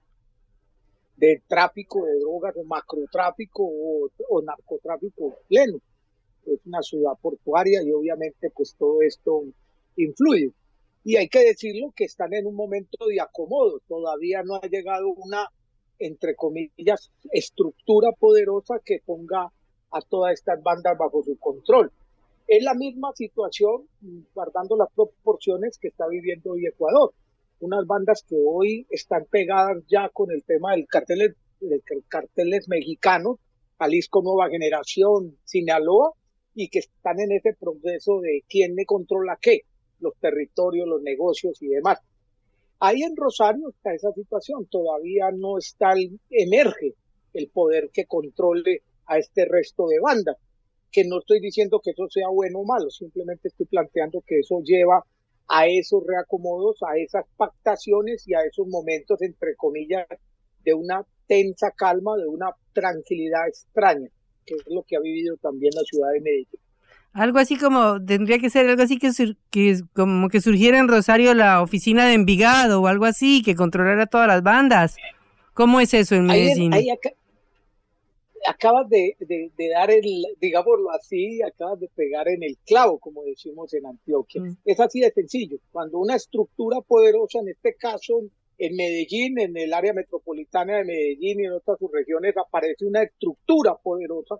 de 1.16 1.42
tráfico 1.46 2.04
de 2.06 2.18
drogas, 2.20 2.56
o 2.56 2.64
macrotráfico 2.64 3.64
o, 3.64 4.08
o 4.30 4.42
narcotráfico 4.42 5.36
pleno. 5.48 5.78
Es 6.46 6.60
una 6.66 6.82
ciudad 6.82 7.12
portuaria 7.20 7.82
y 7.82 7.92
obviamente 7.92 8.50
pues 8.50 8.74
todo 8.78 9.02
esto 9.02 9.44
influye 9.96 10.52
y 11.04 11.16
hay 11.16 11.28
que 11.28 11.40
decirlo 11.40 11.92
que 11.94 12.04
están 12.04 12.32
en 12.32 12.46
un 12.46 12.54
momento 12.54 13.06
de 13.06 13.20
acomodo. 13.20 13.80
Todavía 13.86 14.42
no 14.42 14.56
ha 14.56 14.66
llegado 14.66 15.08
una, 15.10 15.46
entre 15.98 16.34
comillas, 16.34 17.12
estructura 17.30 18.10
poderosa 18.12 18.80
que 18.82 19.00
ponga 19.04 19.52
a 19.90 20.00
todas 20.00 20.32
estas 20.32 20.62
bandas 20.62 20.96
bajo 20.98 21.22
su 21.22 21.38
control. 21.38 21.92
Es 22.46 22.64
la 22.64 22.74
misma 22.74 23.12
situación, 23.14 23.86
guardando 24.34 24.76
las 24.76 24.90
proporciones 24.94 25.78
que 25.78 25.88
está 25.88 26.08
viviendo 26.08 26.52
hoy 26.52 26.66
Ecuador. 26.66 27.12
Unas 27.60 27.86
bandas 27.86 28.24
que 28.26 28.36
hoy 28.42 28.86
están 28.88 29.26
pegadas 29.30 29.84
ya 29.86 30.08
con 30.08 30.30
el 30.30 30.42
tema 30.42 30.72
del 30.72 30.86
cartel, 30.86 31.36
del 31.60 31.82
carteles 32.08 32.66
mexicanos, 32.68 33.38
Jalisco 33.78 34.22
Nueva 34.22 34.48
Generación, 34.48 35.36
Sinaloa, 35.44 36.12
y 36.54 36.68
que 36.68 36.80
están 36.80 37.20
en 37.20 37.32
ese 37.32 37.54
proceso 37.54 38.20
de 38.20 38.44
quién 38.48 38.74
me 38.74 38.86
controla 38.86 39.38
qué 39.40 39.62
los 40.00 40.14
territorios, 40.20 40.86
los 40.86 41.02
negocios 41.02 41.60
y 41.62 41.68
demás. 41.68 41.98
Ahí 42.80 43.02
en 43.02 43.16
Rosario 43.16 43.70
está 43.70 43.94
esa 43.94 44.12
situación, 44.12 44.66
todavía 44.66 45.30
no 45.32 45.58
está, 45.58 45.94
emerge 46.30 46.94
el 47.32 47.48
poder 47.48 47.90
que 47.92 48.04
controle 48.04 48.82
a 49.06 49.18
este 49.18 49.44
resto 49.44 49.86
de 49.88 50.00
bandas, 50.00 50.36
que 50.90 51.04
no 51.04 51.18
estoy 51.18 51.40
diciendo 51.40 51.80
que 51.82 51.90
eso 51.90 52.06
sea 52.08 52.28
bueno 52.28 52.60
o 52.60 52.64
malo, 52.64 52.90
simplemente 52.90 53.48
estoy 53.48 53.66
planteando 53.66 54.22
que 54.26 54.40
eso 54.40 54.60
lleva 54.62 55.04
a 55.48 55.66
esos 55.66 56.04
reacomodos, 56.06 56.78
a 56.82 56.96
esas 56.96 57.24
pactaciones 57.36 58.26
y 58.26 58.34
a 58.34 58.42
esos 58.42 58.66
momentos, 58.66 59.20
entre 59.22 59.56
comillas, 59.56 60.06
de 60.64 60.74
una 60.74 61.04
tensa 61.26 61.70
calma, 61.72 62.16
de 62.16 62.26
una 62.26 62.50
tranquilidad 62.72 63.48
extraña, 63.48 64.08
que 64.44 64.54
es 64.54 64.62
lo 64.66 64.82
que 64.82 64.96
ha 64.96 65.00
vivido 65.00 65.36
también 65.36 65.72
la 65.74 65.82
ciudad 65.82 66.12
de 66.12 66.20
Medellín. 66.20 66.60
Algo 67.12 67.38
así 67.38 67.56
como, 67.56 68.04
tendría 68.04 68.38
que 68.38 68.50
ser 68.50 68.68
algo 68.68 68.82
así 68.82 68.98
que, 68.98 69.10
que 69.50 69.80
como 69.94 70.28
que 70.28 70.40
surgiera 70.40 70.78
en 70.78 70.88
Rosario 70.88 71.32
la 71.32 71.62
oficina 71.62 72.06
de 72.06 72.14
Envigado 72.14 72.82
o 72.82 72.86
algo 72.88 73.04
así, 73.04 73.42
que 73.42 73.54
controlara 73.54 74.06
todas 74.06 74.26
las 74.26 74.42
bandas. 74.42 74.96
¿Cómo 75.52 75.80
es 75.80 75.94
eso 75.94 76.16
en 76.16 76.26
Medellín? 76.26 76.72
acabas 78.46 78.88
de, 78.88 79.16
dar 79.72 79.90
el, 79.90 80.26
digámoslo 80.40 80.90
así, 80.90 81.42
acabas 81.42 81.80
de 81.80 81.88
pegar 81.88 82.28
en 82.28 82.42
el 82.42 82.56
clavo, 82.64 82.98
como 82.98 83.24
decimos 83.24 83.72
en 83.74 83.86
Antioquia. 83.86 84.42
Mm. 84.42 84.56
Es 84.64 84.80
así 84.80 85.00
de 85.00 85.10
sencillo. 85.10 85.58
Cuando 85.72 85.98
una 85.98 86.16
estructura 86.16 86.80
poderosa, 86.80 87.40
en 87.40 87.48
este 87.48 87.74
caso 87.74 88.22
en 88.58 88.76
Medellín, 88.76 89.38
en 89.38 89.56
el 89.56 89.72
área 89.72 89.92
metropolitana 89.92 90.78
de 90.78 90.84
Medellín 90.84 91.40
y 91.40 91.44
en 91.44 91.52
otras 91.52 91.78
subregiones, 91.78 92.34
aparece 92.36 92.86
una 92.86 93.02
estructura 93.02 93.76
poderosa, 93.76 94.36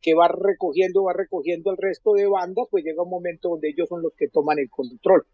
que 0.00 0.14
va 0.14 0.28
recogiendo, 0.28 1.04
va 1.04 1.12
recogiendo 1.12 1.70
el 1.70 1.76
resto 1.76 2.12
de 2.14 2.26
bandas, 2.26 2.66
pues 2.70 2.84
llega 2.84 3.04
un 3.04 3.10
momento 3.10 3.50
donde 3.50 3.70
ellos 3.70 3.88
son 3.88 4.02
los 4.02 4.12
que 4.14 4.28
toman 4.28 4.58
el 4.58 4.68
control. 4.68 5.24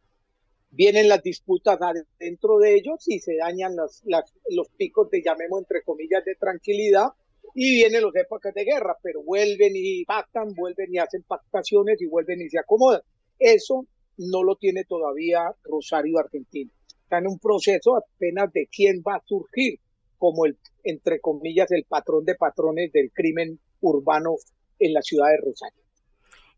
Vienen 0.70 1.08
las 1.08 1.22
disputas 1.22 1.78
dentro 2.18 2.58
de 2.58 2.74
ellos 2.74 3.02
y 3.08 3.20
se 3.20 3.36
dañan 3.36 3.74
las, 3.74 4.02
los 4.50 4.68
picos 4.76 5.08
de, 5.10 5.22
llamemos 5.22 5.60
entre 5.60 5.82
comillas, 5.82 6.22
de 6.24 6.34
tranquilidad 6.34 7.06
y 7.54 7.76
vienen 7.76 8.02
los 8.02 8.14
épocas 8.14 8.52
de 8.52 8.64
guerra, 8.64 8.94
pero 9.02 9.22
vuelven 9.22 9.72
y 9.74 10.04
pactan, 10.04 10.52
vuelven 10.54 10.94
y 10.94 10.98
hacen 10.98 11.22
pactaciones 11.22 12.00
y 12.02 12.06
vuelven 12.06 12.42
y 12.42 12.50
se 12.50 12.58
acomodan. 12.58 13.00
Eso 13.38 13.86
no 14.18 14.42
lo 14.42 14.56
tiene 14.56 14.84
todavía 14.84 15.54
Rosario 15.64 16.18
Argentina. 16.18 16.70
Está 17.08 17.20
en 17.20 17.26
un 17.26 17.38
proceso 17.38 17.96
apenas 17.96 18.52
de 18.52 18.68
quién 18.70 19.00
va 19.00 19.14
a 19.14 19.22
surgir 19.24 19.80
como 20.18 20.44
el, 20.44 20.58
entre 20.84 21.20
comillas, 21.20 21.70
el 21.70 21.84
patrón 21.84 22.26
de 22.26 22.34
patrones 22.34 22.92
del 22.92 23.10
crimen 23.14 23.58
urbano 23.80 24.34
en 24.78 24.92
la 24.92 25.00
ciudad 25.00 25.28
de 25.30 25.38
Rosario. 25.38 25.82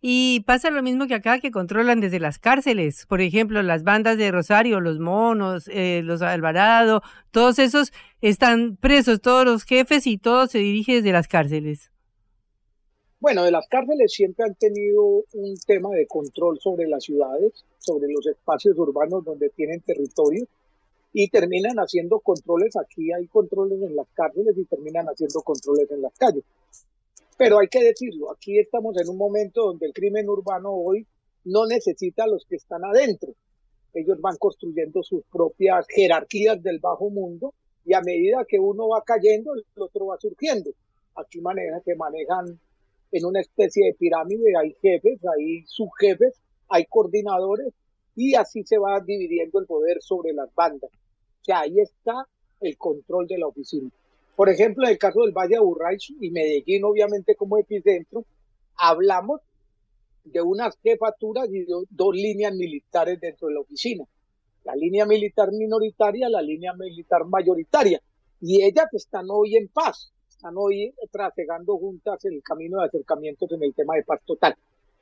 Y 0.00 0.40
pasa 0.48 0.70
lo 0.70 0.82
mismo 0.82 1.06
que 1.06 1.14
acá, 1.14 1.38
que 1.38 1.52
controlan 1.52 2.00
desde 2.00 2.18
las 2.18 2.40
cárceles. 2.40 3.06
Por 3.06 3.20
ejemplo, 3.20 3.62
las 3.62 3.84
bandas 3.84 4.18
de 4.18 4.32
Rosario, 4.32 4.80
los 4.80 4.98
Monos, 4.98 5.68
eh, 5.68 6.00
los 6.02 6.20
Alvarado, 6.20 7.02
todos 7.30 7.60
esos 7.60 7.92
están 8.20 8.76
presos, 8.76 9.20
todos 9.20 9.44
los 9.44 9.62
jefes 9.62 10.04
y 10.08 10.18
todo 10.18 10.48
se 10.48 10.58
dirige 10.58 10.94
desde 10.94 11.12
las 11.12 11.28
cárceles. 11.28 11.92
Bueno, 13.20 13.44
de 13.44 13.52
las 13.52 13.68
cárceles 13.68 14.12
siempre 14.12 14.46
han 14.46 14.56
tenido 14.56 15.04
un 15.04 15.54
tema 15.64 15.90
de 15.90 16.08
control 16.08 16.58
sobre 16.58 16.88
las 16.88 17.04
ciudades, 17.04 17.64
sobre 17.80 18.08
los 18.12 18.26
espacios 18.26 18.78
urbanos 18.78 19.24
donde 19.24 19.50
tienen 19.50 19.80
territorio 19.80 20.46
y 21.12 21.28
terminan 21.28 21.76
haciendo 21.76 22.20
controles. 22.20 22.76
Aquí 22.76 23.12
hay 23.12 23.26
controles 23.26 23.82
en 23.82 23.96
las 23.96 24.06
cárceles 24.14 24.56
y 24.56 24.64
terminan 24.64 25.06
haciendo 25.06 25.42
controles 25.42 25.90
en 25.90 26.02
las 26.02 26.12
calles. 26.16 26.44
Pero 27.36 27.58
hay 27.58 27.68
que 27.68 27.82
decirlo, 27.82 28.30
aquí 28.30 28.58
estamos 28.58 28.94
en 29.00 29.08
un 29.08 29.16
momento 29.16 29.64
donde 29.64 29.86
el 29.86 29.92
crimen 29.92 30.28
urbano 30.28 30.72
hoy 30.72 31.06
no 31.44 31.66
necesita 31.66 32.24
a 32.24 32.28
los 32.28 32.44
que 32.44 32.56
están 32.56 32.84
adentro. 32.84 33.32
Ellos 33.94 34.20
van 34.20 34.36
construyendo 34.36 35.02
sus 35.02 35.24
propias 35.24 35.86
jerarquías 35.88 36.62
del 36.62 36.78
bajo 36.78 37.08
mundo 37.10 37.54
y 37.84 37.94
a 37.94 38.02
medida 38.02 38.44
que 38.46 38.58
uno 38.58 38.88
va 38.88 39.02
cayendo, 39.04 39.54
el 39.54 39.64
otro 39.76 40.06
va 40.06 40.18
surgiendo. 40.20 40.70
Aquí 41.16 41.40
maneja, 41.40 41.80
que 41.84 41.94
manejan 41.96 42.60
en 43.10 43.24
una 43.24 43.40
especie 43.40 43.86
de 43.86 43.94
pirámide, 43.94 44.52
hay 44.56 44.76
jefes, 44.80 45.18
hay 45.26 45.64
subjefes, 45.66 46.34
hay 46.70 46.86
coordinadores 46.86 47.74
y 48.16 48.34
así 48.34 48.62
se 48.64 48.78
va 48.78 49.00
dividiendo 49.00 49.60
el 49.60 49.66
poder 49.66 49.98
sobre 50.00 50.32
las 50.32 50.54
bandas. 50.54 50.90
O 50.90 51.44
sea, 51.44 51.60
ahí 51.60 51.80
está 51.80 52.26
el 52.60 52.76
control 52.78 53.26
de 53.26 53.38
la 53.38 53.46
oficina. 53.46 53.90
Por 54.36 54.48
ejemplo, 54.48 54.84
en 54.84 54.92
el 54.92 54.98
caso 54.98 55.20
del 55.20 55.32
Valle 55.32 55.56
de 55.56 55.98
y 56.20 56.30
Medellín, 56.30 56.84
obviamente 56.84 57.34
como 57.34 57.58
epicentro, 57.58 58.24
hablamos 58.76 59.40
de 60.24 60.40
unas 60.40 60.78
jefaturas 60.82 61.48
y 61.50 61.66
dos 61.90 62.14
líneas 62.14 62.54
militares 62.54 63.20
dentro 63.20 63.48
de 63.48 63.54
la 63.54 63.60
oficina. 63.60 64.04
La 64.64 64.74
línea 64.74 65.06
militar 65.06 65.50
minoritaria, 65.52 66.28
la 66.28 66.42
línea 66.42 66.72
militar 66.74 67.24
mayoritaria. 67.24 68.00
Y 68.40 68.62
ellas 68.62 68.86
están 68.92 69.26
hoy 69.30 69.56
en 69.56 69.68
paz, 69.68 70.12
están 70.28 70.54
hoy 70.56 70.94
trasegando 71.10 71.76
juntas 71.76 72.24
el 72.24 72.42
camino 72.42 72.80
de 72.80 72.86
acercamientos 72.86 73.50
en 73.52 73.62
el 73.62 73.74
tema 73.74 73.96
de 73.96 74.04
paz 74.04 74.20
total. 74.24 74.54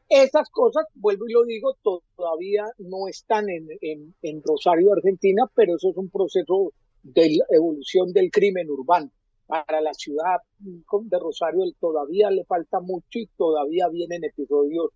Esas 0.09 0.49
cosas, 0.51 0.87
vuelvo 0.95 1.29
y 1.29 1.33
lo 1.33 1.45
digo, 1.45 1.77
todavía 1.83 2.65
no 2.79 3.09
están 3.09 3.49
en, 3.51 3.69
en, 3.81 4.15
en 4.23 4.43
Rosario, 4.43 4.93
Argentina, 4.93 5.45
pero 5.55 5.77
eso 5.77 5.91
es 5.91 5.97
un 5.97 6.09
proceso 6.09 6.73
de 7.03 7.39
evolución 7.51 8.13
del 8.13 8.31
crimen 8.31 8.71
urbano. 8.71 9.11
Para 9.47 9.81
la 9.81 9.95
ciudad 9.95 10.41
de 10.59 11.19
Rosario 11.19 11.63
todavía 11.81 12.31
le 12.31 12.45
falta 12.45 12.81
mucho 12.81 13.19
y 13.19 13.27
todavía 13.37 13.89
vienen 13.89 14.25
episodios 14.25 14.93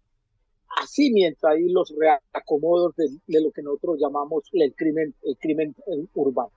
así 0.81 1.11
mientras 1.13 1.55
hay 1.55 1.69
los 1.69 1.95
reacomodos 1.99 2.95
de, 2.97 3.41
lo 3.41 3.51
que 3.51 3.63
nosotros 3.63 3.99
llamamos 4.01 4.45
el 4.53 4.75
crimen, 4.75 5.15
el 5.23 5.37
crimen 5.39 5.75
urbano. 6.15 6.51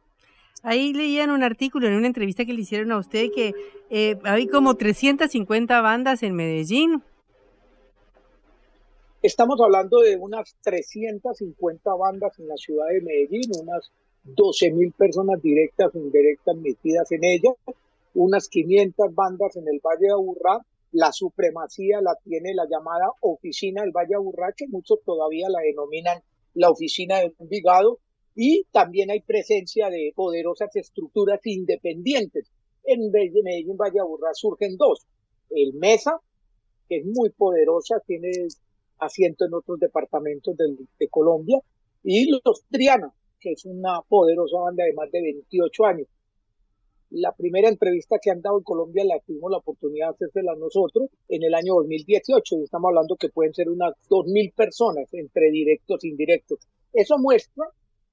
Ahí 0.64 0.93
leían 0.93 1.30
un 1.30 1.43
artículo 1.43 1.88
en 1.88 1.93
una 1.93 2.08
entrevista 2.08 2.45
que 2.45 2.53
le 2.53 2.62
hicieron 2.62 2.91
a 2.91 2.97
usted 2.97 3.28
que 3.34 3.53
eh, 3.89 4.18
hay 4.24 4.47
como 4.47 4.76
350 4.76 5.80
bandas 5.82 6.24
en 6.24 6.34
Medellín. 6.36 7.03
Estamos 9.26 9.59
hablando 9.59 10.01
de 10.01 10.17
unas 10.17 10.55
350 10.61 11.95
bandas 11.95 12.38
en 12.38 12.47
la 12.47 12.57
ciudad 12.57 12.86
de 12.89 13.01
Medellín, 13.01 13.49
unas 13.59 13.91
12 14.23 14.71
mil 14.71 14.91
personas 14.91 15.41
directas 15.41 15.95
o 15.95 15.97
indirectas 15.97 16.55
metidas 16.57 17.11
en 17.11 17.23
ella, 17.23 17.49
unas 18.13 18.47
500 18.47 19.15
bandas 19.15 19.55
en 19.55 19.67
el 19.67 19.80
Valle 19.80 20.05
de 20.05 20.11
Aburrá. 20.11 20.63
La 20.91 21.11
supremacía 21.11 22.01
la 22.01 22.15
tiene 22.23 22.53
la 22.53 22.67
llamada 22.69 23.13
Oficina 23.21 23.82
del 23.82 23.91
Valle 23.91 24.13
Aburrá, 24.13 24.53
que 24.55 24.67
muchos 24.67 24.99
todavía 25.03 25.49
la 25.49 25.61
denominan 25.61 26.21
la 26.53 26.69
Oficina 26.69 27.17
de 27.17 27.34
Envigado, 27.39 27.97
y 28.36 28.67
también 28.71 29.09
hay 29.09 29.21
presencia 29.21 29.89
de 29.89 30.13
poderosas 30.15 30.69
estructuras 30.76 31.39
independientes. 31.45 32.51
En 32.84 33.09
Medellín, 33.09 33.76
Valle 33.76 34.01
Aburrá 34.01 34.36
surgen 34.36 34.78
dos. 34.78 35.07
El 35.49 35.73
MESA, 35.73 36.21
que 36.88 36.97
es 36.97 37.05
muy 37.07 37.32
poderosa, 37.32 37.99
tiene 38.05 38.30
asiento 39.00 39.46
en 39.46 39.54
otros 39.54 39.80
departamentos 39.80 40.56
de 40.58 41.08
Colombia, 41.10 41.60
y 42.04 42.30
los 42.30 42.64
Triana, 42.70 43.12
que 43.39 43.54
es 43.54 43.66
una 43.66 44.02
poderosa 44.08 44.60
banda 44.60 44.84
de 44.84 44.93
más 44.93 45.12
de 45.12 45.22
28 45.22 45.86
años. 45.86 46.08
La 47.10 47.32
primera 47.34 47.70
entrevista 47.70 48.18
que 48.22 48.32
han 48.32 48.41
dado 48.41 48.58
en 48.58 48.64
Colombia 48.64 49.04
la 49.06 49.20
tuvimos 49.20 49.52
la 49.52 49.58
oportunidad 49.58 50.10
de 50.10 50.14
hacérsela 50.14 50.56
nosotros 50.56 51.10
en 51.30 51.43
el 51.43 51.54
año 51.54 51.76
2018 51.76 52.58
y 52.58 52.64
estamos 52.64 52.89
hablando 52.89 53.16
que 53.16 53.30
pueden 53.30 53.54
ser 53.54 53.70
unas 53.70 53.93
2.000 54.10 54.54
personas 54.54 55.14
entre 55.14 55.50
directos 55.52 56.04
e 56.04 56.10
indirectos. 56.10 56.60
Eso 56.93 57.18
muestra 57.18 57.66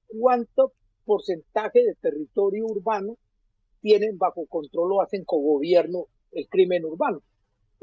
cuánto 0.07 0.73
porcentaje 1.05 1.83
de 1.83 1.95
territorio 1.95 2.65
urbano 2.65 3.17
tienen 3.81 4.17
bajo 4.17 4.45
control 4.45 4.93
o 4.93 5.01
hacen 5.01 5.25
cogobierno 5.25 6.05
el 6.31 6.47
crimen 6.47 6.85
urbano. 6.85 7.21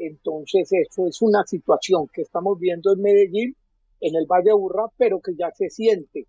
Entonces, 0.03 0.73
eso 0.73 1.07
es 1.07 1.21
una 1.21 1.45
situación 1.45 2.09
que 2.13 2.23
estamos 2.23 2.59
viendo 2.59 2.93
en 2.95 3.03
Medellín, 3.03 3.55
en 4.01 4.17
el 4.17 4.25
Valle 4.27 4.47
de 4.47 4.55
Burra, 4.55 4.87
pero 4.97 5.21
que 5.21 5.35
ya 5.37 5.51
se 5.53 5.69
siente 5.69 6.27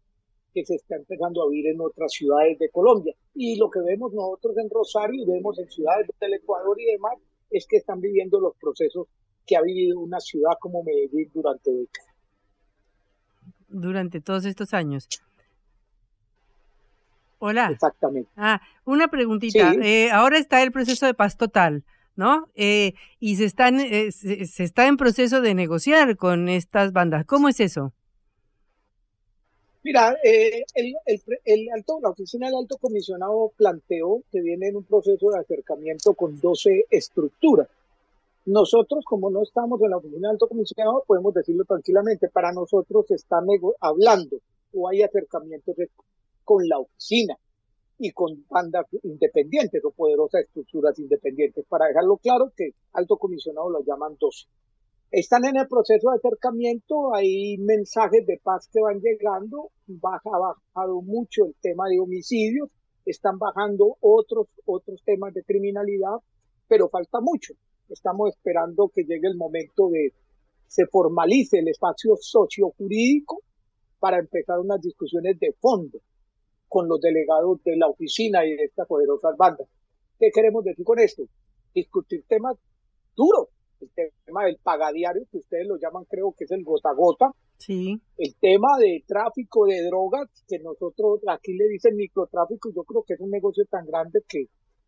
que 0.53 0.65
se 0.65 0.75
está 0.75 0.97
empezando 0.97 1.41
a 1.41 1.49
vivir 1.49 1.67
en 1.67 1.79
otras 1.79 2.11
ciudades 2.11 2.59
de 2.59 2.69
Colombia. 2.69 3.15
Y 3.33 3.55
lo 3.57 3.69
que 3.69 3.79
vemos 3.79 4.11
nosotros 4.13 4.57
en 4.57 4.69
Rosario 4.69 5.23
y 5.23 5.25
vemos 5.25 5.57
en 5.57 5.69
ciudades 5.69 6.07
del 6.19 6.33
Ecuador 6.33 6.77
y 6.81 6.91
demás 6.91 7.13
es 7.49 7.65
que 7.65 7.77
están 7.77 8.01
viviendo 8.01 8.41
los 8.41 8.57
procesos 8.57 9.07
que 9.47 9.55
ha 9.55 9.61
vivido 9.61 10.01
una 10.01 10.19
ciudad 10.19 10.51
como 10.59 10.83
Medellín 10.83 11.31
durante 11.33 11.71
décadas. 11.71 12.13
Durante 13.69 14.19
todos 14.19 14.43
estos 14.43 14.73
años. 14.73 15.07
Hola. 17.39 17.69
Exactamente. 17.71 18.29
Ah, 18.35 18.61
una 18.83 19.07
preguntita. 19.07 19.73
Eh, 19.81 20.11
ahora 20.11 20.37
está 20.37 20.61
el 20.61 20.73
proceso 20.73 21.05
de 21.05 21.13
paz 21.13 21.37
total, 21.37 21.85
¿no? 22.15 22.49
Eh, 22.55 22.93
y 23.19 23.35
se, 23.35 23.45
están, 23.45 23.79
eh, 23.79 24.11
se 24.11 24.63
está 24.63 24.87
en 24.87 24.97
proceso 24.97 25.41
de 25.41 25.53
negociar 25.53 26.17
con 26.17 26.49
estas 26.49 26.93
bandas. 26.93 27.25
¿Cómo 27.25 27.49
es 27.49 27.59
eso? 27.59 27.93
Mira, 29.83 30.15
eh, 30.23 30.63
el, 30.75 30.93
el, 31.43 31.69
alto, 31.73 31.99
la 32.01 32.09
oficina 32.09 32.47
del 32.47 32.57
alto 32.57 32.77
comisionado 32.77 33.51
planteó 33.57 34.21
que 34.31 34.39
viene 34.39 34.67
en 34.67 34.75
un 34.75 34.83
proceso 34.83 35.31
de 35.31 35.39
acercamiento 35.39 36.13
con 36.13 36.39
12 36.39 36.85
estructuras. 36.91 37.67
Nosotros, 38.45 39.03
como 39.05 39.31
no 39.31 39.41
estamos 39.41 39.81
en 39.81 39.89
la 39.89 39.97
oficina 39.97 40.27
del 40.27 40.35
alto 40.35 40.47
comisionado, 40.47 41.03
podemos 41.07 41.33
decirlo 41.33 41.65
tranquilamente, 41.65 42.29
para 42.29 42.51
nosotros 42.51 43.07
se 43.07 43.15
está 43.15 43.41
hablando 43.79 44.37
o 44.73 44.87
hay 44.87 45.01
acercamientos 45.01 45.75
con 46.43 46.67
la 46.67 46.77
oficina 46.77 47.35
y 48.01 48.11
con 48.11 48.45
bandas 48.49 48.85
independientes 49.03 49.83
o 49.85 49.91
poderosas 49.91 50.41
estructuras 50.41 50.97
independientes. 50.99 51.65
Para 51.69 51.87
dejarlo 51.87 52.17
claro 52.17 52.51
que 52.55 52.71
alto 52.93 53.17
comisionado 53.17 53.69
lo 53.69 53.83
llaman 53.83 54.17
12 54.19 54.47
están 55.11 55.43
en 55.43 55.57
el 55.57 55.67
proceso 55.67 56.09
de 56.09 56.15
acercamiento, 56.15 57.13
hay 57.13 57.57
mensajes 57.57 58.25
de 58.25 58.39
paz 58.41 58.69
que 58.71 58.79
van 58.79 59.01
llegando, 59.01 59.71
baja, 59.85 60.29
ha 60.33 60.39
bajado 60.39 61.01
mucho 61.01 61.45
el 61.47 61.55
tema 61.61 61.89
de 61.89 61.99
homicidios, 61.99 62.69
están 63.05 63.37
bajando 63.37 63.97
otros, 63.99 64.47
otros 64.65 65.01
temas 65.03 65.33
de 65.33 65.43
criminalidad, 65.43 66.15
pero 66.65 66.87
falta 66.87 67.19
mucho. 67.19 67.53
Estamos 67.89 68.29
esperando 68.29 68.89
que 68.93 69.03
llegue 69.03 69.27
el 69.27 69.35
momento 69.35 69.89
de 69.89 70.13
se 70.67 70.85
formalice 70.85 71.59
el 71.59 71.67
espacio 71.67 72.15
sociojurídico 72.15 73.41
para 73.99 74.17
empezar 74.17 74.59
unas 74.59 74.79
discusiones 74.81 75.37
de 75.41 75.53
fondo 75.59 75.99
con 76.71 76.87
los 76.87 77.01
delegados 77.01 77.61
de 77.65 77.75
la 77.75 77.87
oficina 77.87 78.45
y 78.45 78.55
de 78.55 78.63
estas 78.63 78.87
poderosas 78.87 79.35
bandas. 79.35 79.67
¿Qué 80.17 80.29
queremos 80.33 80.63
decir 80.63 80.85
con 80.85 80.99
esto? 80.99 81.23
Discutir 81.75 82.23
temas 82.29 82.55
duros, 83.13 83.49
el 83.81 83.89
tema 84.25 84.45
del 84.45 84.57
pagadiario, 84.63 85.23
que 85.29 85.39
ustedes 85.39 85.67
lo 85.67 85.75
llaman, 85.75 86.05
creo 86.05 86.31
que 86.31 86.45
es 86.45 86.51
el 86.51 86.63
gota 86.63 86.93
gota. 86.93 87.29
Sí. 87.57 87.99
El 88.17 88.35
tema 88.35 88.69
de 88.79 89.03
tráfico 89.05 89.65
de 89.65 89.83
drogas, 89.83 90.29
que 90.47 90.59
nosotros 90.59 91.19
aquí 91.27 91.57
le 91.57 91.67
dicen 91.67 91.97
microtráfico, 91.97 92.71
yo 92.73 92.83
creo 92.83 93.03
que 93.03 93.15
es 93.15 93.19
un 93.19 93.31
negocio 93.31 93.65
tan 93.65 93.85
grande 93.85 94.21
que 94.25 94.45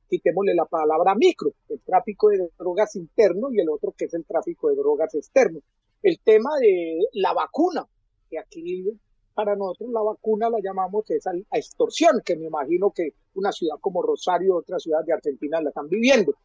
quitémosle 0.08 0.56
la 0.56 0.66
palabra 0.66 1.16
micro, 1.16 1.52
el 1.68 1.82
tráfico 1.82 2.30
de 2.30 2.48
drogas 2.58 2.96
interno 2.96 3.52
y 3.52 3.60
el 3.60 3.70
otro 3.70 3.92
que 3.92 4.06
es 4.06 4.14
el 4.14 4.24
tráfico 4.24 4.70
de 4.70 4.78
drogas 4.78 5.14
externo. 5.16 5.60
El 6.02 6.18
tema 6.24 6.52
de 6.62 7.00
la 7.12 7.34
vacuna, 7.34 7.86
que 8.30 8.40
aquí 8.40 8.86
para 9.34 9.56
nosotros 9.56 9.90
la 9.92 10.02
vacuna 10.02 10.50
la 10.50 10.60
llamamos 10.62 11.10
esa 11.10 11.32
extorsión, 11.52 12.22
que 12.24 12.36
me 12.36 12.46
imagino 12.46 12.92
que 12.92 13.14
una 13.36 13.52
ciudad 13.52 13.76
como 13.82 14.02
Rosario, 14.02 14.56
otra 14.56 14.80
ciudad 14.80 15.04
de 15.06 15.14
Argentina 15.14 15.62
la 15.62 15.70
están 15.70 15.90
viviendo. 15.90 16.36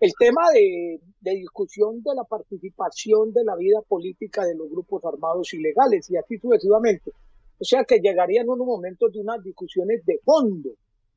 El 0.00 0.12
tema 0.18 0.42
de, 0.52 1.00
discusión 1.20 2.02
de 2.02 2.14
la 2.14 2.24
participación 2.24 3.32
de 3.32 3.44
la 3.44 3.54
vida 3.54 3.80
política 3.82 4.44
de 4.44 4.56
los 4.56 4.68
grupos 4.68 5.04
armados 5.04 5.54
ilegales 5.54 6.10
y 6.10 6.16
así 6.16 6.38
sucesivamente. 6.38 7.12
O 7.60 7.64
sea 7.64 7.84
que 7.84 8.00
llegarían 8.00 8.48
unos 8.48 8.66
momentos 8.66 9.12
de 9.12 9.20
unas 9.20 9.42
discusiones 9.44 10.04
de 10.04 10.18
fondo 10.24 10.70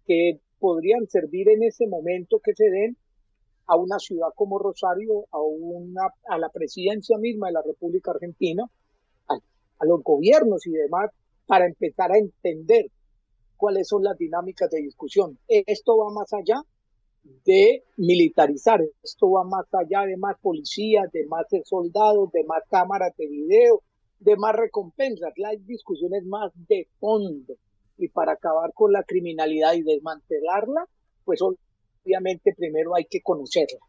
que 0.05 0.39
podrían 0.59 1.07
servir 1.07 1.49
en 1.49 1.63
ese 1.63 1.87
momento 1.87 2.39
que 2.43 2.53
se 2.53 2.69
den 2.69 2.95
a 3.65 3.75
una 3.75 3.97
ciudad 3.97 4.27
como 4.35 4.59
Rosario, 4.59 5.25
a 5.31 5.41
una, 5.41 6.13
a 6.29 6.37
la 6.37 6.49
presidencia 6.49 7.17
misma 7.17 7.47
de 7.47 7.53
la 7.53 7.63
República 7.63 8.11
Argentina, 8.11 8.69
a 9.79 9.85
los 9.85 10.03
gobiernos 10.03 10.65
y 10.67 10.71
demás, 10.71 11.11
para 11.45 11.65
empezar 11.65 12.11
a 12.11 12.17
entender 12.17 12.87
cuáles 13.57 13.87
son 13.87 14.03
las 14.03 14.17
dinámicas 14.17 14.69
de 14.69 14.81
discusión. 14.81 15.37
Esto 15.47 15.97
va 15.97 16.11
más 16.11 16.31
allá 16.33 16.61
de 17.45 17.83
militarizar. 17.97 18.81
Esto 19.03 19.31
va 19.31 19.43
más 19.43 19.65
allá 19.73 20.05
de 20.05 20.17
más 20.17 20.37
policías, 20.39 21.11
de 21.11 21.25
más 21.27 21.45
soldados, 21.63 22.31
de 22.31 22.43
más 22.43 22.63
cámaras 22.69 23.15
de 23.17 23.27
video, 23.27 23.81
de 24.19 24.35
más 24.35 24.55
recompensas. 24.55 25.33
Las 25.37 25.65
discusiones 25.65 26.23
más 26.25 26.51
de 26.67 26.87
fondo. 26.99 27.55
Y 27.97 28.09
para 28.09 28.33
acabar 28.33 28.73
con 28.73 28.91
la 28.91 29.03
criminalidad 29.03 29.73
y 29.73 29.81
desmantelarla, 29.81 30.85
pues 31.23 31.39
obviamente 31.41 32.53
primero 32.55 32.95
hay 32.95 33.05
que 33.05 33.21
conocerla. 33.21 33.79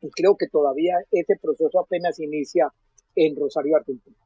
Y 0.00 0.10
creo 0.10 0.36
que 0.36 0.48
todavía 0.48 0.96
ese 1.10 1.36
proceso 1.40 1.80
apenas 1.80 2.20
inicia 2.20 2.72
en 3.16 3.36
Rosario, 3.36 3.76
Argentina. 3.76 4.16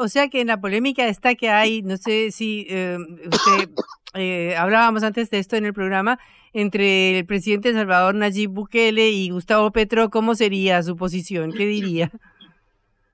O 0.00 0.08
sea 0.08 0.28
que 0.28 0.40
en 0.40 0.48
la 0.48 0.60
polémica 0.60 1.06
está 1.06 1.36
que 1.36 1.50
hay, 1.50 1.82
no 1.82 1.96
sé 1.96 2.32
si 2.32 2.66
eh, 2.68 2.98
usted, 2.98 3.70
eh, 4.14 4.56
hablábamos 4.56 5.04
antes 5.04 5.30
de 5.30 5.38
esto 5.38 5.54
en 5.54 5.66
el 5.66 5.72
programa, 5.72 6.18
entre 6.52 7.18
el 7.18 7.26
presidente 7.26 7.72
Salvador 7.72 8.16
Nayib 8.16 8.50
Bukele 8.50 9.10
y 9.10 9.30
Gustavo 9.30 9.70
Petro, 9.70 10.10
¿cómo 10.10 10.34
sería 10.34 10.82
su 10.82 10.96
posición? 10.96 11.52
¿Qué 11.52 11.64
diría? 11.64 12.10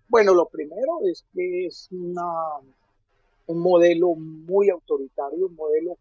Bueno, 0.08 0.32
lo 0.32 0.46
primero 0.48 1.00
es 1.10 1.26
que 1.34 1.66
es 1.66 1.88
una, 1.90 2.32
un 3.46 3.58
modelo 3.58 4.14
muy 4.14 4.70
autoritario, 4.70 5.48
un 5.48 5.56
modelo 5.56 5.98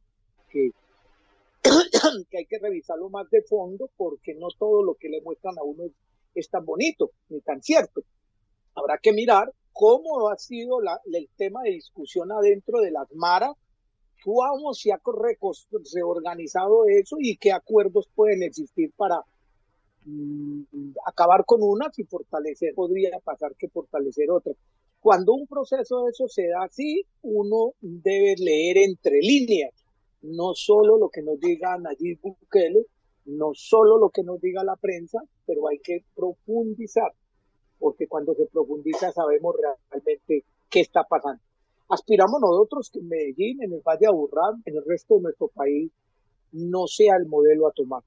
que, 0.49 0.72
que 2.32 2.38
hay 2.38 2.45
que 2.45 2.59
revisarlo 2.59 3.09
más 3.09 3.30
de 3.32 3.41
fondo 3.41 3.89
porque 3.97 4.34
no 4.36 4.47
todo 4.57 4.82
lo 4.82 4.93
que 4.93 5.09
le 5.09 5.22
muestran 5.22 5.57
a 5.57 5.64
uno 5.64 5.84
es 6.36 6.49
tan 6.49 6.64
bonito 6.64 7.11
ni 7.28 7.41
tan 7.41 7.61
cierto. 7.61 8.01
Habrá 8.76 8.97
que 8.97 9.11
mirar 9.11 9.51
cómo 9.74 10.30
ha 10.30 10.38
sido 10.38 10.80
el 10.82 11.30
tema 11.36 11.63
de 11.63 11.71
discusión 11.71 12.32
adentro 12.32 12.80
de 12.80 12.91
las 12.91 13.11
maras, 13.13 13.51
cómo 14.24 14.74
se 14.74 14.91
ha 14.93 15.01
reorganizado 15.93 16.86
eso 16.86 17.17
y 17.19 17.36
qué 17.38 17.51
acuerdos 17.51 18.07
pueden 18.15 18.43
existir 18.43 18.91
para 18.95 19.21
mm, 20.05 20.61
acabar 21.05 21.43
con 21.45 21.61
unas 21.61 21.97
y 21.99 22.03
fortalecer, 22.03 22.74
podría 22.74 23.19
pasar 23.24 23.55
que 23.55 23.67
fortalecer 23.67 24.32
otras. 24.32 24.55
Cuando 24.99 25.34
un 25.34 25.47
proceso 25.47 26.03
de 26.03 26.11
eso 26.11 26.30
se 26.30 26.47
da 26.47 26.63
así, 26.63 27.05
uno 27.24 27.74
debe 27.82 28.36
leer 28.38 28.78
entre 28.78 29.19
líneas, 29.19 29.74
no 30.21 30.53
solo 30.53 30.97
lo 30.97 31.09
que 31.09 31.21
nos 31.21 31.38
diga 31.41 31.78
Nayib 31.78 32.21
Bukele, 32.21 32.86
no 33.26 33.51
solo 33.53 33.97
lo 33.97 34.09
que 34.09 34.24
nos 34.24 34.39
diga 34.39 34.63
la 34.63 34.78
prensa, 34.78 35.19
pero 35.45 35.67
hay 35.67 35.80
que 35.80 36.05
profundizar, 36.15 37.11
porque 37.84 38.07
cuando 38.07 38.34
se 38.34 38.45
profundiza 38.45 39.11
sabemos 39.11 39.55
realmente 39.59 40.45
qué 40.69 40.79
está 40.79 41.03
pasando. 41.03 41.43
Aspiramos 41.89 42.39
nosotros 42.39 42.89
que 42.89 42.99
en 42.99 43.09
Medellín, 43.09 43.61
en 43.61 43.73
el 43.73 43.81
Valle 43.81 43.99
de 43.99 44.07
Aburrá, 44.07 44.55
en 44.63 44.77
el 44.77 44.86
resto 44.86 45.15
de 45.15 45.23
nuestro 45.23 45.49
país, 45.49 45.91
no 46.53 46.88
sea 46.88 47.17
el 47.17 47.27
modelo 47.27 47.67
a 47.67 47.73
tomar. 47.73 48.01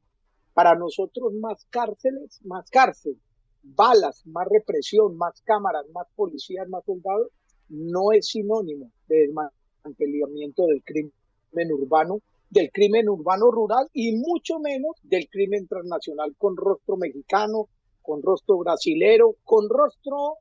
Para 0.54 0.74
nosotros 0.76 1.34
más 1.34 1.66
cárceles, 1.68 2.40
más 2.46 2.70
cárcel, 2.70 3.18
balas, 3.62 4.26
más 4.26 4.48
represión, 4.48 5.14
más 5.18 5.42
cámaras, 5.42 5.84
más 5.92 6.06
policías, 6.16 6.66
más 6.70 6.82
soldados, 6.86 7.28
no 7.68 8.12
es 8.12 8.28
sinónimo 8.28 8.90
de 9.08 9.26
desmantelamiento 9.26 10.68
del 10.68 10.82
crimen 10.84 11.70
urbano 11.70 12.22
del 12.48 12.70
crimen 12.72 13.08
urbano 13.08 13.50
rural 13.50 13.88
y 13.92 14.16
mucho 14.16 14.58
menos 14.60 14.96
del 15.02 15.28
crimen 15.28 15.66
transnacional 15.66 16.34
con 16.38 16.56
rostro 16.56 16.96
mexicano, 16.96 17.68
con 18.06 18.22
rostro 18.22 18.58
brasilero, 18.58 19.36
con 19.44 19.68
rostro 19.68 20.36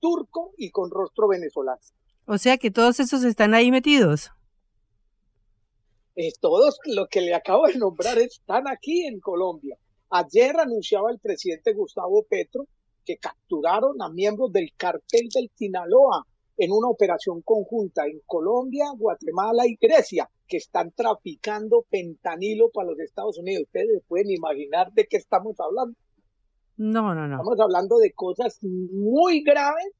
turco 0.00 0.52
y 0.58 0.70
con 0.70 0.90
rostro 0.90 1.28
venezolano. 1.28 1.80
O 2.26 2.38
sea 2.38 2.58
que 2.58 2.70
todos 2.70 3.00
esos 3.00 3.22
están 3.24 3.54
ahí 3.54 3.70
metidos. 3.70 4.30
Eh, 6.16 6.32
todos 6.40 6.78
lo 6.84 7.06
que 7.08 7.20
le 7.20 7.34
acabo 7.34 7.66
de 7.66 7.76
nombrar 7.76 8.18
están 8.18 8.68
aquí 8.68 9.06
en 9.06 9.20
Colombia. 9.20 9.76
Ayer 10.10 10.56
anunciaba 10.58 11.10
el 11.10 11.18
presidente 11.18 11.72
Gustavo 11.72 12.24
Petro 12.28 12.66
que 13.04 13.18
capturaron 13.18 14.00
a 14.00 14.08
miembros 14.08 14.52
del 14.52 14.72
cartel 14.76 15.28
del 15.34 15.50
Sinaloa 15.54 16.26
en 16.56 16.70
una 16.72 16.88
operación 16.88 17.42
conjunta 17.42 18.06
en 18.06 18.20
Colombia, 18.26 18.86
Guatemala 18.96 19.66
y 19.66 19.76
Grecia 19.80 20.30
que 20.46 20.58
están 20.58 20.92
traficando 20.92 21.84
fentanilo 21.90 22.70
para 22.70 22.90
los 22.90 23.00
Estados 23.00 23.38
Unidos. 23.38 23.64
Ustedes 23.64 24.02
pueden 24.06 24.30
imaginar 24.30 24.92
de 24.92 25.06
qué 25.06 25.16
estamos 25.16 25.56
hablando. 25.58 25.98
No, 26.76 27.14
no, 27.14 27.28
no. 27.28 27.36
Estamos 27.36 27.60
hablando 27.60 27.98
de 27.98 28.12
cosas 28.12 28.58
muy 28.62 29.42
graves 29.42 29.92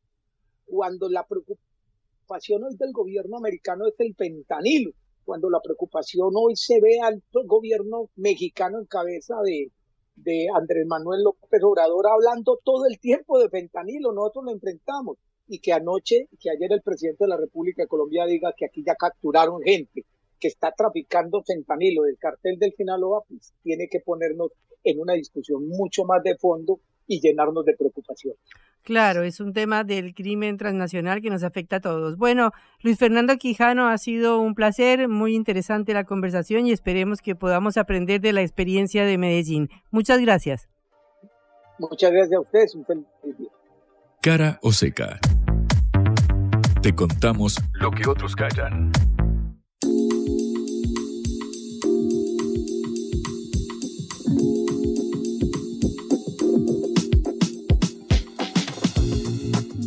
cuando 0.64 1.08
la 1.08 1.24
preocupación 1.24 2.64
hoy 2.64 2.76
del 2.76 2.92
gobierno 2.92 3.36
americano 3.36 3.86
es 3.86 3.94
el 3.98 4.14
fentanilo, 4.14 4.90
cuando 5.24 5.50
la 5.50 5.60
preocupación 5.60 6.30
hoy 6.34 6.56
se 6.56 6.80
ve 6.80 6.98
al 7.00 7.22
gobierno 7.46 8.10
mexicano 8.16 8.78
en 8.78 8.86
cabeza 8.86 9.36
de, 9.44 9.70
de 10.16 10.46
Andrés 10.54 10.86
Manuel 10.86 11.22
López 11.22 11.62
Obrador 11.62 12.06
hablando 12.08 12.58
todo 12.64 12.86
el 12.86 12.98
tiempo 12.98 13.38
de 13.38 13.48
fentanilo, 13.48 14.12
nosotros 14.12 14.46
lo 14.46 14.52
enfrentamos 14.52 15.18
y 15.46 15.60
que 15.60 15.72
anoche, 15.72 16.28
que 16.40 16.50
ayer 16.50 16.72
el 16.72 16.82
presidente 16.82 17.24
de 17.24 17.28
la 17.28 17.36
República 17.36 17.82
de 17.82 17.88
Colombia 17.88 18.24
diga 18.26 18.52
que 18.56 18.64
aquí 18.64 18.82
ya 18.84 18.94
capturaron 18.96 19.62
gente 19.62 20.04
que 20.40 20.48
está 20.48 20.72
traficando 20.72 21.42
fentanilo 21.42 22.02
del 22.02 22.18
cartel 22.18 22.58
del 22.58 22.74
Sinaloa, 22.74 23.22
pues 23.28 23.54
tiene 23.62 23.88
que 23.88 24.00
ponernos 24.00 24.50
en 24.84 25.00
una 25.00 25.14
discusión 25.14 25.66
mucho 25.66 26.04
más 26.04 26.22
de 26.22 26.36
fondo 26.36 26.80
y 27.06 27.20
llenarnos 27.20 27.64
de 27.64 27.74
preocupación. 27.76 28.34
Claro, 28.82 29.22
es 29.22 29.40
un 29.40 29.54
tema 29.54 29.82
del 29.82 30.14
crimen 30.14 30.58
transnacional 30.58 31.22
que 31.22 31.30
nos 31.30 31.42
afecta 31.42 31.76
a 31.76 31.80
todos. 31.80 32.18
Bueno, 32.18 32.52
Luis 32.82 32.98
Fernando 32.98 33.36
Quijano, 33.38 33.88
ha 33.88 33.96
sido 33.96 34.38
un 34.40 34.54
placer, 34.54 35.08
muy 35.08 35.34
interesante 35.34 35.94
la 35.94 36.04
conversación 36.04 36.66
y 36.66 36.72
esperemos 36.72 37.22
que 37.22 37.34
podamos 37.34 37.78
aprender 37.78 38.20
de 38.20 38.34
la 38.34 38.42
experiencia 38.42 39.06
de 39.06 39.16
Medellín. 39.16 39.70
Muchas 39.90 40.20
gracias. 40.20 40.68
Muchas 41.78 42.12
gracias 42.12 42.36
a 42.36 42.40
ustedes, 42.40 42.74
un 42.74 42.84
feliz 42.84 43.06
día. 43.38 43.50
Cara 44.20 44.58
o 44.62 44.70
seca. 44.70 45.18
Te 46.82 46.94
contamos 46.94 47.56
lo 47.72 47.90
que 47.90 48.08
otros 48.08 48.36
callan. 48.36 48.92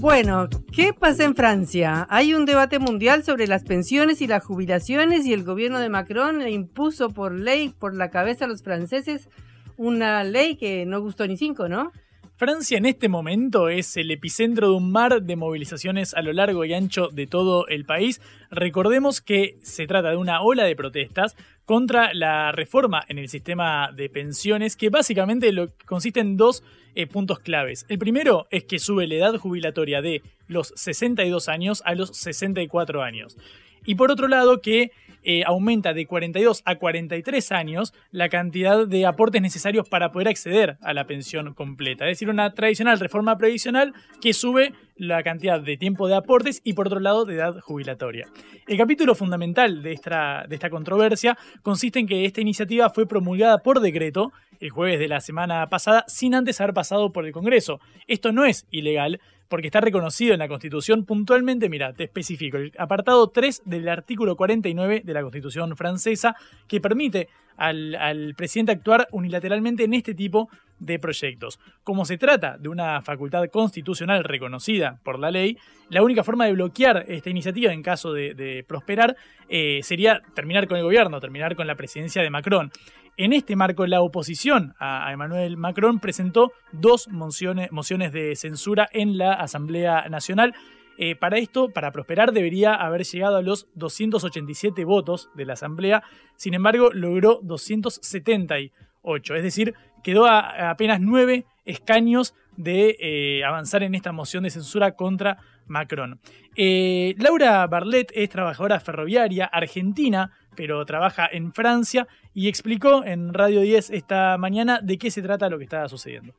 Bueno, 0.07 0.47
¿qué 0.71 0.93
pasa 0.93 1.25
en 1.25 1.35
Francia? 1.35 2.07
Hay 2.09 2.33
un 2.33 2.45
debate 2.45 2.79
mundial 2.79 3.25
sobre 3.25 3.45
las 3.45 3.65
pensiones 3.65 4.21
y 4.21 4.27
las 4.27 4.41
jubilaciones 4.41 5.25
y 5.25 5.33
el 5.33 5.43
gobierno 5.43 5.81
de 5.81 5.89
Macron 5.89 6.39
le 6.39 6.51
impuso 6.51 7.09
por 7.09 7.33
ley, 7.33 7.73
por 7.77 7.93
la 7.93 8.09
cabeza 8.09 8.45
a 8.45 8.47
los 8.47 8.63
franceses, 8.63 9.27
una 9.75 10.23
ley 10.23 10.55
que 10.55 10.85
no 10.85 11.01
gustó 11.01 11.27
ni 11.27 11.35
cinco, 11.35 11.67
¿no? 11.67 11.91
Francia 12.37 12.77
en 12.77 12.85
este 12.85 13.09
momento 13.09 13.67
es 13.67 13.97
el 13.97 14.09
epicentro 14.09 14.69
de 14.69 14.75
un 14.75 14.91
mar 14.93 15.23
de 15.23 15.35
movilizaciones 15.35 16.13
a 16.13 16.21
lo 16.21 16.31
largo 16.31 16.63
y 16.63 16.73
ancho 16.73 17.09
de 17.11 17.27
todo 17.27 17.67
el 17.67 17.83
país. 17.83 18.21
Recordemos 18.49 19.19
que 19.19 19.57
se 19.61 19.87
trata 19.87 20.11
de 20.11 20.15
una 20.15 20.41
ola 20.41 20.63
de 20.63 20.75
protestas 20.77 21.35
contra 21.67 22.13
la 22.13 22.53
reforma 22.53 23.03
en 23.09 23.17
el 23.17 23.27
sistema 23.27 23.91
de 23.93 24.07
pensiones 24.07 24.77
que 24.77 24.89
básicamente 24.89 25.51
lo, 25.51 25.67
consiste 25.85 26.21
en 26.21 26.37
dos 26.37 26.63
eh, 26.95 27.07
puntos 27.07 27.39
claves. 27.39 27.85
El 27.89 27.99
primero 27.99 28.47
es 28.51 28.63
que 28.63 28.79
sube 28.79 29.05
la 29.05 29.15
edad 29.15 29.35
jubilatoria 29.35 30.01
de 30.01 30.23
los 30.47 30.71
62 30.77 31.49
años 31.49 31.83
a 31.83 31.93
los 31.93 32.15
64 32.15 33.03
años. 33.03 33.37
Y 33.85 33.95
por 33.95 34.11
otro 34.11 34.29
lado 34.29 34.61
que 34.61 34.93
eh, 35.29 35.43
aumenta 35.45 35.93
de 35.93 36.07
42 36.07 36.61
a 36.63 36.75
43 36.75 37.51
años 37.51 37.93
la 38.11 38.29
cantidad 38.29 38.87
de 38.87 39.05
aportes 39.05 39.41
necesarios 39.41 39.89
para 39.89 40.13
poder 40.13 40.29
acceder 40.29 40.77
a 40.81 40.93
la 40.93 41.05
pensión 41.05 41.53
completa. 41.53 42.05
Es 42.05 42.11
decir, 42.11 42.29
una 42.29 42.53
tradicional 42.53 42.97
reforma 42.97 43.37
previsional 43.37 43.93
que 44.21 44.31
sube 44.31 44.71
la 44.95 45.21
cantidad 45.23 45.59
de 45.59 45.75
tiempo 45.75 46.07
de 46.07 46.15
aportes 46.15 46.61
y 46.63 46.73
por 46.73 46.87
otro 46.87 47.01
lado 47.01 47.25
de 47.25 47.35
edad 47.35 47.59
jubilatoria. 47.59 48.25
El 48.67 48.77
capítulo 48.77 49.15
fundamental 49.15 49.83
de 49.83 49.91
esta, 49.91 50.45
de 50.47 50.55
esta 50.55 50.69
controversia 50.69 51.37
consiste 51.61 51.99
en 51.99 52.07
que 52.07 52.23
esta 52.23 52.39
iniciativa 52.39 52.89
fue 52.89 53.05
promulgada 53.05 53.57
por 53.57 53.81
decreto 53.81 54.31
el 54.61 54.69
jueves 54.69 54.97
de 54.97 55.09
la 55.09 55.19
semana 55.19 55.67
pasada 55.67 56.05
sin 56.07 56.35
antes 56.35 56.61
haber 56.61 56.73
pasado 56.73 57.11
por 57.11 57.25
el 57.25 57.33
Congreso. 57.33 57.81
Esto 58.07 58.31
no 58.31 58.45
es 58.45 58.65
ilegal, 58.71 59.19
porque 59.47 59.67
está 59.67 59.81
reconocido 59.81 60.33
en 60.33 60.39
la 60.39 60.47
Constitución 60.47 61.05
puntualmente, 61.05 61.69
mira, 61.69 61.93
te 61.93 62.05
especifico, 62.05 62.57
el 62.57 62.71
apartado 62.77 63.29
3 63.29 63.63
del 63.65 63.87
artículo 63.89 64.35
49 64.35 65.01
de 65.03 65.13
la 65.13 65.21
Constitución 65.21 65.75
francesa, 65.75 66.35
que 66.67 66.81
permite 66.81 67.29
al, 67.57 68.33
presidente 68.37 68.71
actuar 68.71 69.07
unilateralmente 69.11 69.83
en 69.83 69.93
este 69.93 70.13
tipo 70.13 70.49
de 70.79 70.99
proyectos. 70.99 71.59
Como 71.83 72.05
se 72.05 72.17
trata 72.17 72.57
de 72.57 72.69
una 72.69 73.01
facultad 73.01 73.45
constitucional 73.49 74.23
reconocida 74.23 74.99
por 75.03 75.19
la 75.19 75.31
ley, 75.31 75.57
la 75.89 76.03
única 76.03 76.23
forma 76.23 76.45
de 76.45 76.53
bloquear 76.53 77.05
esta 77.07 77.29
iniciativa 77.29 77.73
en 77.73 77.81
caso 77.81 78.13
de, 78.13 78.63
prosperar 78.67 79.15
eh, 79.49 79.79
sería 79.81 80.21
terminar 80.35 80.67
con 80.67 80.77
el 80.77 80.83
gobierno, 80.83 81.19
terminar 81.19 81.55
con 81.55 81.65
la 81.65 81.75
presidencia 81.75 82.21
de 82.21 82.29
Macron. 82.29 82.71
En 83.19 83.33
este 83.33 83.55
marco, 83.55 83.87
la 83.87 84.01
oposición 84.01 84.75
a 84.77 85.11
Emmanuel 85.11 85.57
Macron 85.57 85.99
presentó 85.99 86.51
dos 86.71 87.07
mociones, 87.07 88.13
de 88.13 88.35
censura 88.35 88.87
en 88.93 89.17
la 89.17 89.33
Asamblea 89.33 90.07
Nacional. 90.07 90.53
Eh, 90.99 91.15
para 91.15 91.39
esto, 91.39 91.69
para 91.69 91.91
prosperar, 91.91 92.31
debería 92.31 92.75
haber 92.75 93.05
llegado 93.05 93.37
a 93.37 93.41
los 93.41 93.69
287 93.73 94.85
votos 94.85 95.31
de 95.33 95.45
la 95.45 95.53
Asamblea. 95.53 96.03
Sin 96.35 96.53
embargo, 96.53 96.91
logró 96.93 97.39
278. 97.41 99.33
Es 99.33 99.43
decir, 99.43 99.73
quedó 100.03 100.27
a, 100.27 100.69
apenas 100.69 101.01
nueve 101.01 101.45
escaños 101.65 102.35
de 102.55 102.97
eh, 102.99 103.43
avanzar 103.43 103.81
en 103.81 103.95
esta 103.95 104.11
moción 104.11 104.43
de 104.43 104.51
censura 104.51 104.91
contra 104.91 105.39
Macron. 105.67 106.19
Eh, 106.55 107.15
Laura 107.17 107.65
Barlet 107.67 108.11
es 108.13 108.29
trabajadora 108.29 108.79
ferroviaria 108.79 109.45
argentina, 109.45 110.31
pero 110.55 110.85
trabaja 110.85 111.27
en 111.31 111.53
Francia 111.53 112.07
y 112.33 112.47
explicó 112.47 113.03
en 113.03 113.33
Radio 113.33 113.61
10 113.61 113.91
esta 113.91 114.37
mañana 114.37 114.79
de 114.81 114.97
qué 114.97 115.11
se 115.11 115.21
trata 115.21 115.49
lo 115.49 115.57
que 115.57 115.65
está 115.65 115.87
sucediendo. 115.87 116.33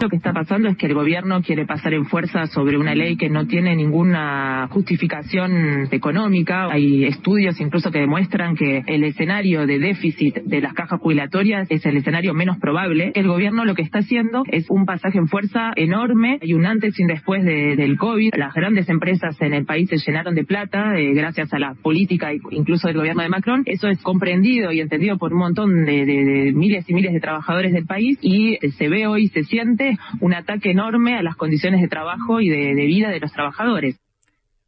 Lo 0.00 0.08
que 0.08 0.14
está 0.14 0.32
pasando 0.32 0.68
es 0.68 0.76
que 0.76 0.86
el 0.86 0.94
gobierno 0.94 1.42
quiere 1.42 1.66
pasar 1.66 1.92
en 1.92 2.04
fuerza 2.04 2.46
sobre 2.46 2.78
una 2.78 2.94
ley 2.94 3.16
que 3.16 3.28
no 3.28 3.48
tiene 3.48 3.74
ninguna 3.74 4.68
justificación 4.70 5.88
económica. 5.90 6.68
Hay 6.70 7.04
estudios 7.04 7.60
incluso 7.60 7.90
que 7.90 7.98
demuestran 7.98 8.54
que 8.54 8.84
el 8.86 9.02
escenario 9.02 9.66
de 9.66 9.80
déficit 9.80 10.36
de 10.44 10.60
las 10.60 10.74
cajas 10.74 11.00
jubilatorias 11.00 11.66
es 11.68 11.84
el 11.84 11.96
escenario 11.96 12.32
menos 12.32 12.58
probable. 12.58 13.10
El 13.16 13.26
gobierno 13.26 13.64
lo 13.64 13.74
que 13.74 13.82
está 13.82 13.98
haciendo 13.98 14.44
es 14.46 14.70
un 14.70 14.86
pasaje 14.86 15.18
en 15.18 15.26
fuerza 15.26 15.72
enorme. 15.74 16.38
y 16.42 16.54
un 16.54 16.64
antes 16.64 16.96
y 16.96 17.02
un 17.02 17.08
después 17.08 17.44
del 17.44 17.98
COVID. 17.98 18.34
Las 18.36 18.54
grandes 18.54 18.88
empresas 18.88 19.36
en 19.40 19.52
el 19.52 19.64
país 19.64 19.88
se 19.90 19.98
llenaron 19.98 20.36
de 20.36 20.44
plata 20.44 20.96
eh, 20.96 21.12
gracias 21.12 21.52
a 21.52 21.58
la 21.58 21.74
política 21.74 22.30
incluso 22.52 22.86
del 22.86 22.98
gobierno 22.98 23.22
de 23.22 23.30
Macron. 23.30 23.62
Eso 23.66 23.88
es 23.88 24.00
comprendido 24.02 24.70
y 24.70 24.80
entendido 24.80 25.18
por 25.18 25.32
un 25.32 25.40
montón 25.40 25.84
de 25.84 26.52
miles 26.54 26.88
y 26.88 26.94
miles 26.94 27.12
de 27.12 27.20
trabajadores 27.20 27.72
del 27.72 27.86
país 27.86 28.16
y 28.22 28.58
se 28.78 28.88
ve 28.88 29.08
hoy, 29.08 29.26
se 29.28 29.42
siente 29.42 29.87
un 30.20 30.34
ataque 30.34 30.70
enorme 30.70 31.16
a 31.16 31.22
las 31.22 31.36
condiciones 31.36 31.80
de 31.80 31.88
trabajo 31.88 32.40
y 32.40 32.48
de, 32.48 32.74
vida 32.74 33.10
de 33.10 33.20
los 33.20 33.32
trabajadores. 33.32 33.98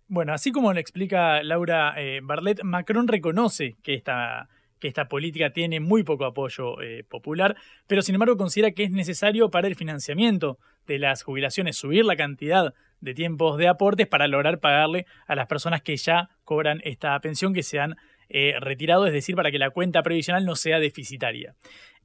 Bueno, 0.08 0.32
así 0.32 0.52
como 0.52 0.72
le 0.72 0.80
explica 0.80 1.42
Laura 1.42 1.94
eh, 1.96 2.20
Barlet, 2.22 2.62
Macron 2.64 3.06
reconoce 3.08 3.76
que 3.82 3.94
esta 3.94 4.48
que 4.80 4.88
esta 4.88 5.08
política 5.08 5.50
tiene 5.50 5.78
muy 5.78 6.02
poco 6.02 6.24
apoyo 6.24 6.80
eh, 6.80 7.04
popular, 7.08 7.54
pero 7.86 8.02
sin 8.02 8.14
embargo 8.14 8.36
considera 8.36 8.72
que 8.72 8.84
es 8.84 8.90
necesario 8.90 9.50
para 9.50 9.68
el 9.68 9.76
financiamiento 9.76 10.58
de 10.86 10.98
las 10.98 11.22
jubilaciones 11.22 11.76
subir 11.76 12.04
la 12.04 12.16
cantidad 12.16 12.72
de 13.00 13.14
tiempos 13.14 13.56
de 13.58 13.68
aportes 13.68 14.08
para 14.08 14.26
lograr 14.26 14.58
pagarle 14.58 15.06
a 15.26 15.34
las 15.34 15.46
personas 15.46 15.82
que 15.82 15.96
ya 15.96 16.30
cobran 16.44 16.80
esta 16.84 17.18
pensión 17.20 17.54
que 17.54 17.62
se 17.62 17.78
han 17.78 17.96
eh, 18.28 18.54
retirado, 18.60 19.06
es 19.06 19.12
decir, 19.12 19.34
para 19.36 19.50
que 19.50 19.58
la 19.58 19.70
cuenta 19.70 20.02
previsional 20.02 20.44
no 20.44 20.56
sea 20.56 20.78
deficitaria. 20.78 21.54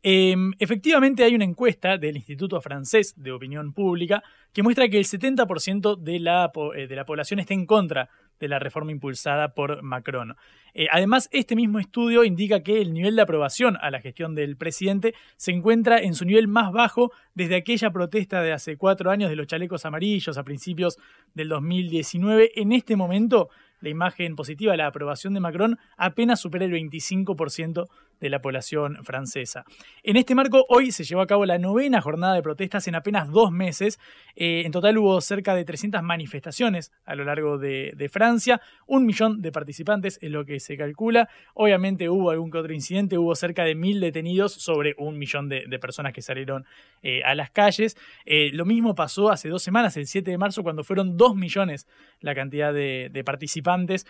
Em, 0.08 0.54
efectivamente 0.60 1.24
hay 1.24 1.34
una 1.34 1.46
encuesta 1.46 1.98
del 1.98 2.16
Instituto 2.16 2.62
Francés 2.62 3.16
de 3.18 3.32
Opinión 3.32 3.74
Pública 3.74 4.22
que 4.54 4.62
muestra 4.62 4.88
que 4.88 5.00
el 5.00 5.06
70% 5.06 5.96
de 5.96 6.20
la, 6.20 6.52
eh, 6.76 6.86
de 6.86 6.96
la 6.96 7.06
población 7.06 7.40
está 7.40 7.56
en 7.56 7.66
contra 7.66 8.12
de 8.40 8.48
la 8.48 8.60
reforma 8.60 8.92
impulsada 8.92 9.56
por 9.56 9.82
Macron. 9.82 10.36
Eh, 10.76 10.86
además, 10.92 11.28
este 11.32 11.56
mismo 11.56 11.80
estudio 11.80 12.24
indica 12.24 12.62
que 12.62 12.82
el 12.82 12.94
nivel 12.94 13.16
de 13.16 13.24
aprobación 13.24 13.78
a 13.82 13.90
la 13.90 14.00
gestión 14.00 14.36
del 14.36 14.58
presidente 14.58 15.16
se 15.38 15.54
encuentra 15.54 15.98
en 15.98 16.14
su 16.14 16.24
nivel 16.24 16.48
más 16.48 16.72
bajo 16.72 17.12
desde 17.34 17.56
aquella 17.56 17.90
protesta 17.90 18.44
de 18.44 18.54
hace 18.54 18.78
cuatro 18.78 19.10
años 19.10 19.32
de 19.32 19.38
los 19.38 19.48
chalecos 19.48 19.88
amarillos 19.88 20.38
a 20.38 20.44
principios 20.44 21.00
del 21.34 21.50
2019. 21.50 22.52
En 22.58 22.74
este 22.74 22.96
momento, 22.96 23.50
la 23.82 23.90
imagen 23.90 24.36
positiva 24.36 24.74
de 24.74 24.78
la 24.78 24.88
aprobación 24.88 25.34
de 25.34 25.40
Macron 25.40 25.78
apenas 25.98 26.42
supera 26.42 26.66
el 26.66 26.72
25% 26.72 27.88
de 28.20 28.30
la 28.30 28.42
población 28.42 29.04
francesa. 29.04 29.66
En 30.04 30.18
este 30.18 30.36
marco, 30.36 30.66
hoy 30.70 30.92
se 30.92 31.04
llevó 31.04 31.22
a 31.22 31.28
cabo 31.28 31.46
la 31.46 31.58
novena 31.58 32.02
jornada 32.02 32.36
de 32.36 32.42
protestas 32.42 32.88
en 32.88 32.96
apenas 32.96 33.30
dos 33.30 33.52
meses. 33.52 34.00
Eh, 34.36 34.64
en 34.66 34.72
total 34.72 34.98
hubo 34.98 35.20
cerca 35.22 35.56
de 35.56 35.66
300 35.66 36.02
manifestaciones 36.04 36.92
a 37.06 37.16
lo 37.16 37.24
largo 37.24 37.58
de, 37.58 38.10
Francia, 38.12 38.62
un 38.86 39.06
millón 39.06 39.42
de 39.42 39.52
participantes 39.52 40.20
es 40.22 40.32
lo 40.32 40.46
que 40.46 40.60
se 40.60 40.78
calcula. 40.78 41.28
Obviamente 41.54 42.10
hubo 42.10 42.30
algún 42.30 42.52
que 42.52 42.60
otro 42.60 42.74
incidente, 42.74 43.18
hubo 43.18 43.36
cerca 43.36 43.64
de 43.64 43.76
mil 43.76 44.00
detenidos 44.00 44.54
sobre 44.54 44.96
un 44.98 45.18
millón 45.18 45.50
de, 45.50 45.66
personas 45.80 46.14
que 46.14 46.22
salieron 46.22 46.66
eh, 47.02 47.22
a 47.24 47.36
las 47.36 47.52
calles. 47.52 47.98
Eh, 48.26 48.52
lo 48.54 48.66
mismo 48.66 48.96
pasó 48.96 49.30
hace 49.30 49.50
dos 49.50 49.62
semanas, 49.62 49.98
el 49.98 50.08
7 50.08 50.32
de 50.32 50.38
marzo, 50.38 50.64
cuando 50.64 50.84
fueron 50.84 51.18
dos 51.18 51.36
millones 51.36 51.88
la 52.22 52.34
cantidad 52.34 52.74
de, 52.74 53.24
participantes. 53.26 54.06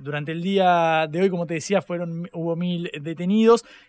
durante 0.00 0.32
el 0.32 0.42
día 0.42 1.06
de 1.10 1.22
hoy, 1.22 1.30
como 1.30 1.46
te 1.46 1.54
decía, 1.54 1.82
fueron, 1.82 2.28
hubo 2.32 2.54
mil 2.54 2.90
detenidos. 2.92 3.07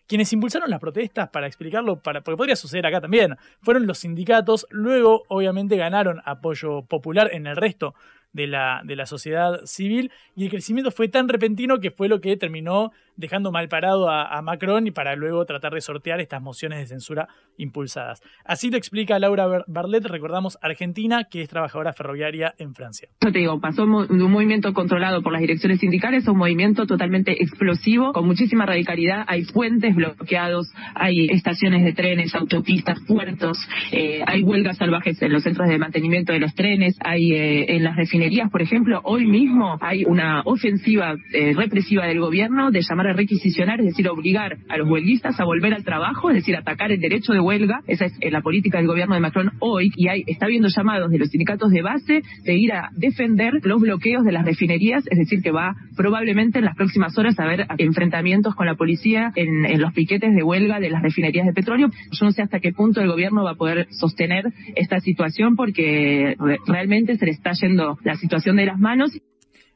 Quienes 0.07 0.31
impulsaron 0.33 0.69
las 0.69 0.79
protestas, 0.79 1.29
para 1.29 1.47
explicarlo, 1.47 2.01
para, 2.01 2.21
porque 2.21 2.37
podría 2.37 2.55
suceder 2.55 2.85
acá 2.85 3.01
también, 3.01 3.37
fueron 3.61 3.87
los 3.87 3.99
sindicatos. 3.99 4.67
Luego, 4.69 5.23
obviamente, 5.27 5.77
ganaron 5.77 6.21
apoyo 6.25 6.83
popular 6.83 7.29
en 7.33 7.47
el 7.47 7.55
resto 7.55 7.95
de 8.33 8.47
la, 8.47 8.81
de 8.83 8.95
la 8.95 9.05
sociedad 9.05 9.59
civil 9.65 10.11
y 10.35 10.45
el 10.45 10.49
crecimiento 10.49 10.91
fue 10.91 11.07
tan 11.07 11.27
repentino 11.27 11.79
que 11.79 11.91
fue 11.91 12.07
lo 12.07 12.21
que 12.21 12.37
terminó 12.37 12.91
dejando 13.19 13.51
mal 13.51 13.67
parado 13.67 14.09
a, 14.09 14.41
Macron 14.41 14.87
y 14.87 14.91
para 14.91 15.15
luego 15.15 15.45
tratar 15.45 15.73
de 15.73 15.81
sortear 15.81 16.21
estas 16.21 16.41
mociones 16.41 16.79
de 16.79 16.87
censura 16.87 17.27
impulsadas. 17.57 18.21
Así 18.45 18.71
lo 18.71 18.77
explica 18.77 19.19
Laura 19.19 19.65
Barlet, 19.67 20.05
recordamos 20.05 20.57
Argentina, 20.61 21.25
que 21.29 21.41
es 21.41 21.49
trabajadora 21.49 21.91
ferroviaria 21.91 22.53
en 22.57 22.73
Francia. 22.73 23.09
Yo 23.21 23.31
te 23.33 23.39
digo, 23.39 23.59
pasó 23.59 23.85
de 23.85 24.23
un 24.23 24.31
movimiento 24.31 24.73
controlado 24.73 25.21
por 25.21 25.33
las 25.33 25.41
direcciones 25.41 25.81
sindicales 25.81 26.25
a 26.27 26.31
un 26.31 26.37
movimiento 26.37 26.87
totalmente 26.87 27.43
explosivo, 27.43 28.13
con 28.13 28.25
muchísima 28.25 28.65
radicalidad. 28.65 29.25
Hay 29.27 29.43
puentes 29.43 29.93
bloqueados, 29.93 30.71
hay 30.95 31.27
estaciones 31.27 31.83
de 31.83 31.91
trenes, 31.91 32.33
autopistas, 32.33 32.99
puertos, 33.05 33.57
eh, 33.91 34.21
hay 34.25 34.41
huelgas 34.43 34.77
salvajes 34.77 35.21
en 35.21 35.33
los 35.33 35.43
centros 35.43 35.67
de 35.67 35.77
mantenimiento 35.77 36.31
de 36.31 36.39
los 36.39 36.55
trenes, 36.55 36.95
hay 37.01 37.33
eh, 37.33 37.75
en 37.75 37.83
las 37.83 37.97
refinerías, 37.97 38.18
por 38.51 38.61
ejemplo, 38.61 39.01
hoy 39.03 39.25
mismo 39.25 39.77
hay 39.81 40.03
una 40.05 40.41
ofensiva 40.45 41.15
eh, 41.33 41.53
represiva 41.55 42.05
del 42.05 42.19
gobierno 42.19 42.71
de 42.71 42.81
llamar 42.81 43.15
requisicionar, 43.15 43.79
es 43.79 43.87
decir, 43.87 44.07
obligar 44.09 44.57
a 44.69 44.77
los 44.77 44.89
huelguistas 44.89 45.39
a 45.39 45.45
volver 45.45 45.73
al 45.73 45.83
trabajo, 45.83 46.29
es 46.29 46.37
decir, 46.37 46.55
atacar 46.55 46.91
el 46.91 46.99
derecho 46.99 47.33
de 47.33 47.39
huelga. 47.39 47.81
Esa 47.87 48.05
es 48.05 48.13
eh, 48.21 48.31
la 48.31 48.41
política 48.41 48.77
del 48.77 48.87
gobierno 48.87 49.15
de 49.15 49.21
Macron 49.21 49.51
hoy 49.59 49.91
y 49.95 50.07
hay, 50.07 50.23
está 50.27 50.45
habiendo 50.45 50.67
llamados 50.67 51.11
de 51.11 51.17
los 51.17 51.29
sindicatos 51.29 51.71
de 51.71 51.81
base 51.81 52.21
de 52.43 52.53
ir 52.55 52.71
a 52.73 52.89
defender 52.95 53.53
los 53.63 53.81
bloqueos 53.81 54.23
de 54.23 54.31
las 54.31 54.45
refinerías, 54.45 55.03
es 55.09 55.17
decir, 55.17 55.41
que 55.41 55.51
va 55.51 55.75
probablemente 55.95 56.59
en 56.59 56.65
las 56.65 56.75
próximas 56.75 57.17
horas 57.17 57.39
a 57.39 57.43
haber 57.43 57.65
enfrentamientos 57.77 58.55
con 58.55 58.65
la 58.65 58.75
policía 58.75 59.31
en, 59.35 59.65
en 59.65 59.81
los 59.81 59.93
piquetes 59.93 60.33
de 60.35 60.43
huelga 60.43 60.79
de 60.79 60.89
las 60.89 61.01
refinerías 61.01 61.45
de 61.45 61.53
petróleo. 61.53 61.89
Yo 62.11 62.25
no 62.25 62.31
sé 62.31 62.41
hasta 62.41 62.59
qué 62.59 62.71
punto 62.71 63.01
el 63.01 63.07
gobierno 63.07 63.43
va 63.43 63.51
a 63.51 63.55
poder 63.55 63.87
sostener 63.91 64.45
esta 64.75 64.99
situación 64.99 65.55
porque 65.55 66.35
realmente 66.67 67.17
se 67.17 67.25
le 67.25 67.31
está 67.31 67.51
yendo 67.53 67.97
la 68.09 68.15
situación 68.15 68.55
de 68.55 68.65
las 68.65 68.79
manos. 68.79 69.11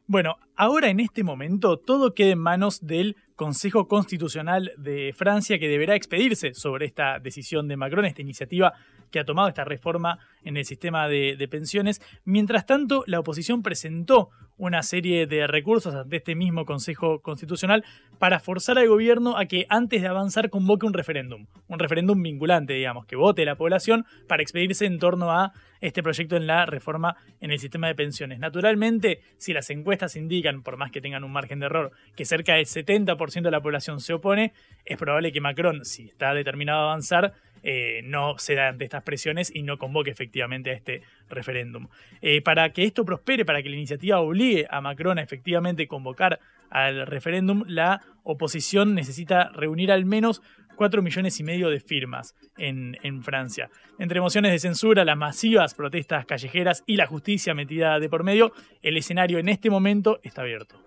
Bueno, 0.08 0.38
ahora 0.56 0.90
en 0.90 1.00
este 1.00 1.24
momento 1.24 1.78
todo 1.78 2.14
queda 2.14 2.32
en 2.32 2.40
manos 2.40 2.86
del 2.86 3.16
Consejo 3.36 3.88
Constitucional 3.88 4.72
de 4.78 5.14
Francia 5.16 5.60
que 5.60 5.70
deberá 5.70 5.96
expedirse 5.96 6.54
sobre 6.54 6.86
esta 6.86 7.20
decisión 7.20 7.68
de 7.68 7.78
Macron, 7.78 8.06
esta 8.06 8.22
iniciativa 8.22 8.74
que 9.14 9.20
ha 9.20 9.26
tomado 9.26 9.48
esta 9.48 9.64
reforma 9.64 10.18
en 10.44 10.58
el 10.58 10.66
sistema 10.66 11.08
de, 11.08 11.48
pensiones. 11.50 12.02
Mientras 12.26 12.66
tanto, 12.66 13.04
la 13.06 13.20
oposición 13.20 13.62
presentó 13.62 14.30
una 14.58 14.82
serie 14.82 15.28
de 15.28 15.46
recursos 15.46 15.94
ante 15.94 16.18
este 16.18 16.36
mismo 16.36 16.66
Consejo 16.66 17.22
Constitucional 17.22 17.86
para 18.18 18.40
forzar 18.40 18.78
al 18.80 18.88
gobierno 18.88 19.38
a 19.38 19.46
que 19.46 19.66
antes 19.70 20.02
de 20.02 20.08
avanzar 20.08 20.50
convoque 20.50 20.86
un 20.86 20.94
referéndum, 20.94 21.46
un 21.68 21.80
referéndum 21.80 22.22
vinculante, 22.22 22.74
digamos, 22.74 23.06
que 23.06 23.16
vote 23.16 23.46
la 23.46 23.56
población 23.56 24.06
para 24.28 24.42
expedirse 24.42 24.86
en 24.86 24.98
torno 24.98 25.32
a 25.32 25.54
este 25.80 26.02
proyecto 26.02 26.36
en 26.36 26.48
la 26.48 26.66
reforma 26.66 27.16
en 27.40 27.52
el 27.52 27.60
sistema 27.60 27.88
de 27.88 27.96
pensiones. 27.96 28.40
Naturalmente, 28.40 29.20
si 29.38 29.54
las 29.54 29.70
encuestas 29.70 30.16
indican, 30.16 30.64
por 30.64 30.78
más 30.78 30.92
que 30.92 31.02
tengan 31.02 31.24
un 31.24 31.32
margen 31.32 31.60
de 31.60 31.68
error, 31.68 31.92
que 32.16 32.26
cerca 32.26 32.56
del 32.56 32.66
70% 32.66 33.42
de 33.44 33.52
la 33.52 33.62
población 33.62 34.00
se 34.00 34.14
opone, 34.14 34.54
es 34.86 34.98
probable 34.98 35.32
que 35.32 35.42
Macron, 35.42 35.86
si 35.86 36.08
está 36.08 36.34
determinado 36.34 36.80
a 36.80 36.84
avanzar, 36.86 37.34
eh, 37.64 38.02
no 38.04 38.38
ceda 38.38 38.68
ante 38.68 38.84
estas 38.84 39.04
presiones 39.04 39.52
y 39.54 39.64
no 39.64 39.78
convoque 39.78 40.12
efectivamente 40.12 40.70
a 40.70 40.74
este 40.74 41.02
referéndum. 41.30 41.88
Eh, 42.22 42.42
para 42.42 42.72
que 42.74 42.84
esto 42.84 43.06
prospere, 43.06 43.46
para 43.46 43.64
que 43.64 43.70
la 43.70 43.76
iniciativa 43.76 44.20
obligue 44.20 44.68
a 44.70 44.82
Macron 44.82 45.18
a 45.18 45.24
efectivamente 45.24 45.88
convocar 45.88 46.40
al 46.70 47.08
referéndum, 47.08 47.64
la 47.68 48.02
oposición 48.24 48.96
necesita 48.96 49.50
reunir 49.50 49.92
al 49.92 50.06
menos 50.06 50.42
4 50.76 51.02
millones 51.02 51.40
y 51.40 51.44
medio 51.44 51.70
de 51.70 51.80
firmas 51.80 52.36
en, 52.58 52.98
en, 53.04 53.22
Francia. 53.22 53.70
Entre 54.00 54.18
emociones 54.18 54.52
de 54.52 54.60
censura, 54.60 55.06
las 55.06 55.18
masivas 55.18 55.76
protestas 55.76 56.26
callejeras 56.26 56.84
y 56.88 56.96
la 56.96 57.06
justicia 57.06 57.54
metida 57.54 58.00
de 58.00 58.10
por 58.10 58.24
medio, 58.24 58.54
el 58.82 58.98
escenario 58.98 59.38
en 59.38 59.50
este 59.50 59.70
momento 59.70 60.20
está 60.24 60.42
abierto. 60.42 60.82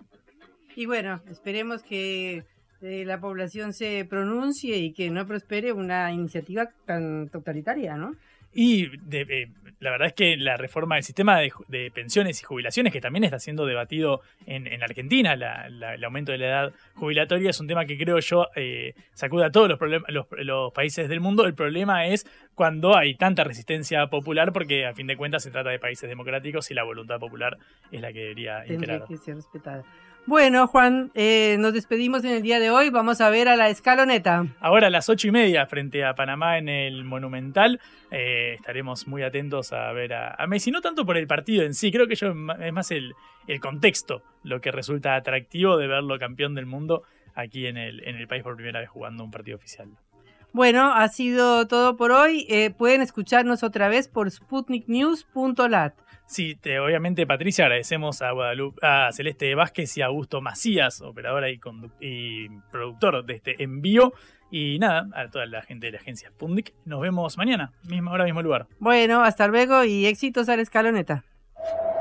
Y 0.75 0.85
bueno, 0.85 1.21
esperemos 1.27 1.81
que 1.81 2.43
la 2.81 3.19
población 3.19 3.73
se 3.73 4.05
pronuncie 4.09 4.77
y 4.77 4.93
que 4.93 5.09
no 5.09 5.25
prospere 5.25 5.71
una 5.71 6.11
iniciativa 6.11 6.69
tan 6.85 7.29
totalitaria, 7.29 7.95
¿no? 7.95 8.15
Y 8.53 8.85
eh, 9.11 9.49
la 9.79 9.91
verdad 9.91 10.07
es 10.07 10.13
que 10.13 10.35
la 10.37 10.57
reforma 10.57 10.95
del 10.95 11.03
sistema 11.03 11.39
de, 11.39 11.91
pensiones 11.93 12.41
y 12.41 12.43
jubilaciones, 12.43 12.91
que 12.91 13.01
también 13.01 13.23
está 13.23 13.39
siendo 13.39 13.65
debatido 13.65 14.21
en, 14.47 14.81
Argentina, 14.81 15.33
el 15.33 16.03
aumento 16.03 16.31
de 16.31 16.39
la 16.39 16.47
edad 16.47 16.73
jubilatoria, 16.95 17.51
es 17.51 17.59
un 17.59 17.67
tema 17.67 17.85
que 17.85 17.97
creo 17.97 18.17
yo 18.19 18.47
eh, 18.55 18.95
sacude 19.13 19.45
a 19.45 19.51
todos 19.51 19.69
los, 19.69 20.27
los, 20.39 20.73
países 20.73 21.07
del 21.07 21.19
mundo. 21.19 21.45
El 21.45 21.53
problema 21.53 22.07
es 22.07 22.25
cuando 22.55 22.97
hay 22.97 23.13
tanta 23.15 23.43
resistencia 23.43 24.07
popular, 24.07 24.51
porque 24.51 24.87
a 24.87 24.93
fin 24.93 25.05
de 25.05 25.17
cuentas 25.17 25.43
se 25.43 25.51
trata 25.51 25.69
de 25.69 25.77
países 25.77 26.09
democráticos 26.09 26.71
y 26.71 26.73
la 26.73 26.83
voluntad 26.83 27.19
popular 27.19 27.57
es 27.91 28.01
la 28.01 28.11
que 28.11 28.21
debería 28.21 28.63
Tendría 28.63 29.05
que 29.05 29.17
ser 29.17 29.35
respetada. 29.35 29.83
Bueno, 30.27 30.67
Juan, 30.67 31.09
eh, 31.15 31.55
nos 31.57 31.71
despedimos 31.71 32.25
en 32.25 32.31
el 32.31 32.41
día 32.41 32.59
de 32.59 32.69
hoy. 32.69 32.89
Vamos 32.89 33.21
a 33.21 33.29
ver 33.29 33.47
a 33.47 33.55
la 33.55 33.69
escaloneta. 33.69 34.45
Ahora 34.59 34.87
a 34.87 34.89
las 34.89 35.07
ocho 35.07 35.29
y 35.29 35.31
media 35.31 35.65
frente 35.67 36.03
a 36.03 36.15
Panamá 36.15 36.57
en 36.57 36.67
el 36.67 37.05
Monumental. 37.05 37.79
Eh, 38.11 38.55
estaremos 38.55 39.07
muy 39.07 39.23
atentos 39.23 39.71
a 39.71 39.89
ver 39.93 40.13
a, 40.13 40.45
Messi. 40.45 40.69
No 40.69 40.81
tanto 40.81 41.05
por 41.05 41.15
el 41.15 41.27
partido 41.27 41.63
en 41.63 41.73
sí, 41.73 41.93
creo 41.93 42.07
que 42.07 42.15
yo 42.15 42.33
es 42.59 42.73
más 42.73 42.91
el, 42.91 43.15
contexto 43.61 44.21
lo 44.43 44.59
que 44.59 44.69
resulta 44.73 45.15
atractivo 45.15 45.77
de 45.77 45.87
verlo 45.87 46.19
campeón 46.19 46.55
del 46.55 46.65
mundo 46.65 47.03
aquí 47.33 47.65
en 47.65 47.77
el, 47.77 48.03
en 48.05 48.17
el 48.17 48.27
país 48.27 48.43
por 48.43 48.57
primera 48.57 48.81
vez 48.81 48.89
jugando 48.89 49.23
un 49.23 49.31
partido 49.31 49.55
oficial. 49.55 49.87
Bueno, 50.51 50.91
ha 50.91 51.07
sido 51.07 51.67
todo 51.67 51.95
por 51.95 52.11
hoy. 52.11 52.45
Eh, 52.49 52.71
pueden 52.71 53.01
escucharnos 53.01 53.63
otra 53.63 53.87
vez 53.87 54.09
por 54.09 54.29
sputniknews.lat. 54.29 55.93
Sí, 56.27 56.59
obviamente 56.79 57.25
Patricia, 57.25 57.65
agradecemos 57.65 58.21
a 58.21 58.31
Guadalupe, 58.31 58.85
a 58.85 59.11
Celeste 59.13 59.55
Vázquez 59.55 59.97
y 59.97 60.01
a 60.01 60.07
Augusto 60.07 60.41
Macías, 60.41 61.01
operadora 61.01 61.49
y, 61.49 61.59
y 62.01 62.49
productor 62.69 63.25
de 63.25 63.33
este 63.33 63.63
envío. 63.63 64.13
Y 64.51 64.77
nada, 64.79 65.07
a 65.13 65.29
toda 65.29 65.45
la 65.45 65.61
gente 65.61 65.87
de 65.87 65.93
la 65.93 65.99
agencia 65.99 66.29
Sputnik. 66.29 66.73
Nos 66.85 67.01
vemos 67.01 67.37
mañana, 67.37 67.73
misma 67.83 68.11
hora, 68.11 68.23
mismo 68.23 68.41
lugar. 68.41 68.67
Bueno, 68.79 69.23
hasta 69.23 69.47
luego 69.47 69.83
y 69.83 70.05
éxitos 70.05 70.47
a 70.49 70.55
la 70.55 70.61
escaloneta. 70.61 71.23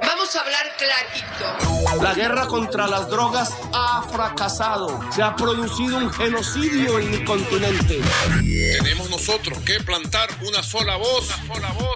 Vamos 0.02 0.36
a 0.36 0.40
hablar 0.40 0.66
clarito. 0.76 2.02
La 2.02 2.14
guerra 2.14 2.46
contra 2.46 2.86
las 2.86 3.08
drogas 3.08 3.56
ha 3.72 4.02
fracasado. 4.02 5.00
Se 5.10 5.22
ha 5.22 5.34
producido 5.34 5.98
un 5.98 6.10
genocidio 6.12 6.98
en 6.98 7.10
mi 7.10 7.24
continente. 7.24 8.00
Tenemos 8.78 9.10
nosotros 9.10 9.58
que 9.60 9.80
plantar 9.84 10.28
una 10.46 10.62
sola 10.62 10.96
voz, 10.96 11.30
una 11.46 11.54
sola 11.54 11.72
voz 11.72 11.95